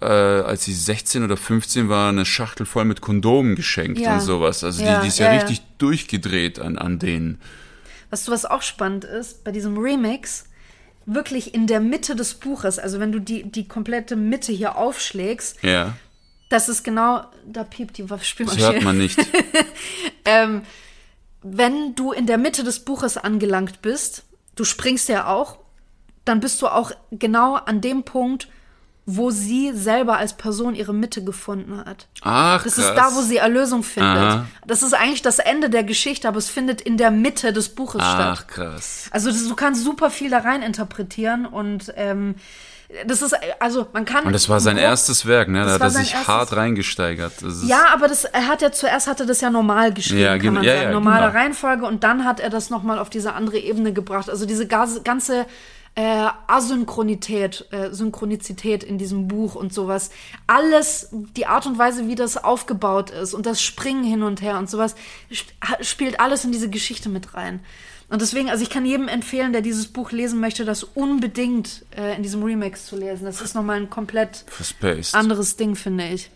äh, 0.00 0.04
als 0.06 0.64
sie 0.64 0.74
16 0.74 1.24
oder 1.24 1.36
15 1.36 1.88
war, 1.88 2.08
eine 2.10 2.24
Schachtel 2.26 2.66
voll 2.66 2.84
mit 2.84 3.00
Kondomen 3.00 3.54
geschenkt 3.54 3.98
Ja. 4.00 4.14
und 4.14 4.20
sowas. 4.20 4.62
Also 4.64 4.82
Ja, 4.84 4.96
die, 4.96 5.02
die 5.02 5.08
ist 5.08 5.18
ja, 5.18 5.26
ja, 5.26 5.32
richtig 5.40 5.62
durchgedreht 5.78 6.58
an, 6.58 6.76
an 6.78 6.98
denen. 6.98 7.40
Weißt 8.10 8.28
du, 8.28 8.32
was 8.32 8.44
auch 8.44 8.62
spannend 8.62 9.04
ist? 9.04 9.42
Bei 9.44 9.52
diesem 9.52 9.76
Remix, 9.78 10.46
wirklich 11.06 11.54
in 11.54 11.66
der 11.66 11.80
Mitte 11.80 12.14
des 12.16 12.34
Buches, 12.34 12.78
also 12.78 13.00
wenn 13.00 13.10
du 13.12 13.20
die, 13.20 13.44
die 13.50 13.66
komplette 13.68 14.16
Mitte 14.16 14.52
hier 14.52 14.76
aufschlägst, 14.76 15.62
Ja, 15.62 15.96
das 16.48 16.68
ist 16.68 16.84
genau, 16.84 17.24
da 17.44 17.64
piept 17.64 17.96
die 17.98 18.02
das 18.02 18.10
Waffenspielmaschine. 18.10 18.72
hört 18.74 18.82
man 18.84 18.98
nicht. 18.98 19.18
Wenn 21.42 21.94
du 21.94 22.12
in 22.12 22.26
der 22.26 22.38
Mitte 22.38 22.64
des 22.64 22.80
Buches 22.80 23.16
angelangt 23.16 23.82
bist, 23.82 24.24
du 24.56 24.64
springst 24.64 25.08
ja 25.08 25.26
auch, 25.28 25.58
dann 26.24 26.40
bist 26.40 26.60
du 26.62 26.66
auch 26.68 26.90
genau 27.12 27.54
an 27.54 27.80
dem 27.80 28.02
Punkt, 28.02 28.48
wo 29.08 29.30
sie 29.30 29.70
selber 29.72 30.16
als 30.18 30.32
Person 30.32 30.74
ihre 30.74 30.92
Mitte 30.92 31.22
gefunden 31.22 31.78
hat. 31.86 32.08
Ach, 32.22 32.64
Das 32.64 32.74
krass. 32.74 32.86
ist 32.86 32.94
da, 32.96 33.14
wo 33.14 33.20
sie 33.20 33.36
Erlösung 33.36 33.84
findet. 33.84 34.16
Aha. 34.16 34.46
Das 34.66 34.82
ist 34.82 34.94
eigentlich 34.94 35.22
das 35.22 35.38
Ende 35.38 35.70
der 35.70 35.84
Geschichte, 35.84 36.26
aber 36.26 36.38
es 36.38 36.50
findet 36.50 36.80
in 36.80 36.96
der 36.96 37.12
Mitte 37.12 37.52
des 37.52 37.68
Buches 37.68 38.02
statt. 38.02 38.38
Ach, 38.40 38.46
krass. 38.48 39.06
Also 39.12 39.30
das, 39.30 39.46
du 39.46 39.54
kannst 39.54 39.84
super 39.84 40.10
viel 40.10 40.28
da 40.30 40.38
rein 40.38 40.60
interpretieren 40.62 41.46
und 41.46 41.92
ähm, 41.96 42.34
das 43.06 43.20
ist, 43.22 43.36
also 43.60 43.86
man 43.92 44.04
kann. 44.04 44.24
Und 44.24 44.32
das 44.32 44.48
war 44.48 44.58
sein 44.60 44.76
grob- 44.76 44.84
erstes 44.84 45.26
Werk, 45.26 45.48
ne? 45.48 45.64
Da 45.64 45.72
hat 45.72 45.80
er 45.80 45.90
sich 45.90 46.14
hart 46.28 46.54
reingesteigert. 46.56 47.32
Ja, 47.64 47.86
aber 47.92 48.06
das, 48.08 48.24
er 48.24 48.46
hat 48.46 48.62
ja 48.62 48.70
zuerst 48.72 49.06
hatte 49.08 49.26
das 49.26 49.40
ja 49.40 49.50
normal 49.50 49.92
geschrieben, 49.92 50.20
Ja, 50.20 50.30
kann 50.30 50.40
gen- 50.40 50.54
man 50.54 50.62
ja, 50.64 50.72
sagen. 50.74 50.84
ja, 50.84 50.92
Normale 50.92 51.26
genau. 51.26 51.38
Reihenfolge 51.38 51.84
und 51.86 52.04
dann 52.04 52.24
hat 52.24 52.38
er 52.40 52.48
das 52.50 52.70
nochmal 52.70 52.98
auf 53.00 53.10
diese 53.10 53.34
andere 53.34 53.58
Ebene 53.58 53.92
gebracht. 53.92 54.30
Also 54.30 54.46
diese 54.46 54.66
ganze 54.68 55.46
äh, 55.96 56.28
Asynchronität, 56.46 57.66
äh, 57.72 57.90
Synchronizität 57.90 58.84
in 58.84 58.98
diesem 58.98 59.28
Buch 59.28 59.54
und 59.54 59.72
sowas. 59.72 60.10
Alles, 60.46 61.08
die 61.10 61.46
Art 61.46 61.66
und 61.66 61.78
Weise, 61.78 62.06
wie 62.06 62.14
das 62.14 62.36
aufgebaut 62.36 63.10
ist 63.10 63.32
und 63.32 63.46
das 63.46 63.62
Springen 63.62 64.04
hin 64.04 64.22
und 64.22 64.42
her 64.42 64.58
und 64.58 64.70
sowas, 64.70 64.94
sp 65.32 65.50
spielt 65.80 66.20
alles 66.20 66.44
in 66.44 66.52
diese 66.52 66.68
Geschichte 66.68 67.08
mit 67.08 67.34
rein. 67.34 67.60
Und 68.08 68.20
deswegen, 68.20 68.50
also 68.50 68.62
ich 68.62 68.70
kann 68.70 68.84
jedem 68.84 69.08
empfehlen, 69.08 69.52
der 69.52 69.62
dieses 69.62 69.88
Buch 69.88 70.12
lesen 70.12 70.38
möchte, 70.38 70.64
das 70.64 70.84
unbedingt 70.84 71.84
äh, 71.96 72.14
in 72.14 72.22
diesem 72.22 72.42
Remix 72.42 72.86
zu 72.86 72.96
lesen. 72.96 73.24
Das 73.24 73.40
ist 73.40 73.54
nochmal 73.54 73.80
ein 73.80 73.90
komplett 73.90 74.44
anderes 75.12 75.56
Ding, 75.56 75.74
finde 75.74 76.06
ich. 76.08 76.30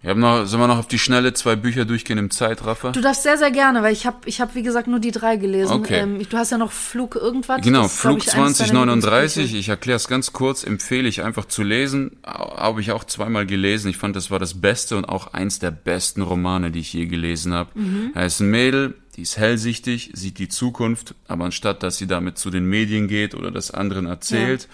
Wir 0.00 0.10
haben 0.10 0.20
noch, 0.20 0.46
sollen 0.46 0.62
wir 0.62 0.68
noch 0.68 0.78
auf 0.78 0.86
die 0.86 0.98
Schnelle 0.98 1.32
zwei 1.32 1.56
Bücher 1.56 1.84
durchgehen 1.84 2.18
im 2.18 2.30
Zeitraffer? 2.30 2.92
Du 2.92 3.00
darfst 3.00 3.24
sehr, 3.24 3.36
sehr 3.36 3.50
gerne, 3.50 3.82
weil 3.82 3.92
ich 3.92 4.06
habe, 4.06 4.18
ich 4.26 4.40
hab, 4.40 4.54
wie 4.54 4.62
gesagt, 4.62 4.86
nur 4.86 5.00
die 5.00 5.10
drei 5.10 5.36
gelesen. 5.36 5.72
Okay. 5.72 5.98
Ähm, 5.98 6.24
du 6.28 6.36
hast 6.36 6.52
ja 6.52 6.58
noch 6.58 6.70
Flug 6.70 7.16
irgendwas. 7.16 7.62
Genau, 7.62 7.82
Das 7.82 7.96
Flug 7.98 8.18
ich, 8.18 8.32
eines 8.32 8.58
deiner 8.58 8.68
2039, 8.68 9.36
Lieblingsbücher. 9.36 9.58
ich 9.58 9.68
erkläre 9.68 9.96
es 9.96 10.06
ganz 10.06 10.32
kurz, 10.32 10.62
empfehle 10.62 11.08
ich 11.08 11.24
einfach 11.24 11.46
zu 11.46 11.64
lesen. 11.64 12.12
Habe 12.24 12.80
ich 12.80 12.92
auch 12.92 13.02
zweimal 13.02 13.44
gelesen. 13.44 13.90
Ich 13.90 13.96
fand, 13.96 14.14
das 14.14 14.30
war 14.30 14.38
das 14.38 14.60
Beste 14.60 14.96
und 14.96 15.04
auch 15.04 15.32
eins 15.32 15.58
der 15.58 15.72
besten 15.72 16.22
Romane, 16.22 16.70
die 16.70 16.78
ich 16.78 16.92
je 16.92 17.06
gelesen 17.06 17.52
habe. 17.52 17.70
Mhm. 17.74 18.12
Da 18.14 18.22
ist 18.24 18.38
ein 18.38 18.50
Mädel, 18.50 18.94
die 19.16 19.22
ist 19.22 19.36
hellsichtig, 19.36 20.12
sieht 20.14 20.38
die 20.38 20.48
Zukunft, 20.48 21.16
aber 21.26 21.44
anstatt, 21.46 21.82
dass 21.82 21.98
sie 21.98 22.06
damit 22.06 22.38
zu 22.38 22.50
den 22.50 22.66
Medien 22.66 23.08
geht 23.08 23.34
oder 23.34 23.50
das 23.50 23.72
anderen 23.72 24.06
erzählt, 24.06 24.68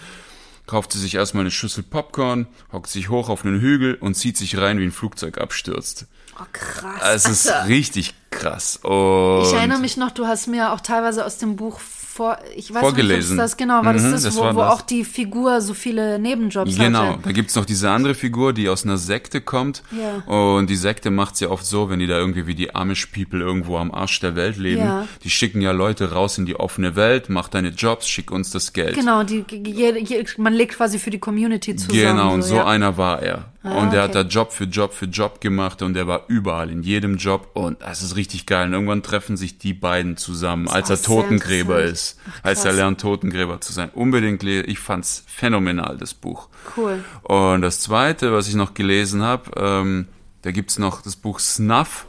kauft 0.66 0.92
sie 0.92 0.98
sich 1.00 1.14
erstmal 1.14 1.42
eine 1.42 1.50
Schüssel 1.50 1.82
Popcorn, 1.82 2.46
hockt 2.72 2.88
sich 2.88 3.08
hoch 3.08 3.28
auf 3.28 3.44
einen 3.44 3.60
Hügel 3.60 3.94
und 3.96 4.14
zieht 4.14 4.36
sich 4.36 4.56
rein, 4.58 4.78
wie 4.78 4.84
ein 4.84 4.92
Flugzeug 4.92 5.38
abstürzt. 5.38 6.06
Oh, 6.40 6.44
krass. 6.52 7.00
Es 7.26 7.26
ist 7.26 7.48
Alter. 7.50 7.68
richtig 7.68 8.14
krass. 8.30 8.78
Und 8.82 9.42
Ich 9.44 9.52
erinnere 9.52 9.78
mich 9.78 9.96
noch, 9.96 10.10
du 10.10 10.26
hast 10.26 10.46
mir 10.46 10.72
auch 10.72 10.80
teilweise 10.80 11.24
aus 11.24 11.38
dem 11.38 11.56
Buch 11.56 11.80
vor, 12.14 12.38
ich 12.54 12.72
weiß 12.72 12.80
Vorgelesen. 12.80 13.34
nicht, 13.36 13.44
es 13.44 13.50
das 13.52 13.56
genau 13.56 13.84
war, 13.84 13.92
das 13.92 14.02
Mhm, 14.04 14.14
ist, 14.14 14.24
das 14.24 14.36
wo, 14.36 14.42
wo 14.54 14.60
das. 14.60 14.72
auch 14.72 14.82
die 14.82 15.04
Figur 15.04 15.60
so 15.60 15.74
viele 15.74 16.20
Nebenjobs 16.20 16.76
Genau, 16.76 17.14
hatte. 17.14 17.18
da 17.24 17.32
gibt's 17.32 17.56
noch 17.56 17.64
diese 17.64 17.90
andere 17.90 18.14
Figur, 18.14 18.52
die 18.52 18.68
aus 18.68 18.84
einer 18.84 18.98
Sekte 18.98 19.40
kommt. 19.40 19.82
Ja. 19.90 20.32
Und 20.32 20.70
die 20.70 20.76
Sekte 20.76 21.10
macht's 21.10 21.40
ja 21.40 21.48
oft 21.50 21.66
so, 21.66 21.90
wenn 21.90 21.98
die 21.98 22.06
da 22.06 22.16
irgendwie 22.16 22.46
wie 22.46 22.54
die 22.54 22.72
Amish 22.72 23.06
People 23.06 23.40
irgendwo 23.40 23.78
am 23.78 23.92
Arsch 23.92 24.20
der 24.20 24.36
Welt 24.36 24.58
leben. 24.58 24.82
Ja. 24.82 25.08
Die 25.24 25.30
schicken 25.30 25.60
ja 25.60 25.72
Leute 25.72 26.12
raus 26.12 26.38
in 26.38 26.46
die 26.46 26.54
offene 26.54 26.94
Welt, 26.94 27.28
mach 27.30 27.48
deine 27.48 27.70
Jobs, 27.70 28.06
schick 28.08 28.30
uns 28.30 28.50
das 28.50 28.72
Geld. 28.72 28.94
Genau, 28.94 29.24
die, 29.24 29.44
je, 29.50 29.98
je, 29.98 30.24
man 30.38 30.52
legt 30.52 30.76
quasi 30.76 31.00
für 31.00 31.10
die 31.10 31.18
Community 31.18 31.74
zusammen. 31.74 31.98
Genau, 32.00 32.32
und 32.32 32.42
so 32.42 32.56
ja. 32.56 32.66
einer 32.66 32.96
war 32.96 33.20
er. 33.22 33.46
Ah, 33.64 33.80
und 33.80 33.94
er 33.94 34.02
hat 34.02 34.10
okay. 34.10 34.24
da 34.24 34.28
Job 34.28 34.52
für 34.52 34.64
Job 34.64 34.92
für 34.92 35.06
Job 35.06 35.40
gemacht 35.40 35.80
und 35.80 35.96
er 35.96 36.06
war 36.06 36.24
überall, 36.28 36.68
in 36.70 36.82
jedem 36.82 37.16
Job. 37.16 37.48
Und 37.54 37.80
das 37.80 38.02
ist 38.02 38.14
richtig 38.14 38.44
geil. 38.44 38.66
Und 38.66 38.74
irgendwann 38.74 39.02
treffen 39.02 39.38
sich 39.38 39.56
die 39.56 39.72
beiden 39.72 40.18
zusammen, 40.18 40.68
als 40.68 40.90
er 40.90 41.00
Totengräber 41.00 41.76
interessant. 41.78 42.03
Ist. 42.12 42.20
Ach, 42.28 42.44
als 42.44 42.64
er 42.64 42.72
lernt, 42.72 43.00
Totengräber 43.00 43.60
zu 43.60 43.72
sein. 43.72 43.90
Unbedingt 43.94 44.42
lesen. 44.42 44.68
Ich 44.68 44.78
fand's 44.78 45.24
phänomenal, 45.26 45.96
das 45.96 46.14
Buch. 46.14 46.48
Cool. 46.76 47.04
Und 47.22 47.62
das 47.62 47.80
zweite, 47.80 48.32
was 48.32 48.48
ich 48.48 48.54
noch 48.54 48.74
gelesen 48.74 49.22
habe, 49.22 49.50
ähm, 49.56 50.08
da 50.42 50.50
gibt's 50.50 50.78
noch 50.78 51.02
das 51.02 51.16
Buch 51.16 51.38
Snuff. 51.38 52.06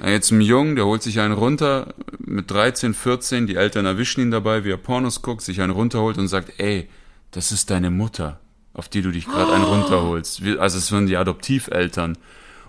Da 0.00 0.08
Jetzt 0.08 0.30
ein 0.30 0.40
Jungen, 0.40 0.76
der 0.76 0.86
holt 0.86 1.02
sich 1.02 1.18
einen 1.18 1.34
runter 1.34 1.94
mit 2.18 2.50
13, 2.50 2.94
14, 2.94 3.46
die 3.48 3.56
Eltern 3.56 3.86
erwischen 3.86 4.20
ihn 4.20 4.30
dabei, 4.30 4.64
wie 4.64 4.70
er 4.70 4.76
Pornos 4.76 5.20
guckt, 5.20 5.42
sich 5.42 5.60
einen 5.60 5.72
runterholt 5.72 6.16
und 6.16 6.28
sagt, 6.28 6.60
ey, 6.60 6.88
das 7.32 7.50
ist 7.50 7.70
deine 7.70 7.90
Mutter, 7.90 8.38
auf 8.72 8.88
die 8.88 9.02
du 9.02 9.10
dich 9.10 9.26
gerade 9.26 9.52
einen 9.52 9.64
runterholst. 9.64 10.42
Also 10.58 10.78
es 10.78 10.86
sind 10.86 11.08
die 11.08 11.16
Adoptiveltern. 11.16 12.16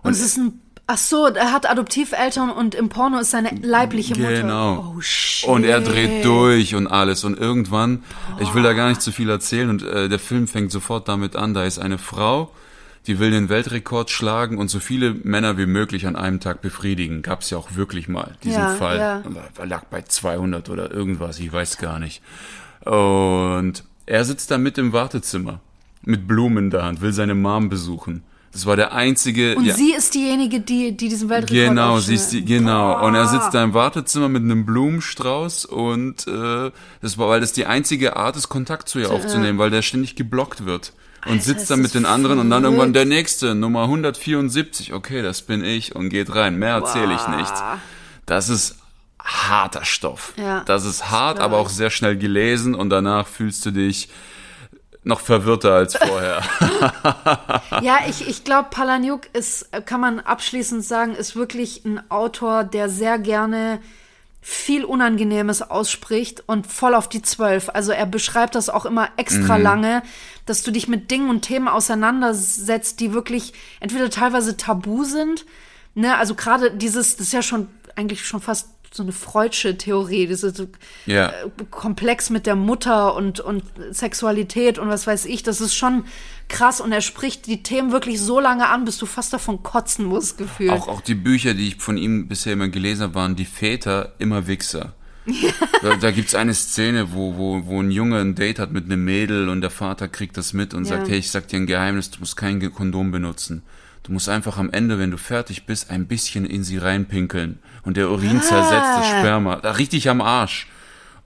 Und 0.01 0.12
es 0.12 0.22
ist 0.22 0.38
ein, 0.38 0.60
ach 0.92 0.98
so, 0.98 1.28
er 1.28 1.52
hat 1.52 1.70
Adoptiveltern 1.70 2.50
und 2.50 2.74
im 2.74 2.90
Porno 2.90 3.20
ist 3.20 3.30
seine 3.32 3.52
leibliche 3.62 4.16
Mutter. 4.18 4.42
Genau. 4.42 4.94
Oh, 4.98 5.02
shit. 5.02 5.48
Und 5.48 5.64
er 5.64 5.82
dreht 5.82 6.26
durch 6.26 6.74
und 6.76 6.88
alles. 6.88 7.24
Und 7.24 7.38
irgendwann, 7.38 8.04
ich 8.40 8.54
will 8.56 8.64
da 8.64 8.74
gar 8.74 8.90
nicht 8.90 9.02
zu 9.02 9.12
viel 9.12 9.30
erzählen, 9.30 9.70
und 9.70 9.84
äh, 9.84 10.10
der 10.10 10.20
Film 10.20 10.48
fängt 10.48 10.72
sofort 10.72 11.08
damit 11.08 11.36
an, 11.36 11.54
da 11.54 11.64
ist 11.64 11.78
eine 11.80 11.98
Frau, 12.00 12.52
die 13.08 13.20
will 13.20 13.32
den 13.32 13.50
Weltrekord 13.50 14.10
schlagen 14.10 14.58
und 14.58 14.70
so 14.70 14.80
viele 14.80 15.14
Männer 15.14 15.58
wie 15.58 15.66
möglich 15.68 16.08
an 16.08 16.16
einem 16.16 16.40
Tag 16.40 16.62
befriedigen. 16.62 17.22
Gab's 17.22 17.50
ja 17.52 17.58
auch 17.60 17.76
wirklich 17.76 18.08
mal, 18.08 18.36
diesen 18.44 18.60
Ja, 18.60 18.76
Fall. 18.76 18.98
ja. 18.98 19.24
Er 19.58 19.66
lag 19.68 19.84
bei 19.86 20.02
200 20.02 20.70
oder 20.70 20.92
irgendwas, 20.92 21.40
ich 21.40 21.52
weiß 21.54 21.78
gar 21.78 22.00
nicht. 22.00 22.22
Und 22.84 23.84
er 24.06 24.26
sitzt 24.26 24.50
da 24.52 24.58
mit 24.58 24.78
im 24.78 24.92
Wartezimmer. 24.94 25.60
mit 26.02 26.28
Blumen 26.28 26.66
in 26.66 26.70
der 26.72 26.84
Hand, 26.84 27.02
will 27.02 27.12
seine 27.14 27.36
Mom 27.36 27.70
besuchen. 27.70 28.24
Das 28.52 28.66
war 28.66 28.76
der 28.76 28.93
einzige. 28.93 29.56
Und 29.56 29.66
ja, 29.66 29.76
sie 29.76 29.93
ist 29.93 30.16
diejenige, 30.16 30.60
die, 30.60 30.97
die 30.97 31.10
diesen 31.10 31.30
Weltrekord 31.30 31.70
Genau, 31.70 32.00
sie 32.00 32.16
ist 32.16 32.32
die, 32.32 32.43
genau. 32.43 33.06
Und 33.06 33.14
er 33.14 33.24
Boah. 33.24 33.30
sitzt 33.30 33.54
da 33.54 33.64
im 33.64 33.74
Wartezimmer 33.74 34.28
mit 34.28 34.43
einem 34.43 34.66
Blumenstrauß 34.66 35.66
und 35.66 36.28
äh, 36.28 36.72
das 37.02 37.18
war, 37.18 37.30
weil 37.30 37.41
das 37.41 37.54
die 37.54 37.68
einzige 37.68 38.16
Art 38.16 38.36
ist, 38.36 38.50
Kontakt 38.50 38.89
zu 38.89 39.00
ihr 39.00 39.12
aufzunehmen, 39.12 39.60
weil 39.60 39.70
der 39.70 39.84
ständig 39.84 40.16
geblockt 40.16 40.66
wird. 40.66 40.93
Und 41.26 41.34
Alter, 41.34 41.43
sitzt 41.43 41.70
dann 41.70 41.82
mit 41.82 41.93
den 41.93 42.06
anderen 42.06 42.39
und 42.39 42.50
dann 42.50 42.64
verrückt. 42.64 42.78
irgendwann 42.78 42.93
der 42.93 43.06
nächste, 43.06 43.54
Nummer 43.54 43.84
174, 43.84 44.93
okay, 44.93 45.22
das 45.22 45.41
bin 45.41 45.64
ich 45.64 45.95
und 45.95 46.10
geht 46.10 46.34
rein. 46.34 46.58
Mehr 46.58 46.76
erzähle 46.76 47.14
ich 47.14 47.28
nicht. 47.28 47.54
Das 48.26 48.50
ist 48.50 48.78
harter 49.22 49.86
Stoff. 49.86 50.34
Ja, 50.38 50.64
das 50.66 50.86
ist 50.86 51.12
hart, 51.12 51.39
aber 51.39 51.58
auch 51.58 51.70
sehr 51.70 51.89
schnell 51.89 52.18
gelesen 52.18 52.74
und 52.74 52.89
danach 52.89 53.28
fühlst 53.28 53.66
du 53.66 53.72
dich 53.72 54.10
noch 55.10 55.20
verwirrter 55.20 55.74
als 55.74 55.97
vorher. 55.97 56.41
Ja, 57.82 57.99
ich, 58.07 58.28
ich 58.28 58.43
glaube, 58.43 58.70
Palahniuk 58.72 59.28
ist, 59.34 59.70
kann 59.86 60.01
man 60.01 60.20
abschließend 60.20 60.84
sagen, 60.84 61.16
ist 61.16 61.36
wirklich 61.36 61.86
ein 61.86 62.01
Autor, 62.10 62.64
der 62.64 62.89
sehr 62.89 63.20
gerne 63.20 63.80
viel 64.41 64.86
Unangenehmes 64.86 65.62
ausspricht 65.62 66.43
und 66.47 66.66
voll 66.66 66.95
auf 66.95 67.10
die 67.10 67.22
Zwölf. 67.22 67.70
Also 67.74 67.91
er 67.91 68.05
beschreibt 68.05 68.55
das 68.55 68.70
auch 68.70 68.86
immer 68.86 69.10
extra 69.18 69.57
lange, 69.57 70.01
dass 70.45 70.64
du 70.64 70.72
dich 70.72 70.88
mit 70.88 71.12
Dingen 71.12 71.30
und 71.30 71.41
Themen 71.41 71.68
auseinandersetzt, 71.68 72.99
die 72.99 73.14
wirklich 73.14 73.53
entweder 73.80 74.10
teilweise 74.10 74.57
tabu 74.57 75.03
sind, 75.03 75.45
ne, 75.93 76.18
also 76.18 76.36
gerade 76.36 76.72
dieses, 76.72 77.18
das 77.18 77.28
ist 77.28 77.34
ja 77.34 77.41
schon 77.41 77.68
eigentlich 77.95 78.26
schon 78.26 78.41
fast 78.41 78.70
so 78.92 79.04
eine 79.04 79.12
freudsche 79.12 79.78
Theorie, 79.78 80.28
diese 80.28 80.54
so 80.54 80.68
Ja. 81.06 81.30
äh, 81.30 81.34
Komplex 81.70 82.30
mit 82.30 82.46
der 82.46 82.56
Mutter 82.56 83.16
und, 83.16 83.40
und 83.40 83.64
Sexualität 83.92 84.80
und 84.80 84.90
was 84.90 85.06
weiß 85.08 85.26
ich, 85.26 85.44
das 85.44 85.62
ist 85.62 85.76
schon 85.76 86.06
krass 86.48 86.82
und 86.82 86.92
er 86.92 87.02
spricht 87.02 87.46
die 87.48 87.62
Themen 87.62 87.92
wirklich 87.92 88.20
so 88.20 88.40
lange 88.40 88.68
an, 88.70 88.86
bis 88.86 88.98
du 88.98 89.06
fast 89.06 89.32
davon 89.34 89.62
kotzen 89.62 90.06
musst, 90.06 90.38
gefühlt. 90.38 90.72
Auch, 90.72 90.88
auch 90.88 91.02
die 91.02 91.16
Bücher, 91.16 91.54
die 91.54 91.68
ich 91.68 91.76
von 91.78 91.98
ihm 91.98 92.28
bisher 92.28 92.54
immer 92.54 92.70
gelesen 92.70 93.04
habe, 93.04 93.16
waren 93.16 93.36
die 93.36 93.46
Väter 93.46 94.14
immer 94.18 94.48
Wichser. 94.48 94.94
da 95.84 95.96
da 95.96 96.10
gibt's 96.10 96.34
eine 96.34 96.56
Szene, 96.56 97.14
wo, 97.14 97.38
wo, 97.38 97.66
wo 97.66 97.80
ein 97.82 97.92
Junge 97.92 98.20
ein 98.20 98.34
Date 98.34 98.58
hat 98.58 98.72
mit 98.72 98.86
einem 98.86 99.06
Mädel 99.06 99.50
und 99.50 99.62
der 99.62 99.70
Vater 99.70 100.08
kriegt 100.08 100.38
das 100.38 100.54
mit 100.54 100.74
und 100.74 100.86
Ja. 100.86 100.98
sagt, 100.98 101.10
hey, 101.10 101.18
ich 101.20 101.30
sag 101.30 101.48
dir 101.50 101.58
ein 101.58 101.68
Geheimnis, 101.68 102.10
du 102.10 102.20
musst 102.22 102.36
kein 102.36 102.60
Kondom 102.74 103.12
benutzen. 103.12 103.62
Du 104.04 104.12
musst 104.12 104.30
einfach 104.30 104.58
am 104.58 104.72
Ende, 104.72 104.97
wenn 104.97 105.12
du 105.12 105.18
fertig 105.18 105.66
bist, 105.66 105.91
ein 105.91 106.08
bisschen 106.08 106.45
in 106.45 106.64
sie 106.64 106.78
reinpinkeln. 106.78 107.60
Und 107.84 107.97
der 107.97 108.10
Urin 108.10 108.41
zersetzt 108.41 108.97
das 108.97 109.08
Sperma. 109.08 109.58
Da 109.58 109.72
richtig 109.72 110.10
am 110.10 110.22
Arsch. 110.22 110.68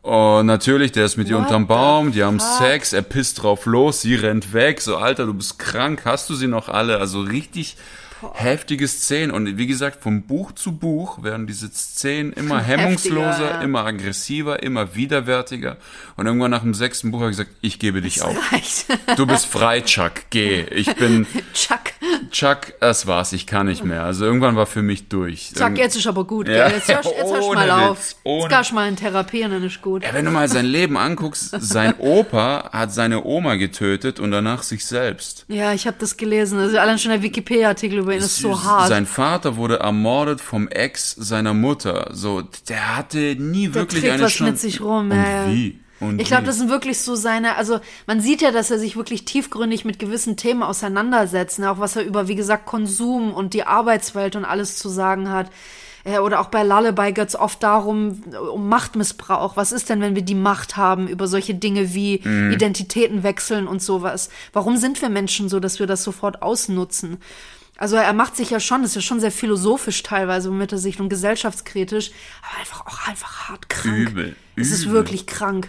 Und 0.02 0.48
natürlich, 0.48 0.92
der 0.92 1.06
ist 1.06 1.16
mit 1.16 1.30
ihr 1.30 1.38
What 1.38 1.46
unterm 1.46 1.66
Baum, 1.66 2.12
die 2.12 2.24
haben 2.24 2.42
fuck? 2.42 2.58
Sex, 2.58 2.92
er 2.92 3.04
pisst 3.04 3.42
drauf 3.42 3.66
los, 3.66 4.02
sie 4.02 4.16
rennt 4.16 4.52
weg, 4.52 4.82
so 4.82 4.98
Alter, 4.98 5.26
du 5.26 5.34
bist 5.34 5.60
krank, 5.60 6.02
hast 6.04 6.30
du 6.30 6.36
sie 6.36 6.48
noch 6.48 6.68
alle? 6.68 6.98
Also 6.98 7.22
richtig 7.22 7.78
heftige 8.34 8.88
Szenen. 8.88 9.32
Und 9.32 9.58
wie 9.58 9.68
gesagt, 9.68 10.02
von 10.02 10.24
Buch 10.24 10.52
zu 10.54 10.72
Buch 10.78 11.24
werden 11.24 11.48
diese 11.48 11.70
Szenen 11.72 12.34
immer 12.34 12.60
hemmungsloser, 12.62 13.30
Heftiger, 13.30 13.52
ja. 13.52 13.62
immer 13.62 13.86
aggressiver, 13.86 14.64
immer 14.64 14.96
widerwärtiger. 14.96 15.78
Und 16.16 16.26
irgendwann 16.28 16.52
nach 16.52 16.62
dem 16.62 16.74
sechsten 16.74 17.12
Buch 17.12 17.20
habe 17.22 17.32
ich 17.32 17.38
gesagt, 17.38 17.56
ich 17.62 17.80
gebe 17.80 18.02
dich 18.02 18.22
auf. 18.22 18.36
Reicht. 18.52 18.86
Du 19.18 19.28
bist 19.28 19.46
frei, 19.46 19.82
Chuck, 19.82 20.14
geh. 20.32 20.62
Ich 20.72 20.94
bin 20.96 21.26
Chuck. 21.54 21.80
Chuck, 22.32 22.74
das 22.80 23.06
war's, 23.06 23.32
ich 23.34 23.46
kann 23.46 23.68
nicht 23.68 23.84
mehr. 23.84 24.04
Also 24.04 24.26
irgendwann 24.26 24.56
war 24.56 24.66
für 24.66 24.82
mich 24.82 25.08
durch. 25.08 25.52
Chuck, 25.56 25.78
jetzt 25.78 25.96
ist 25.96 26.08
aber 26.08 26.24
gut, 26.26 26.48
Ja, 26.48 26.68
gell? 26.68 26.78
Jetzt 26.78 26.88
hörst, 26.88 27.10
jetzt 27.10 27.30
du 27.32 27.54
mal 27.54 27.70
auf. 27.70 27.98
Witz, 28.00 28.08
Jetzt 28.14 28.20
ohne- 28.24 28.48
gehst 28.58 28.72
du 28.72 28.76
mal 28.76 28.88
in 28.90 28.96
Therapie 28.96 29.44
und 29.44 29.52
dann 29.52 29.64
ist 29.64 29.82
gut. 29.82 30.04
Ja, 30.04 30.14
wenn 30.14 30.26
du 30.26 30.32
mal 30.32 30.48
sein 30.48 30.66
Leben 30.66 30.98
anguckst, 30.98 31.56
sein 31.60 31.94
Opa 32.00 32.70
hat 32.72 32.92
seine 32.94 33.24
Oma 33.24 33.56
getötet 33.56 34.20
und 34.20 34.32
danach 34.32 34.64
sich 34.64 34.86
selbst. 34.86 35.46
Ja, 35.48 35.74
ich 35.74 35.86
habe 35.86 35.98
das 36.00 36.18
gelesen. 36.18 36.58
Also 36.60 36.78
allein 36.80 36.98
schon 36.98 37.12
der 37.12 37.22
Wikipedia-Artikel 37.22 38.00
über 38.00 38.13
ihn 38.16 38.20
ist 38.22 38.38
so 38.38 38.64
hart. 38.64 38.88
Sein 38.90 39.06
Vater 39.06 39.56
wurde 39.58 39.80
ermordet 39.80 40.42
vom 40.42 40.68
Ex 40.68 41.12
seiner 41.12 41.54
Mutter. 41.54 42.10
So, 42.14 42.42
der 42.70 42.98
hatte 42.98 43.36
nie 43.38 43.68
Der 43.68 43.76
wirklich 43.76 44.02
trägt 44.02 44.14
eine 44.14 44.24
was 44.24 44.34
Chance. 44.34 44.52
mit 44.52 44.60
sich 44.60 44.82
rum. 44.82 45.12
Und 45.12 45.18
ja, 45.18 45.48
wie? 45.48 45.80
Und 46.00 46.20
Ich 46.20 46.28
glaube, 46.28 46.44
das 46.44 46.58
sind 46.58 46.70
wirklich 46.70 47.00
so 47.00 47.16
seine, 47.16 47.56
also 47.56 47.80
man 48.08 48.20
sieht 48.20 48.42
ja, 48.42 48.52
dass 48.52 48.72
er 48.72 48.80
sich 48.80 48.96
wirklich 48.98 49.24
tiefgründig 49.26 49.86
mit 49.86 50.00
gewissen 50.00 50.36
Themen 50.36 50.62
auseinandersetzt, 50.64 51.60
ne? 51.60 51.72
auch 51.72 51.80
was 51.80 51.96
er 51.96 52.04
über, 52.04 52.28
wie 52.28 52.36
gesagt, 52.36 52.66
Konsum 52.66 53.34
und 53.34 53.54
die 53.54 53.64
Arbeitswelt 53.66 54.36
und 54.36 54.44
alles 54.44 54.78
zu 54.78 54.90
sagen 54.90 55.30
hat. 55.30 55.50
Äh, 56.04 56.18
Oder 56.20 56.42
auch 56.42 56.48
bei 56.48 56.64
Lullaby 56.64 57.14
geht 57.14 57.30
es 57.30 57.36
oft 57.40 57.64
darum, 57.64 58.22
um 58.54 58.68
Machtmissbrauch. 58.68 59.56
Was 59.56 59.72
ist 59.72 59.90
denn, 59.90 60.02
wenn 60.02 60.16
wir 60.16 60.22
die 60.24 60.36
Macht 60.36 60.76
haben 60.76 61.08
über 61.08 61.28
solche 61.30 61.56
Dinge 61.56 61.94
wie 61.94 62.20
Mhm. 62.22 62.52
Identitäten 62.52 63.24
wechseln 63.24 63.66
und 63.68 63.82
sowas? 63.82 64.30
Warum 64.52 64.76
sind 64.76 65.02
wir 65.02 65.08
Menschen 65.08 65.48
so, 65.48 65.62
dass 65.62 65.80
wir 65.80 65.88
das 65.88 66.04
sofort 66.04 66.42
ausnutzen? 66.42 67.20
Also 67.84 67.98
er 67.98 68.14
macht 68.14 68.38
sich 68.38 68.50
ja 68.50 68.62
schon, 68.62 68.82
das 68.82 68.92
ist 68.92 68.96
ja 68.96 69.02
schon 69.02 69.20
sehr 69.20 69.30
philosophisch 69.30 70.04
teilweise, 70.04 70.48
womit 70.50 70.72
er 70.72 70.78
sich 70.78 71.02
und 71.02 71.10
gesellschaftskritisch, 71.10 72.12
aber 72.42 72.62
einfach 72.62 72.86
auch 72.86 73.10
einfach 73.10 73.50
hart 73.50 73.68
krank. 73.68 73.98
Übel, 74.12 74.38
Es 74.56 74.72
ist 74.72 74.84
übel. 74.84 74.94
wirklich 74.94 75.28
krank. 75.28 75.68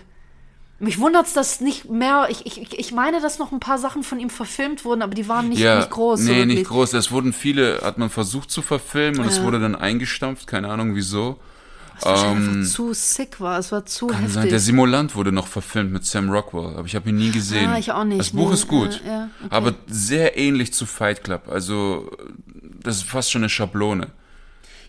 Mich 0.78 1.00
wundert's, 1.00 1.32
dass 1.32 1.60
nicht 1.60 1.90
mehr. 1.90 2.28
Ich, 2.30 2.46
ich, 2.46 2.78
ich 2.78 2.92
meine, 2.92 3.20
dass 3.20 3.40
noch 3.40 3.50
ein 3.50 3.58
paar 3.58 3.78
Sachen 3.78 4.04
von 4.04 4.20
ihm 4.20 4.30
verfilmt 4.30 4.84
wurden, 4.84 5.02
aber 5.02 5.12
die 5.14 5.26
waren 5.26 5.48
nicht, 5.48 5.58
ja, 5.58 5.78
nicht 5.78 5.90
groß. 5.90 6.20
so 6.20 6.26
Nee, 6.30 6.36
wirklich. 6.38 6.58
nicht 6.58 6.68
groß. 6.68 6.92
Es 6.92 7.10
wurden 7.10 7.32
viele, 7.32 7.80
hat 7.82 7.98
man 7.98 8.10
versucht 8.10 8.48
zu 8.48 8.62
verfilmen 8.62 9.18
und 9.18 9.26
es 9.26 9.42
wurde 9.42 9.58
dann 9.58 9.74
eingestampft, 9.74 10.46
keine 10.46 10.68
Ahnung 10.68 10.94
wieso. 10.94 11.40
Was 11.96 12.04
wahrscheinlich 12.04 12.48
einfach 12.56 12.70
zu 12.72 12.92
sick 12.92 13.40
war. 13.40 13.58
Es 13.58 13.72
war 13.72 13.84
zu 13.86 14.06
Ähm, 14.06 14.12
Kann 14.12 14.20
heftig. 14.22 14.34
sein, 14.34 14.48
der 14.48 14.58
Simulant 14.60 15.14
wurde 15.14 15.32
noch 15.32 15.46
verfilmt 15.46 15.92
mit 15.92 16.04
Sam 16.04 16.30
Rockwell, 16.30 16.74
aber 16.76 16.86
ich 16.86 16.94
habe 16.96 17.08
ihn 17.10 17.16
nie 17.16 17.30
gesehen. 17.30 17.68
Ah, 17.70 17.78
ich 17.78 17.92
auch 17.92 18.04
nicht, 18.04 18.20
Das 18.20 18.30
Buch 18.30 18.48
nee. 18.48 18.54
ist 18.54 18.68
gut, 18.68 19.00
Ja, 19.06 19.12
ja, 19.12 19.28
okay. 19.44 19.48
aber 19.54 19.74
sehr 19.86 20.36
ähnlich 20.36 20.72
zu 20.72 20.86
Fight 20.86 21.22
Club. 21.24 21.48
Also 21.48 22.10
das 22.82 22.96
ist 22.96 23.04
fast 23.04 23.30
schon 23.30 23.42
eine 23.42 23.48
Schablone. 23.48 24.08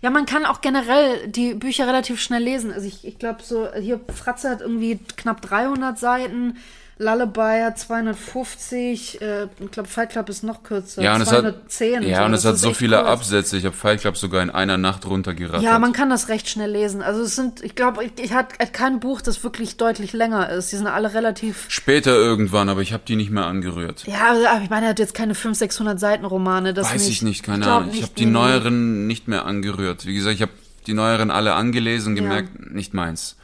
Ja, 0.01 0.09
man 0.11 0.25
kann 0.25 0.45
auch 0.45 0.61
generell 0.61 1.27
die 1.29 1.53
Bücher 1.55 1.87
relativ 1.87 2.21
schnell 2.21 2.43
lesen. 2.43 2.71
Also 2.71 2.87
ich, 2.87 3.05
ich 3.07 3.17
glaube 3.17 3.41
so, 3.41 3.67
hier 3.79 3.99
Fratze 4.13 4.49
hat 4.49 4.61
irgendwie 4.61 4.99
knapp 5.17 5.41
300 5.41 5.97
Seiten, 5.97 6.57
Lullaby 6.97 7.61
hat 7.61 7.77
250, 7.77 9.21
äh, 9.21 9.47
ich 9.59 9.71
glaube 9.71 9.89
Fight 9.89 10.11
Club 10.11 10.29
ist 10.29 10.43
noch 10.43 10.63
kürzer, 10.63 11.01
Ja, 11.01 11.15
und 11.15 11.21
es 11.21 11.31
hat, 11.31 11.39
210. 11.69 12.03
ja, 12.03 12.19
so. 12.19 12.23
und 12.23 12.33
es 12.33 12.45
hat 12.45 12.57
so 12.57 12.73
viele 12.73 12.97
kurz. 12.97 13.07
Absätze. 13.09 13.57
Ich 13.57 13.65
habe 13.65 13.75
Fight 13.75 13.99
Club 14.01 14.15
sogar 14.15 14.41
in 14.41 14.49
einer 14.49 14.77
Nacht 14.77 15.05
runtergerattert. 15.05 15.61
Ja, 15.61 15.77
man 15.77 15.91
kann 15.91 16.09
das 16.09 16.29
recht 16.29 16.47
schnell 16.49 16.71
lesen. 16.71 17.01
Also 17.01 17.21
es 17.23 17.35
sind, 17.35 17.61
ich 17.63 17.75
glaube, 17.75 18.03
ich, 18.05 18.11
ich 18.23 18.33
hatte 18.33 18.55
kein 18.71 19.01
Buch, 19.01 19.19
das 19.21 19.43
wirklich 19.43 19.75
deutlich 19.75 20.13
länger 20.13 20.49
ist. 20.49 20.71
Die 20.71 20.77
sind 20.77 20.87
alle 20.87 21.13
relativ 21.13 21.65
Später 21.67 22.15
irgendwann, 22.15 22.69
aber 22.69 22.81
ich 22.81 22.93
habe 22.93 23.03
die 23.05 23.17
nicht 23.17 23.29
mehr 23.31 23.45
angerührt. 23.45 24.05
Ja, 24.07 24.31
aber 24.51 24.63
ich 24.63 24.69
meine, 24.69 24.85
er 24.85 24.89
hat 24.91 24.99
jetzt 24.99 25.13
keine 25.13 25.35
500, 25.35 25.57
600 25.57 25.99
Seiten 25.99 26.23
Romane. 26.25 26.73
Das 26.73 26.93
Weiß 26.93 27.01
nicht. 27.01 27.11
ich 27.11 27.21
nicht, 27.23 27.43
keine 27.43 27.65
Ahnung. 27.67 27.89
Ich 27.89 27.95
nicht, 27.95 28.03
habe 28.03 28.13
die 28.15 28.25
neueren 28.25 29.05
nicht 29.05 29.27
mehr 29.27 29.45
angerührt. 29.45 30.05
Wie 30.05 30.15
gesagt, 30.15 30.35
ich 30.35 30.41
habe 30.41 30.51
die 30.87 30.93
neueren 30.93 31.29
alle 31.29 31.55
angelesen, 31.55 32.15
gemerkt, 32.15 32.71
nicht 32.73 32.93
meins. 32.93 33.35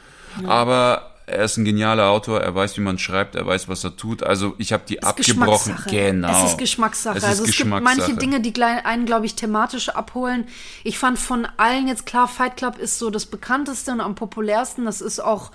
Aber 0.46 1.11
er 1.26 1.44
ist 1.44 1.56
ein 1.56 1.64
genialer 1.64 2.10
Autor, 2.10 2.40
er 2.40 2.54
weiß, 2.54 2.76
wie 2.76 2.80
man 2.80 2.98
schreibt, 2.98 3.34
er 3.34 3.46
weiß, 3.46 3.68
was 3.68 3.84
er 3.84 3.96
tut. 3.96 4.22
Also 4.22 4.54
ich 4.58 4.72
habe 4.72 4.82
die 4.88 4.96
ist 4.96 5.04
abgebrochen. 5.04 5.76
Genau. 5.88 6.44
Es 6.44 6.52
ist 6.52 6.58
Geschmackssache. 6.58 7.18
Es 7.18 7.24
ist 7.24 7.28
also 7.28 7.42
es 7.44 7.48
Geschmackssache. 7.48 7.94
gibt 7.96 7.98
manche 7.98 8.16
Dinge, 8.18 8.40
die 8.40 8.62
einen, 8.62 9.06
glaube 9.06 9.26
ich, 9.26 9.34
thematisch 9.34 9.88
abholen. 9.88 10.46
Ich 10.84 10.98
fand 10.98 11.18
von 11.18 11.46
allen 11.56 11.88
jetzt 11.88 12.06
klar, 12.06 12.28
Fight 12.28 12.56
Club 12.56 12.78
ist 12.78 12.98
so 12.98 13.10
das 13.10 13.26
bekannteste 13.26 13.92
und 13.92 14.00
am 14.00 14.14
populärsten. 14.14 14.84
Das 14.84 15.00
ist 15.00 15.20
auch 15.20 15.52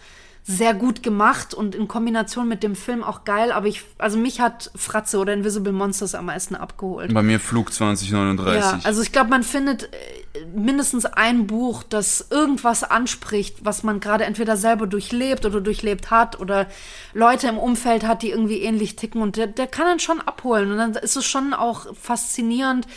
sehr 0.49 0.73
gut 0.73 1.03
gemacht 1.03 1.53
und 1.53 1.75
in 1.75 1.89
Kombination 1.89 2.47
mit 2.47 2.63
dem 2.63 2.77
Film 2.77 3.03
auch 3.03 3.25
geil. 3.25 3.51
Aber 3.51 3.67
ich, 3.67 3.83
also 3.97 4.17
mich 4.17 4.39
hat 4.39 4.71
Fratze 4.75 5.19
oder 5.19 5.33
Invisible 5.33 5.73
Monsters 5.73 6.15
am 6.15 6.25
meisten 6.25 6.55
abgeholt. 6.55 7.13
Bei 7.13 7.21
mir 7.21 7.41
Flug 7.41 7.73
2039. 7.73 8.61
Ja, 8.61 8.79
also 8.83 9.01
ich 9.01 9.11
glaube, 9.11 9.29
man 9.29 9.43
findet 9.43 9.83
äh, 9.83 10.45
mindestens 10.55 11.05
ein 11.05 11.47
Buch, 11.47 11.83
das 11.83 12.27
irgendwas 12.31 12.85
anspricht, 12.85 13.65
was 13.65 13.83
man 13.83 13.99
gerade 13.99 14.23
entweder 14.23 14.55
selber 14.55 14.87
durchlebt 14.87 15.45
oder 15.45 15.59
durchlebt 15.59 16.11
hat 16.11 16.39
oder 16.39 16.67
Leute 17.13 17.49
im 17.49 17.57
Umfeld 17.57 18.07
hat, 18.07 18.21
die 18.21 18.29
irgendwie 18.29 18.61
ähnlich 18.61 18.95
ticken 18.95 19.21
und 19.21 19.35
der, 19.35 19.47
der 19.47 19.67
kann 19.67 19.85
dann 19.85 19.99
schon 19.99 20.21
abholen 20.21 20.71
und 20.71 20.77
dann 20.77 20.93
ist 20.93 21.17
es 21.17 21.25
schon 21.25 21.53
auch 21.53 21.93
faszinierend, 21.93 22.87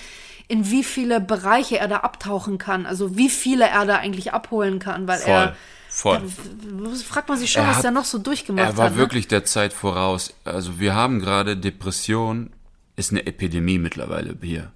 in 0.46 0.70
wie 0.70 0.84
viele 0.84 1.20
Bereiche 1.20 1.78
er 1.78 1.88
da 1.88 1.98
abtauchen 1.98 2.58
kann, 2.58 2.86
also 2.86 3.16
wie 3.16 3.28
viele 3.28 3.64
er 3.68 3.86
da 3.86 3.96
eigentlich 3.96 4.32
abholen 4.32 4.78
kann, 4.78 5.08
weil 5.08 5.18
voll, 5.18 5.32
er 5.32 5.56
voll. 6.00 6.20
da 6.22 6.90
fragt 7.06 7.28
man 7.28 7.38
sich 7.38 7.50
schon, 7.52 7.62
Er 7.62 7.68
was 7.70 7.76
hat- 7.78 7.84
er 7.84 7.90
noch 7.90 8.04
so 8.04 8.18
durchgemacht 8.18 8.66
Er 8.72 8.76
war 8.76 8.86
hat. 8.86 8.92
ne? 8.92 8.98
wirklich 8.98 9.28
der 9.28 9.44
Zeit 9.44 9.72
voraus. 9.72 10.32
Also 10.44 10.78
wir 10.80 10.94
haben 10.94 11.20
gerade 11.20 11.56
Depression, 11.56 12.50
ist 12.96 13.10
eine 13.12 13.26
Epidemie 13.26 13.78
mittlerweile 13.78 14.36
hier. 14.42 14.72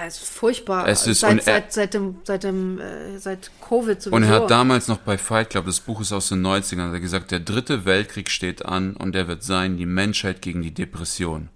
Ja, 0.00 0.04
ist 0.06 0.18
furchtbar. 0.18 0.88
Es 0.88 1.06
ist- 1.06 1.20
seit, 1.20 1.42
seit, 1.44 1.72
seit 1.72 1.94
dem, 1.94 2.16
seit 2.24 2.42
dem, 2.44 2.80
äh, 2.80 3.18
seit 3.18 3.50
Covid 3.60 4.00
sowieso. 4.02 4.16
Und 4.16 4.22
er 4.24 4.30
hat 4.30 4.50
damals 4.50 4.88
noch 4.88 4.98
bei 4.98 5.16
Fight 5.18 5.50
Club, 5.50 5.66
das 5.66 5.80
Buch 5.80 6.00
ist 6.00 6.12
aus 6.12 6.28
den 6.28 6.40
90ern, 6.42 6.88
hat 6.88 6.94
er 6.94 7.00
gesagt, 7.00 7.30
der 7.30 7.40
dritte 7.40 7.84
Weltkrieg 7.84 8.30
steht 8.30 8.64
an 8.66 8.96
und 8.96 9.12
der 9.14 9.28
wird 9.28 9.42
sein, 9.44 9.76
die 9.76 9.86
Menschheit 9.86 10.42
gegen 10.42 10.62
die 10.62 10.72
Depression. 10.74 11.50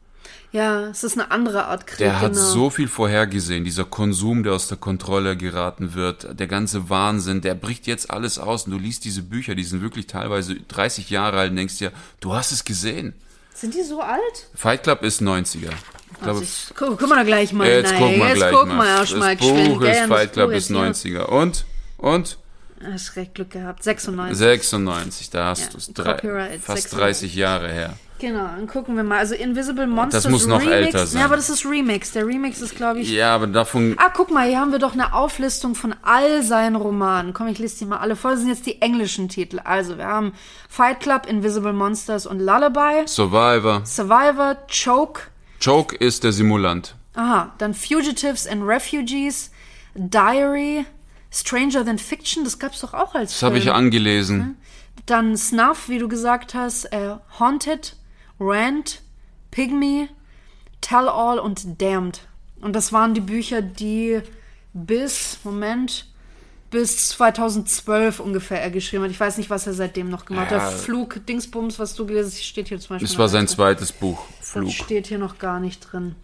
Ja, 0.53 0.89
es 0.89 1.05
ist 1.05 1.17
eine 1.17 1.31
andere 1.31 1.67
Art 1.67 1.87
Krieg. 1.87 1.99
Der 1.99 2.21
hat 2.21 2.33
genau. 2.33 2.45
so 2.45 2.71
viel 2.71 2.89
vorhergesehen, 2.89 3.65
dieser 3.65 3.85
Konsum, 3.85 4.43
der 4.43 4.55
aus 4.55 4.67
der 4.67 4.79
Kontrolle 4.79 5.37
geraten 5.37 5.95
wird, 5.95 6.39
der 6.39 6.49
ganze 6.49 6.91
Wahnsinn, 6.91 7.41
der 7.41 7.55
bricht 7.55 7.87
jetzt 7.87 8.11
alles 8.11 8.39
aus 8.39 8.65
und 8.65 8.73
du 8.73 8.79
liest 8.79 9.05
diese 9.05 9.23
Bücher, 9.23 9.55
die 9.55 9.63
sind 9.63 9.81
wirklich 9.81 10.09
teilweise 10.09 10.57
30 10.57 11.09
Jahre 11.11 11.39
alt 11.39 11.51
und 11.51 11.57
denkst 11.57 11.79
dir, 11.79 11.93
du 12.19 12.35
hast 12.35 12.51
es 12.51 12.65
gesehen. 12.65 13.15
Sind 13.55 13.75
die 13.75 13.83
so 13.83 14.01
alt? 14.01 14.21
Fight 14.55 14.83
Club 14.85 15.03
ist 15.03 15.21
90er. 15.21 15.57
Ich 16.13 16.19
glaube, 16.21 16.31
Also 16.41 16.43
ich, 16.43 16.75
gu 16.77 16.97
guck 16.97 17.09
mal 17.09 17.17
da 17.17 17.23
gleich 17.25 17.53
mal. 17.53 17.69
jetzt 17.69 17.93
Nein, 17.93 18.01
guck 18.03 18.17
mal 18.17 18.29
jetzt 18.29 18.37
gleich 18.37 18.53
guck 18.55 18.69
mal. 18.69 18.77
mal 18.77 18.99
das 18.99 19.39
Buch 19.39 19.83
ist 19.83 20.01
Fight 20.09 20.33
Club 20.33 20.51
ist 20.53 20.71
jetzt 20.71 21.03
hier. 21.03 21.21
90er. 21.21 21.25
Und? 21.27 21.65
Und? 21.99 22.39
Hast 22.83 23.17
recht 23.17 23.35
Glück 23.35 23.51
gehabt. 23.51 23.83
96. 23.83 24.39
96, 24.39 25.31
da 25.31 25.47
hast 25.47 25.61
Ja, 25.61 25.69
du 25.69 25.77
es. 25.79 25.87
Fast 26.63 26.91
96. 26.91 26.91
30 26.93 27.35
Jahre 27.35 27.69
her. 27.71 27.95
Genau, 28.21 28.45
dann 28.55 28.67
gucken 28.67 28.97
wir 28.97 29.03
mal. 29.03 29.19
Also 29.19 29.35
Invisible 29.35 29.87
Monsters 29.87 30.29
muss 30.29 30.47
noch 30.47 30.61
Remix. 30.61 30.73
älter 30.95 31.07
sein. 31.07 31.21
Ja, 31.21 31.25
aber 31.27 31.37
das 31.37 31.49
ist 31.49 31.65
Remix. 31.65 32.13
Der 32.13 32.27
Remix 32.27 32.61
ist, 32.61 32.77
glaube 32.77 33.01
ich. 33.01 33.11
Ja, 33.11 33.35
aber 33.35 33.47
davon. 33.47 33.95
Ah, 33.99 34.11
guck 34.15 34.31
mal, 34.31 34.47
hier 34.47 34.61
haben 34.61 34.73
wir 34.73 34.79
doch 34.79 34.93
eine 34.93 35.15
Auflistung 35.15 35.75
von 35.75 35.95
all 36.03 36.43
seinen 36.43 36.77
Romanen. 36.77 37.33
Komm, 37.33 37.49
ich 37.49 37.59
lese 37.59 37.79
die 37.79 37.85
mal 37.87 37.97
alle 37.99 38.17
vor. 38.17 38.33
Das 38.33 38.41
sind 38.41 38.51
jetzt 38.51 38.67
die 38.67 38.83
englischen 38.83 39.29
Titel. 39.31 39.59
Also, 39.65 39.97
wir 39.97 40.07
haben 40.07 40.33
Fight 40.69 41.01
Club, 41.01 41.27
Invisible 41.27 41.73
Monsters 41.73 42.27
und 42.27 42.41
Lullaby, 42.41 43.07
Survivor. 43.07 43.83
Survivor, 43.87 44.57
Choke, 44.69 45.23
Choke 45.65 45.97
ist 45.97 46.23
der 46.25 46.33
Simulant. 46.33 46.95
aha, 47.15 47.55
dann 47.57 47.73
Fugitives 47.73 48.47
and 48.47 48.63
Refugees, 48.67 49.51
Diary, 49.95 50.85
Stranger 51.33 51.85
Than 51.85 51.99
Fiction, 51.99 52.45
das 52.45 52.59
gab's 52.59 52.81
doch 52.81 52.93
auch 52.95 53.15
als 53.15 53.33
Das 53.35 53.43
habe 53.43 53.59
ich 53.59 53.71
angelesen. 53.71 54.57
Dann 55.07 55.37
Snuff, 55.37 55.89
wie 55.89 55.99
du 55.99 56.09
gesagt 56.09 56.55
hast, 56.55 56.87
äh, 56.87 57.15
Haunted, 57.39 57.97
Rant, 58.39 59.03
Pygmy, 59.51 60.09
Tell 60.81 61.09
All 61.09 61.39
und 61.39 61.81
Damned. 61.81 62.21
Und 62.61 62.75
das 62.75 62.93
waren 62.93 63.15
die 63.15 63.21
Bücher, 63.21 63.63
die 63.63 64.21
bis, 64.73 65.39
Moment, 65.45 66.07
bis 66.71 67.09
2012 67.11 68.21
ungefähr 68.21 68.61
er 68.63 68.71
geschrieben 68.71 69.05
hat. 69.05 69.11
Ich 69.11 69.19
weiß 69.21 69.39
nicht, 69.39 69.51
was 69.51 69.67
er 69.67 69.73
seitdem 69.75 70.11
noch 70.11 70.25
gemacht 70.25 70.51
Ja. 70.51 70.61
hat. 70.63 70.73
Flug, 70.75 71.25
Dingsbums, 71.27 71.79
was 71.79 71.95
du 71.95 72.07
gelesen 72.07 72.31
hast, 72.33 72.43
steht 72.45 72.69
hier 72.69 72.79
zum 72.81 72.91
Beispiel. 72.97 73.09
Das 73.09 73.19
war 73.19 73.29
sein 73.29 73.49
zweites 73.49 73.93
Buch. 73.93 74.25
Das 74.39 74.51
Flug. 74.51 74.71
steht 74.71 75.07
hier 75.07 75.19
noch 75.19 75.39
gar 75.39 75.59
nicht 75.61 75.81
drin. 75.81 76.15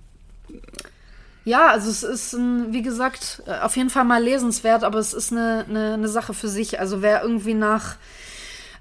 Ja, 1.47 1.69
also 1.69 1.89
es 1.89 2.03
ist, 2.03 2.33
ein, 2.33 2.73
wie 2.73 2.83
gesagt, 2.83 3.41
äh, 3.47 3.61
auf 3.61 3.77
jeden 3.77 3.89
Fall 3.89 4.05
mal 4.05 4.21
lesenswert, 4.21 4.83
aber 4.83 4.99
es 4.99 5.15
ist 5.15 5.31
eine, 5.31 5.65
eine, 5.69 5.95
eine 5.95 6.09
Sache 6.09 6.35
für 6.35 6.49
sich. 6.49 6.81
Also 6.81 7.03
wer 7.03 7.23
irgendwie 7.23 7.55
nach 7.55 7.95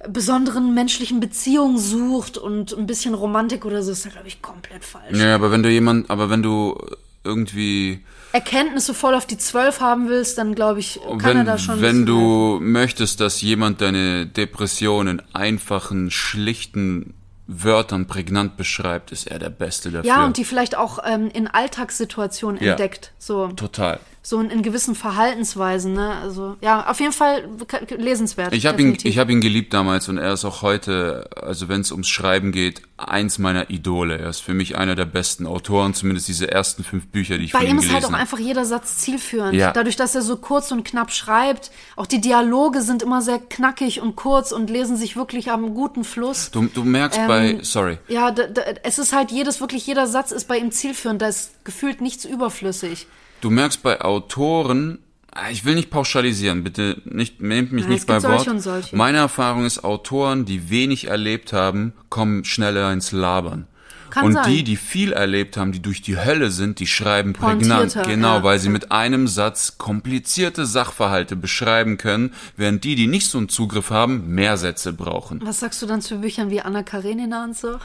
besonderen 0.09 0.73
menschlichen 0.73 1.19
Beziehungen 1.19 1.77
sucht 1.77 2.39
und 2.39 2.75
ein 2.75 2.87
bisschen 2.87 3.13
Romantik 3.13 3.65
oder 3.65 3.83
so, 3.83 3.91
ist 3.91 4.03
da, 4.07 4.09
glaube 4.09 4.27
ich, 4.27 4.41
komplett 4.41 4.83
falsch. 4.83 5.15
Ja, 5.15 5.35
aber 5.35 5.51
wenn 5.51 5.61
du 5.61 5.69
jemand, 5.69 6.09
aber 6.09 6.31
wenn 6.31 6.41
du 6.41 6.75
irgendwie, 7.23 8.03
Erkenntnisse 8.31 8.95
voll 8.95 9.13
auf 9.13 9.27
die 9.27 9.37
Zwölf 9.37 9.79
haben 9.79 10.09
willst, 10.09 10.39
dann 10.39 10.55
glaube 10.55 10.79
ich, 10.79 10.99
kann 11.19 11.19
er 11.19 11.35
wenn, 11.35 11.45
da 11.45 11.57
schon. 11.59 11.81
wenn 11.81 11.97
helfen. 11.97 12.05
du 12.07 12.59
möchtest, 12.61 13.19
dass 13.19 13.41
jemand 13.41 13.79
deine 13.81 14.25
Depression 14.25 15.07
in 15.07 15.21
einfachen, 15.33 16.09
schlichten 16.09 17.13
Wörtern 17.47 18.07
prägnant 18.07 18.57
beschreibt, 18.57 19.11
ist 19.11 19.27
er 19.27 19.37
der 19.39 19.49
Beste 19.49 19.91
dafür. 19.91 20.07
Ja, 20.07 20.25
und 20.25 20.37
die 20.37 20.45
vielleicht 20.45 20.75
auch 20.75 20.99
ähm, 21.05 21.29
in 21.33 21.47
Alltagssituationen 21.47 22.61
Ja. 22.61 22.71
entdeckt. 22.71 23.11
So, 23.19 23.47
Total. 23.49 23.99
So 24.25 24.39
in, 24.39 24.49
in 24.49 24.63
gewissen 24.63 24.95
Verhaltensweisen, 24.95 25.93
ne? 25.93 26.15
Also, 26.15 26.57
ja, 26.59 26.89
auf 26.89 26.99
jeden 26.99 27.13
Fall 27.13 27.47
lesenswert. 27.95 28.55
Ich 28.55 28.65
habe 28.65 28.81
ihn, 28.81 28.97
ich 29.03 29.19
habe 29.19 29.31
ihn 29.31 29.39
geliebt 29.39 29.71
damals 29.71 30.09
und 30.09 30.17
er 30.17 30.33
ist 30.33 30.45
auch 30.45 30.63
heute, 30.63 31.29
also 31.39 31.69
wenn 31.69 31.81
es 31.81 31.91
ums 31.91 32.07
Schreiben 32.07 32.51
geht, 32.51 32.81
eins 32.97 33.37
meiner 33.37 33.69
Idole. 33.69 34.17
Er 34.17 34.31
ist 34.31 34.39
für 34.39 34.55
mich 34.55 34.77
einer 34.79 34.95
der 34.95 35.05
besten 35.05 35.45
Autoren, 35.45 35.93
zumindest 35.93 36.27
diese 36.27 36.49
ersten 36.49 36.83
fünf 36.83 37.05
Bücher, 37.09 37.37
die 37.37 37.45
ich 37.45 37.51
Bei 37.51 37.59
von 37.59 37.67
ihm 37.67 37.73
ihm 37.73 37.77
ist 37.77 37.83
gelesen 37.83 38.03
halt 38.03 38.15
auch 38.15 38.19
einfach 38.19 38.39
jeder 38.39 38.65
Satz 38.65 38.97
zielführend. 38.97 39.53
Ja. 39.53 39.71
Dadurch, 39.73 39.95
dass 39.95 40.15
er 40.15 40.23
so 40.23 40.37
kurz 40.37 40.71
und 40.71 40.83
knapp 40.83 41.11
schreibt, 41.11 41.69
auch 41.95 42.07
die 42.07 42.19
Dialoge 42.19 42.81
sind 42.81 43.03
immer 43.03 43.21
sehr 43.21 43.37
knackig 43.37 44.01
und 44.01 44.15
kurz 44.15 44.51
und 44.51 44.71
lesen 44.71 44.97
sich 44.97 45.15
wirklich 45.15 45.51
am 45.51 45.75
guten 45.75 46.03
Fluss. 46.03 46.49
Du, 46.49 46.65
du 46.65 46.83
merkst 46.83 47.19
Ähm, 47.19 47.27
bei, 47.27 47.59
sorry, 47.61 47.99
Ja, 48.07 48.33
es 48.81 48.97
ist 48.97 49.13
halt 49.13 49.29
jedes, 49.31 49.61
wirklich 49.61 49.85
jeder 49.85 50.07
Satz 50.07 50.31
ist 50.31 50.47
bei 50.47 50.57
ihm 50.57 50.71
zielführend, 50.71 51.21
da 51.21 51.27
ist 51.27 51.63
gefühlt 51.63 52.01
nichts 52.01 52.25
überflüssig. 52.25 53.05
Du 53.41 53.49
merkst 53.49 53.83
bei 53.83 54.01
Autoren, 54.01 54.99
ah, 55.31 55.49
ich 55.51 55.65
will 55.65 55.75
nicht 55.75 55.89
pauschalisieren, 55.89 56.63
bitte 56.63 57.01
nicht, 57.05 57.41
nehmt 57.41 57.71
mich 57.71 57.83
Ja, 57.83 57.89
nicht 57.89 58.07
bei 58.07 58.15
gibt 58.15 58.23
solche 58.23 58.37
Wort. 58.37 58.47
und 58.47 58.59
solche. 58.61 58.95
Meine 58.95 59.19
Erfahrung 59.19 59.65
ist, 59.65 59.83
Autoren, 59.83 60.45
die 60.45 60.69
wenig 60.69 61.07
erlebt 61.07 61.53
haben, 61.53 61.93
kommen 62.09 62.45
schneller 62.45 62.91
ins 62.91 63.11
Labern. 63.11 63.67
Kann 64.09 64.27
und 64.27 64.33
sein. 64.33 64.49
die, 64.49 64.63
die 64.63 64.77
viel 64.77 65.11
erlebt 65.11 65.57
haben, 65.57 65.73
die 65.73 65.81
durch 65.81 66.01
die 66.01 66.17
Hölle 66.17 66.49
sind, 66.49 66.79
die 66.79 66.87
schreiben 66.87 67.33
prägnant. 67.33 67.97
Genau, 68.05 68.37
ja. 68.37 68.43
weil 68.43 68.59
sie 68.59 68.69
mit 68.69 68.91
einem 68.91 69.27
Satz 69.27 69.77
komplizierte 69.77 70.65
Sachverhalte 70.65 71.35
beschreiben 71.35 71.97
können, 71.97 72.33
während 72.55 72.85
die, 72.85 72.95
die 72.95 73.07
nicht 73.07 73.29
so 73.29 73.37
einen 73.39 73.49
Zugriff 73.49 73.89
haben, 73.89 74.33
mehr 74.33 74.55
Sätze 74.55 74.93
brauchen. 74.93 75.41
Was 75.43 75.59
sagst 75.59 75.81
du 75.81 75.85
dann 75.85 75.99
zu 76.01 76.19
Büchern 76.21 76.49
wie 76.49 76.61
Anna 76.61 76.81
Karenina 76.83 77.43
und 77.43 77.57
so? 77.57 77.77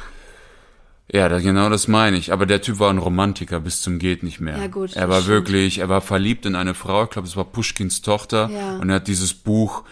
Ja, 1.12 1.28
da, 1.28 1.40
genau 1.40 1.68
das 1.68 1.88
meine 1.88 2.16
ich. 2.16 2.32
Aber 2.32 2.46
der 2.46 2.62
Typ 2.62 2.78
war 2.78 2.90
ein 2.90 2.98
Romantiker 2.98 3.60
bis 3.60 3.82
zum 3.82 3.98
geht 3.98 4.22
nicht 4.22 4.40
mehr. 4.40 4.58
Ja, 4.58 4.66
gut, 4.68 4.94
er 4.94 5.02
das 5.02 5.10
war 5.10 5.20
stimmt. 5.22 5.34
wirklich, 5.34 5.78
er 5.78 5.88
war 5.88 6.00
verliebt 6.00 6.46
in 6.46 6.54
eine 6.54 6.74
Frau, 6.74 7.04
ich 7.04 7.10
glaube, 7.10 7.26
es 7.26 7.36
war 7.36 7.44
Pushkins 7.44 8.02
Tochter. 8.02 8.48
Ja. 8.52 8.76
Und 8.76 8.90
er 8.90 8.96
hat 8.96 9.08
dieses 9.08 9.34
Buch, 9.34 9.82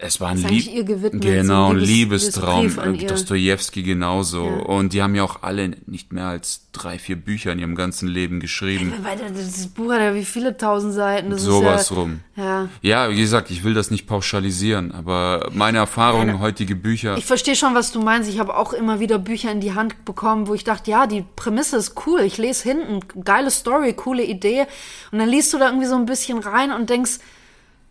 es 0.00 0.20
war 0.20 0.30
ein 0.30 0.38
Lieb 0.38 0.88
genau, 1.20 1.66
so 1.66 1.70
ein 1.70 1.76
ein 1.76 1.84
Liebes- 1.84 1.88
Liebestraum. 1.88 2.78
Äh, 2.78 3.02
ihr. 3.02 3.08
Dostojewski 3.08 3.82
genauso. 3.82 4.44
Ja. 4.44 4.64
Und 4.64 4.92
die 4.92 5.02
haben 5.02 5.14
ja 5.14 5.22
auch 5.22 5.42
alle 5.42 5.70
nicht 5.86 6.12
mehr 6.12 6.26
als 6.26 6.66
drei, 6.72 6.98
vier 6.98 7.16
Bücher 7.16 7.52
in 7.52 7.58
ihrem 7.58 7.74
ganzen 7.74 8.08
Leben 8.08 8.40
geschrieben. 8.40 8.92
Weil 9.02 9.18
das 9.18 9.66
Buch 9.68 9.92
hat 9.92 10.00
ja 10.00 10.14
wie 10.14 10.24
viele 10.24 10.56
tausend 10.56 10.94
Seiten. 10.94 11.30
Das 11.30 11.42
Sowas 11.42 11.90
ja, 11.90 11.96
rum. 11.96 12.20
Ja. 12.36 12.68
Ja, 12.82 13.10
wie 13.10 13.16
gesagt, 13.16 13.50
ich 13.50 13.62
will 13.62 13.74
das 13.74 13.90
nicht 13.90 14.06
pauschalisieren, 14.06 14.92
aber 14.92 15.48
meine 15.52 15.78
Erfahrung, 15.78 16.26
Nein. 16.26 16.40
heutige 16.40 16.74
Bücher. 16.74 17.16
Ich 17.16 17.26
verstehe 17.26 17.56
schon, 17.56 17.74
was 17.74 17.92
du 17.92 18.00
meinst. 18.00 18.28
Ich 18.28 18.38
habe 18.38 18.56
auch 18.56 18.72
immer 18.72 19.00
wieder 19.00 19.18
Bücher 19.18 19.52
in 19.52 19.60
die 19.60 19.74
Hand 19.74 20.04
bekommen, 20.04 20.48
wo 20.48 20.54
ich 20.54 20.64
dachte, 20.64 20.90
ja, 20.90 21.06
die 21.06 21.24
Prämisse 21.36 21.76
ist 21.76 21.94
cool. 22.06 22.20
Ich 22.20 22.38
lese 22.38 22.64
hinten, 22.64 23.00
geile 23.24 23.50
Story, 23.50 23.92
coole 23.92 24.24
Idee. 24.24 24.66
Und 25.12 25.18
dann 25.20 25.28
liest 25.28 25.52
du 25.52 25.58
da 25.58 25.66
irgendwie 25.68 25.86
so 25.86 25.96
ein 25.96 26.06
bisschen 26.06 26.38
rein 26.38 26.72
und 26.72 26.90
denkst, 26.90 27.18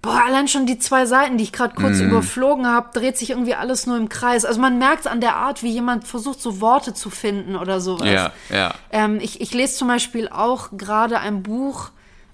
boah, 0.08 0.24
allein 0.26 0.48
schon 0.48 0.66
die 0.66 0.80
zwei 0.80 1.06
Seiten, 1.06 1.38
die 1.38 1.44
ich 1.44 1.52
gerade 1.52 1.76
kurz 1.76 1.98
Mhm. 1.98 2.10
überflogen 2.12 2.66
habe, 2.68 2.90
dreht 2.98 3.18
sich 3.18 3.32
irgendwie 3.32 3.56
alles 3.56 3.86
nur 3.88 3.98
im 3.98 4.08
Kreis. 4.10 4.46
Also 4.46 4.62
man 4.62 4.78
merkt 4.78 5.06
an 5.08 5.20
der 5.22 5.36
Art, 5.36 5.64
wie 5.64 5.70
jemand 5.70 6.08
versucht, 6.08 6.42
so 6.42 6.62
Worte 6.62 6.94
zu 6.94 7.10
finden 7.10 7.56
oder 7.56 7.82
sowas. 7.82 8.08
ja, 8.08 8.32
ja. 8.50 8.74
Ähm, 8.92 9.20
ich, 9.22 9.42
ich 9.42 9.54
lese 9.54 9.76
zum 9.76 9.88
Beispiel 9.88 10.30
auch 10.30 10.70
gerade 10.78 11.20
ein 11.20 11.44
Buch, 11.44 11.90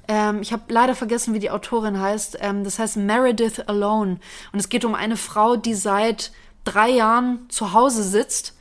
ähm, 0.08 0.42
ich 0.42 0.52
habe 0.52 0.64
leider 0.68 0.96
vergessen, 0.96 1.34
wie 1.34 1.40
die 1.40 1.50
Autorin 1.50 2.00
heißt. 2.00 2.38
Ähm, 2.42 2.64
das 2.64 2.78
heißt 2.78 2.98
Meredith 2.98 3.62
Alone. 3.68 4.18
Und 4.52 4.60
es 4.60 4.70
geht 4.70 4.84
um 4.86 4.96
eine 4.96 5.18
Frau, 5.18 5.56
die 5.56 5.74
seit 5.76 6.32
drei 6.66 6.90
Jahren 6.90 7.40
zu 7.50 7.74
Hause 7.74 8.04
sitzt, 8.04 8.53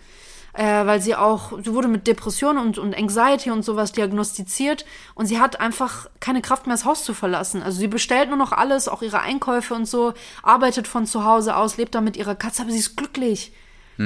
äh, 0.54 0.86
weil 0.86 1.00
sie 1.00 1.14
auch, 1.14 1.52
sie 1.62 1.72
wurde 1.72 1.88
mit 1.88 2.06
Depressionen 2.06 2.58
und, 2.58 2.78
und 2.78 2.96
Anxiety 2.96 3.50
und 3.50 3.64
sowas 3.64 3.92
diagnostiziert 3.92 4.84
und 5.14 5.26
sie 5.26 5.40
hat 5.40 5.60
einfach 5.60 6.08
keine 6.20 6.42
Kraft 6.42 6.66
mehr, 6.66 6.76
das 6.76 6.84
Haus 6.84 7.04
zu 7.04 7.14
verlassen. 7.14 7.62
Also 7.62 7.78
sie 7.78 7.88
bestellt 7.88 8.28
nur 8.28 8.38
noch 8.38 8.52
alles, 8.52 8.88
auch 8.88 9.02
ihre 9.02 9.20
Einkäufe 9.20 9.74
und 9.74 9.86
so, 9.86 10.12
arbeitet 10.42 10.86
von 10.86 11.06
zu 11.06 11.24
Hause 11.24 11.56
aus, 11.56 11.76
lebt 11.76 11.94
da 11.94 12.00
mit 12.00 12.16
ihrer 12.16 12.34
Katze, 12.34 12.62
aber 12.62 12.70
sie 12.70 12.78
ist 12.78 12.96
glücklich. 12.96 13.52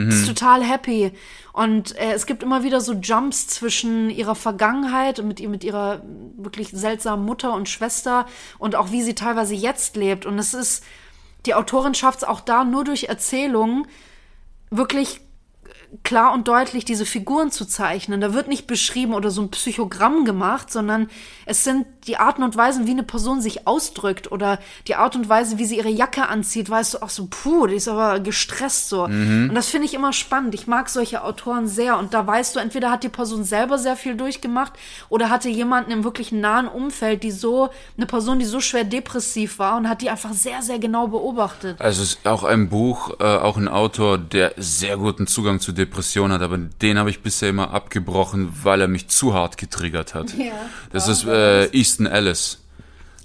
Ist 0.08 0.26
total 0.26 0.62
happy. 0.62 1.12
Und 1.52 1.96
äh, 1.96 2.12
es 2.12 2.26
gibt 2.26 2.42
immer 2.42 2.64
wieder 2.64 2.80
so 2.80 2.92
Jumps 2.94 3.46
zwischen 3.46 4.10
ihrer 4.10 4.34
Vergangenheit 4.34 5.18
und 5.18 5.28
mit, 5.28 5.40
ihr, 5.40 5.48
mit 5.48 5.64
ihrer 5.64 6.02
wirklich 6.36 6.68
seltsamen 6.70 7.24
Mutter 7.24 7.54
und 7.54 7.68
Schwester 7.68 8.26
und 8.58 8.74
auch 8.74 8.90
wie 8.90 9.02
sie 9.02 9.14
teilweise 9.14 9.54
jetzt 9.54 9.96
lebt. 9.96 10.26
Und 10.26 10.38
es 10.38 10.54
ist, 10.54 10.84
die 11.46 11.54
Autorin 11.54 11.94
schafft 11.94 12.18
es 12.18 12.24
auch 12.24 12.40
da 12.40 12.64
nur 12.64 12.84
durch 12.84 13.04
Erzählungen 13.04 13.86
wirklich 14.70 15.20
klar 16.02 16.32
und 16.32 16.48
deutlich 16.48 16.84
diese 16.84 17.06
Figuren 17.06 17.50
zu 17.50 17.64
zeichnen. 17.64 18.20
Da 18.20 18.34
wird 18.34 18.48
nicht 18.48 18.66
beschrieben 18.66 19.14
oder 19.14 19.30
so 19.30 19.42
ein 19.42 19.50
Psychogramm 19.50 20.24
gemacht, 20.24 20.70
sondern 20.70 21.08
es 21.46 21.64
sind 21.64 21.86
die 22.06 22.16
Arten 22.16 22.42
und 22.42 22.56
Weisen, 22.56 22.86
wie 22.86 22.92
eine 22.92 23.02
Person 23.02 23.40
sich 23.40 23.66
ausdrückt 23.66 24.30
oder 24.32 24.58
die 24.86 24.94
Art 24.94 25.16
und 25.16 25.28
Weise, 25.28 25.58
wie 25.58 25.64
sie 25.64 25.76
ihre 25.76 25.88
Jacke 25.88 26.28
anzieht, 26.28 26.70
weißt 26.70 26.94
du 26.94 27.02
auch 27.02 27.10
so, 27.10 27.26
puh, 27.28 27.66
die 27.66 27.74
ist 27.76 27.88
aber 27.88 28.20
gestresst 28.20 28.88
so. 28.88 29.04
Und 29.04 29.54
das 29.54 29.68
finde 29.68 29.86
ich 29.86 29.94
immer 29.94 30.12
spannend. 30.12 30.54
Ich 30.54 30.66
mag 30.66 30.88
solche 30.88 31.22
Autoren 31.22 31.66
sehr 31.68 31.98
und 31.98 32.14
da 32.14 32.26
weißt 32.26 32.56
du, 32.56 32.60
entweder 32.60 32.90
hat 32.90 33.02
die 33.02 33.08
Person 33.08 33.44
selber 33.44 33.78
sehr 33.78 33.96
viel 33.96 34.14
durchgemacht 34.16 34.72
oder 35.08 35.30
hatte 35.30 35.48
jemanden 35.48 35.90
im 35.90 36.04
wirklich 36.04 36.32
nahen 36.32 36.68
Umfeld, 36.68 37.22
die 37.22 37.30
so, 37.30 37.70
eine 37.96 38.06
Person, 38.06 38.38
die 38.38 38.44
so 38.44 38.60
schwer 38.60 38.84
depressiv 38.84 39.58
war 39.58 39.76
und 39.76 39.88
hat 39.88 40.02
die 40.02 40.10
einfach 40.10 40.32
sehr, 40.32 40.62
sehr 40.62 40.78
genau 40.78 41.08
beobachtet. 41.08 41.80
Also 41.80 42.02
es 42.02 42.14
ist 42.14 42.26
auch 42.26 42.44
ein 42.44 42.68
Buch, 42.68 43.18
äh, 43.20 43.24
auch 43.24 43.56
ein 43.56 43.68
Autor, 43.68 44.18
der 44.18 44.52
sehr 44.56 44.96
guten 44.96 45.26
Zugang 45.26 45.60
zu 45.60 45.72
Depressionen 45.72 46.32
hat, 46.32 46.42
aber 46.42 46.58
den 46.58 46.98
habe 46.98 47.10
ich 47.10 47.22
bisher 47.22 47.50
immer 47.50 47.72
abgebrochen, 47.72 48.52
weil 48.62 48.80
er 48.80 48.88
mich 48.88 49.08
zu 49.08 49.34
hart 49.34 49.58
getriggert 49.58 50.14
hat. 50.14 50.34
Ja. 50.34 50.52
Das 50.92 51.08
ist 51.08 51.24
äh, 51.26 51.66
Easton 51.96 52.06
Ellis. 52.06 52.58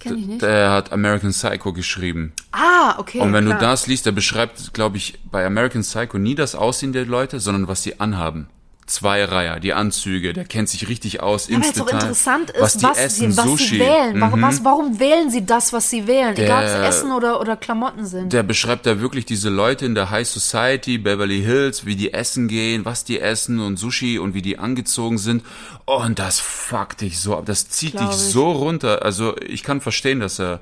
Kenn 0.00 0.18
ich 0.18 0.26
nicht. 0.26 0.42
Der 0.42 0.70
hat 0.70 0.92
American 0.92 1.30
Psycho 1.30 1.72
geschrieben. 1.72 2.32
Ah, 2.50 2.98
okay. 2.98 3.20
Und 3.20 3.32
wenn 3.32 3.44
klar. 3.44 3.58
du 3.58 3.64
das 3.64 3.86
liest, 3.86 4.06
der 4.06 4.12
beschreibt, 4.12 4.72
glaube 4.72 4.96
ich, 4.96 5.18
bei 5.30 5.44
American 5.44 5.82
Psycho 5.82 6.18
nie 6.18 6.34
das 6.34 6.54
Aussehen 6.54 6.92
der 6.92 7.04
Leute, 7.04 7.38
sondern 7.38 7.68
was 7.68 7.82
sie 7.82 8.00
anhaben. 8.00 8.48
Zweireiher, 8.86 9.60
die 9.60 9.72
Anzüge, 9.74 10.32
der 10.32 10.44
kennt 10.44 10.68
sich 10.68 10.88
richtig 10.88 11.20
aus 11.22 11.48
Ja, 11.48 11.54
weil 11.54 11.62
es 11.62 11.72
Detail. 11.72 11.92
interessant 11.94 12.50
ist, 12.50 12.60
was 12.60 12.82
was, 12.82 12.98
essen, 12.98 13.30
sie, 13.32 13.36
was 13.38 13.44
Sushi. 13.46 13.64
sie 13.66 13.78
wählen. 13.80 14.20
Warum, 14.20 14.40
Mhm. 14.40 14.44
was, 14.44 14.64
warum 14.64 14.98
wählen 15.00 15.30
sie 15.30 15.46
das, 15.46 15.72
was 15.72 15.88
sie 15.88 16.06
wählen? 16.08 16.36
Egal, 16.36 16.64
ob 16.64 16.82
es 16.90 16.96
Essen 16.96 17.12
oder, 17.12 17.40
oder 17.40 17.56
Klamotten 17.56 18.04
sind. 18.04 18.32
Der 18.32 18.42
beschreibt 18.42 18.84
da 18.86 19.00
wirklich 19.00 19.24
diese 19.24 19.50
Leute 19.50 19.86
in 19.86 19.94
der 19.94 20.10
High 20.10 20.26
Society, 20.28 20.98
Beverly 20.98 21.42
Hills, 21.42 21.86
wie 21.86 21.94
die 21.96 22.12
essen 22.12 22.48
gehen, 22.48 22.84
was 22.84 23.04
die 23.04 23.20
essen 23.20 23.60
und 23.60 23.76
Sushi 23.78 24.18
und 24.18 24.34
wie 24.34 24.42
die 24.42 24.58
angezogen 24.58 25.16
sind. 25.18 25.44
Oh, 25.86 26.02
und 26.02 26.18
das 26.18 26.40
fuckt 26.40 27.00
dich 27.02 27.20
so 27.20 27.36
ab. 27.36 27.44
Das 27.46 27.68
zieht 27.68 27.92
Glaub 27.92 28.10
dich 28.10 28.18
ich. 28.18 28.24
so 28.32 28.50
runter. 28.50 29.02
Also 29.04 29.36
ich 29.38 29.62
kann 29.62 29.80
verstehen, 29.80 30.18
dass 30.20 30.40
er 30.40 30.60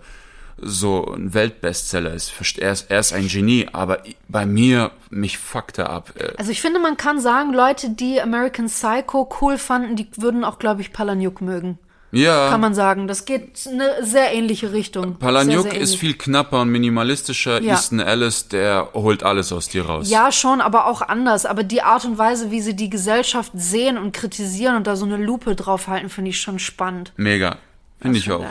so 0.63 1.13
ein 1.15 1.35
Weltbestseller 1.35 2.13
ist. 2.13 2.33
Er 2.59 2.73
ist, 2.73 2.91
er 2.91 3.01
ist 3.01 3.13
ein 3.13 3.29
Genie, 3.29 3.69
aber 3.73 4.03
bei 4.29 4.47
mir, 4.47 4.91
mich 5.11 5.39
fuckt 5.39 5.79
er 5.79 5.91
ab. 5.91 6.13
Äh, 6.17 6.33
Also 6.37 6.51
ich 6.51 6.61
finde, 6.61 6.81
man 6.81 6.97
kann 6.97 7.21
sagen, 7.21 7.53
Leute, 7.53 7.91
die 7.91 8.21
American 8.21 8.67
Psycho 8.67 9.29
cool 9.41 9.59
fanden, 9.59 9.97
die 9.97 10.09
würden 10.17 10.45
auch, 10.45 10.59
glaube 10.59 10.81
ich, 10.81 10.93
Palahniuk 10.93 11.41
mögen. 11.41 11.79
Ja, 12.13 12.51
Kann 12.51 12.61
man 12.61 12.75
sagen. 12.75 13.07
Das 13.07 13.25
geht 13.25 13.67
in 13.67 13.81
eine 13.81 14.05
sehr 14.05 14.35
ähnliche 14.35 14.73
Richtung. 14.73 15.17
Palahniuk 15.19 15.63
sehr, 15.63 15.73
sehr 15.73 15.81
ist 15.81 15.95
viel 15.95 16.15
knapper 16.15 16.63
und 16.63 16.71
minimalistischer. 16.71 17.63
Ja. 17.63 17.75
Easton 17.75 18.01
Ellis, 18.01 18.49
der 18.49 18.89
holt 18.95 19.23
alles 19.23 19.53
aus 19.53 19.69
dir 19.69 19.87
raus. 19.87 20.11
Ja, 20.11 20.33
schon, 20.33 20.61
aber 20.61 20.87
auch 20.87 21.03
anders. 21.03 21.47
Aber 21.47 21.63
die 21.63 21.83
Art 21.83 22.05
und 22.05 22.19
Weise, 22.19 22.51
wie 22.51 22.61
sie 22.63 22.75
die 22.75 22.91
Gesellschaft 22.91 23.53
sehen 23.55 23.97
und 23.97 24.13
kritisieren 24.13 24.75
und 24.77 24.89
da 24.89 24.97
so 24.97 25.05
eine 25.07 25.19
Lupe 25.19 25.55
draufhalten, 25.55 26.11
finde 26.11 26.31
ich 26.31 26.41
schon 26.41 26.59
spannend. 26.59 27.13
Mega. 27.17 27.59
Finde 28.01 28.19
ich 28.19 28.31
auch. 28.33 28.45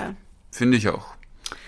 Finde 0.51 0.78
ich 0.78 0.88
auch. 0.88 1.07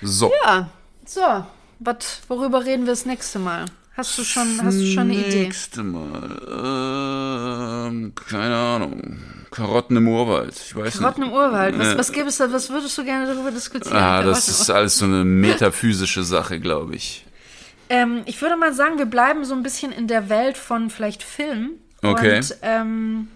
So. 0.01 0.31
Ja, 0.43 0.69
so. 1.05 1.45
wat, 1.79 2.21
worüber 2.27 2.65
reden 2.65 2.85
wir 2.85 2.93
das 2.93 3.05
nächste 3.05 3.39
Mal? 3.39 3.65
Hast 3.97 4.17
du 4.17 4.23
schon, 4.23 4.59
hast 4.63 4.79
du 4.79 4.85
schon 4.85 5.11
eine 5.11 5.15
Idee? 5.15 5.43
Nächste 5.43 5.83
Mal. 5.83 6.41
Ähm, 7.87 8.13
keine 8.15 8.55
Ahnung. 8.55 9.19
Karotten 9.51 9.97
im 9.97 10.07
Urwald. 10.07 10.55
Ich 10.55 10.75
weiß 10.75 10.99
Karotten 10.99 11.23
im 11.23 11.29
nicht. 11.29 11.37
Urwald. 11.37 11.77
Was, 11.77 11.97
was 11.97 12.11
gäbe 12.13 12.29
es 12.29 12.37
da, 12.37 12.51
was 12.53 12.69
würdest 12.69 12.97
du 12.97 13.03
gerne 13.03 13.27
darüber 13.27 13.51
diskutieren? 13.51 13.97
Ah, 13.97 14.23
das 14.23 14.47
im 14.47 14.53
ist 14.53 14.69
alles 14.69 14.97
so 14.97 15.05
eine 15.05 15.25
metaphysische 15.25 16.23
Sache, 16.23 16.59
glaube 16.61 16.95
ich. 16.95 17.25
Ähm, 17.89 18.21
ich 18.25 18.41
würde 18.41 18.55
mal 18.55 18.73
sagen, 18.73 18.97
wir 18.97 19.05
bleiben 19.05 19.43
so 19.43 19.53
ein 19.53 19.63
bisschen 19.63 19.91
in 19.91 20.07
der 20.07 20.29
Welt 20.29 20.57
von 20.57 20.89
vielleicht 20.89 21.21
Film. 21.21 21.71
Okay. 22.01 22.37
Und 22.37 22.55
ähm, 22.61 23.27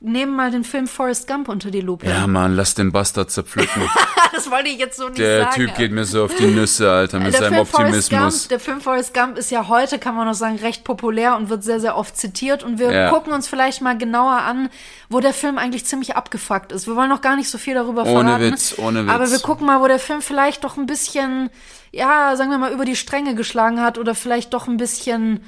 nehmen 0.00 0.34
mal 0.36 0.50
den 0.50 0.64
Film 0.64 0.86
Forrest 0.86 1.26
Gump 1.26 1.48
unter 1.48 1.70
die 1.70 1.80
Lupe. 1.80 2.06
Ja, 2.08 2.26
Mann, 2.26 2.54
lass 2.54 2.74
den 2.74 2.92
Bastard 2.92 3.30
zerpflücken. 3.30 3.82
Das 4.30 4.50
wollte 4.52 4.68
ich 4.68 4.78
jetzt 4.78 4.96
so 4.98 5.06
nicht 5.08 5.18
Der 5.18 5.44
sagen. 5.44 5.54
Typ 5.54 5.74
geht 5.74 5.90
mir 5.90 6.04
so 6.04 6.22
auf 6.24 6.34
die 6.34 6.46
Nüsse, 6.46 6.88
Alter, 6.92 7.18
mit 7.18 7.32
der 7.32 7.40
seinem 7.40 7.54
Film, 7.54 7.66
Forrest 7.66 8.12
Optimismus. 8.12 8.38
Gump, 8.40 8.48
der 8.50 8.60
Film 8.60 8.80
Forrest 8.82 9.14
Gump 9.14 9.36
ist 9.38 9.50
ja 9.50 9.66
heute, 9.68 9.98
kann 9.98 10.14
man 10.14 10.26
noch 10.28 10.34
sagen, 10.34 10.56
recht 10.58 10.84
populär 10.84 11.34
und 11.36 11.48
wird 11.48 11.64
sehr, 11.64 11.80
sehr 11.80 11.96
oft 11.96 12.16
zitiert. 12.16 12.62
Und 12.62 12.78
wir 12.78 12.92
Ja. 12.92 13.10
gucken 13.10 13.32
uns 13.32 13.48
vielleicht 13.48 13.80
mal 13.80 13.98
genauer 13.98 14.36
an, 14.42 14.68
wo 15.08 15.18
der 15.18 15.32
Film 15.32 15.58
eigentlich 15.58 15.86
ziemlich 15.86 16.14
abgefuckt 16.14 16.70
ist. 16.72 16.86
Wir 16.86 16.94
wollen 16.94 17.08
noch 17.08 17.22
gar 17.22 17.34
nicht 17.34 17.48
so 17.50 17.58
viel 17.58 17.74
darüber 17.74 18.02
Ohne 18.04 18.24
verraten. 18.34 18.52
Witz, 18.52 18.74
ohne 18.76 19.06
Witz. 19.06 19.12
Aber 19.12 19.30
wir 19.30 19.38
gucken 19.40 19.66
mal, 19.66 19.80
wo 19.80 19.88
der 19.88 19.98
Film 19.98 20.22
vielleicht 20.22 20.62
doch 20.62 20.76
ein 20.76 20.86
bisschen, 20.86 21.50
ja, 21.90 22.36
sagen 22.36 22.50
wir 22.50 22.58
mal, 22.58 22.70
über 22.72 22.84
die 22.84 22.96
Stränge 22.96 23.34
geschlagen 23.34 23.80
hat 23.80 23.98
oder 23.98 24.14
vielleicht 24.14 24.52
doch 24.54 24.68
ein 24.68 24.76
bisschen 24.76 25.42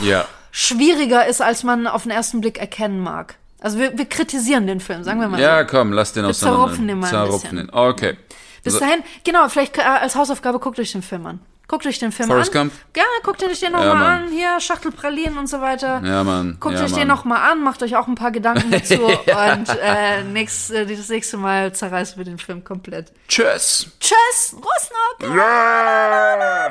Ja. 0.00 0.24
Schwieriger 0.52 1.26
ist, 1.26 1.40
als 1.40 1.62
man 1.64 1.86
auf 1.86 2.02
den 2.04 2.12
ersten 2.12 2.40
Blick 2.40 2.58
erkennen 2.58 3.00
mag. 3.00 3.36
Also 3.60 3.78
wir, 3.78 3.96
wir 3.98 4.06
kritisieren 4.06 4.66
den 4.66 4.80
Film, 4.80 5.04
sagen 5.04 5.20
wir 5.20 5.28
mal 5.28 5.38
Ja, 5.40 5.60
so. 5.60 5.66
komm, 5.66 5.92
lass 5.92 6.12
den 6.12 6.24
auseinander. 6.24 6.62
zerrupfen 6.62 6.88
den 6.88 6.98
mal 6.98 7.06
ein 7.06 7.10
Zerrupfen 7.10 7.50
bisschen. 7.50 7.66
den. 7.66 7.74
Okay. 7.74 8.16
Bis 8.64 8.74
So, 8.74 8.80
dahin, 8.80 9.02
genau, 9.24 9.48
vielleicht 9.48 9.76
äh, 9.78 9.82
als 9.82 10.16
Hausaufgabe 10.16 10.58
guckt 10.58 10.78
euch 10.78 10.92
den 10.92 11.02
Film 11.02 11.26
an. 11.26 11.40
Guckt 11.68 11.86
euch 11.86 11.98
den 12.00 12.10
Film 12.10 12.28
Forrest 12.28 12.54
an. 12.56 12.68
Gump? 12.70 12.72
Ja, 12.96 13.04
guckt 13.22 13.44
euch 13.44 13.60
den 13.60 13.72
Ja, 13.72 13.78
nochmal 13.78 13.94
Mann. 13.94 14.22
an. 14.24 14.32
Hier, 14.32 14.58
Schachtelpralinen 14.60 15.38
und 15.38 15.46
so 15.46 15.60
weiter. 15.60 16.02
Ja, 16.04 16.24
Mann. 16.24 16.56
Guckt 16.58 16.74
ja, 16.74 16.82
euch 16.84 16.90
Mann. 16.90 17.00
den 17.00 17.08
nochmal 17.08 17.48
an, 17.52 17.62
macht 17.62 17.82
euch 17.84 17.96
auch 17.96 18.08
ein 18.08 18.16
paar 18.16 18.32
Gedanken 18.32 18.70
dazu. 18.72 18.94
Ja. 19.26 19.52
Und 19.52 19.68
äh, 19.80 20.24
nächst, 20.24 20.72
äh, 20.72 20.84
das 20.84 21.08
nächste 21.10 21.36
Mal 21.36 21.72
zerreißen 21.72 22.16
wir 22.18 22.24
den 22.24 22.38
Film 22.38 22.64
komplett. 22.64 23.12
Tschüss. 23.28 23.86
Tschüss, 24.00 24.54
Russnock! 24.56 25.36
Ja. 25.36 26.70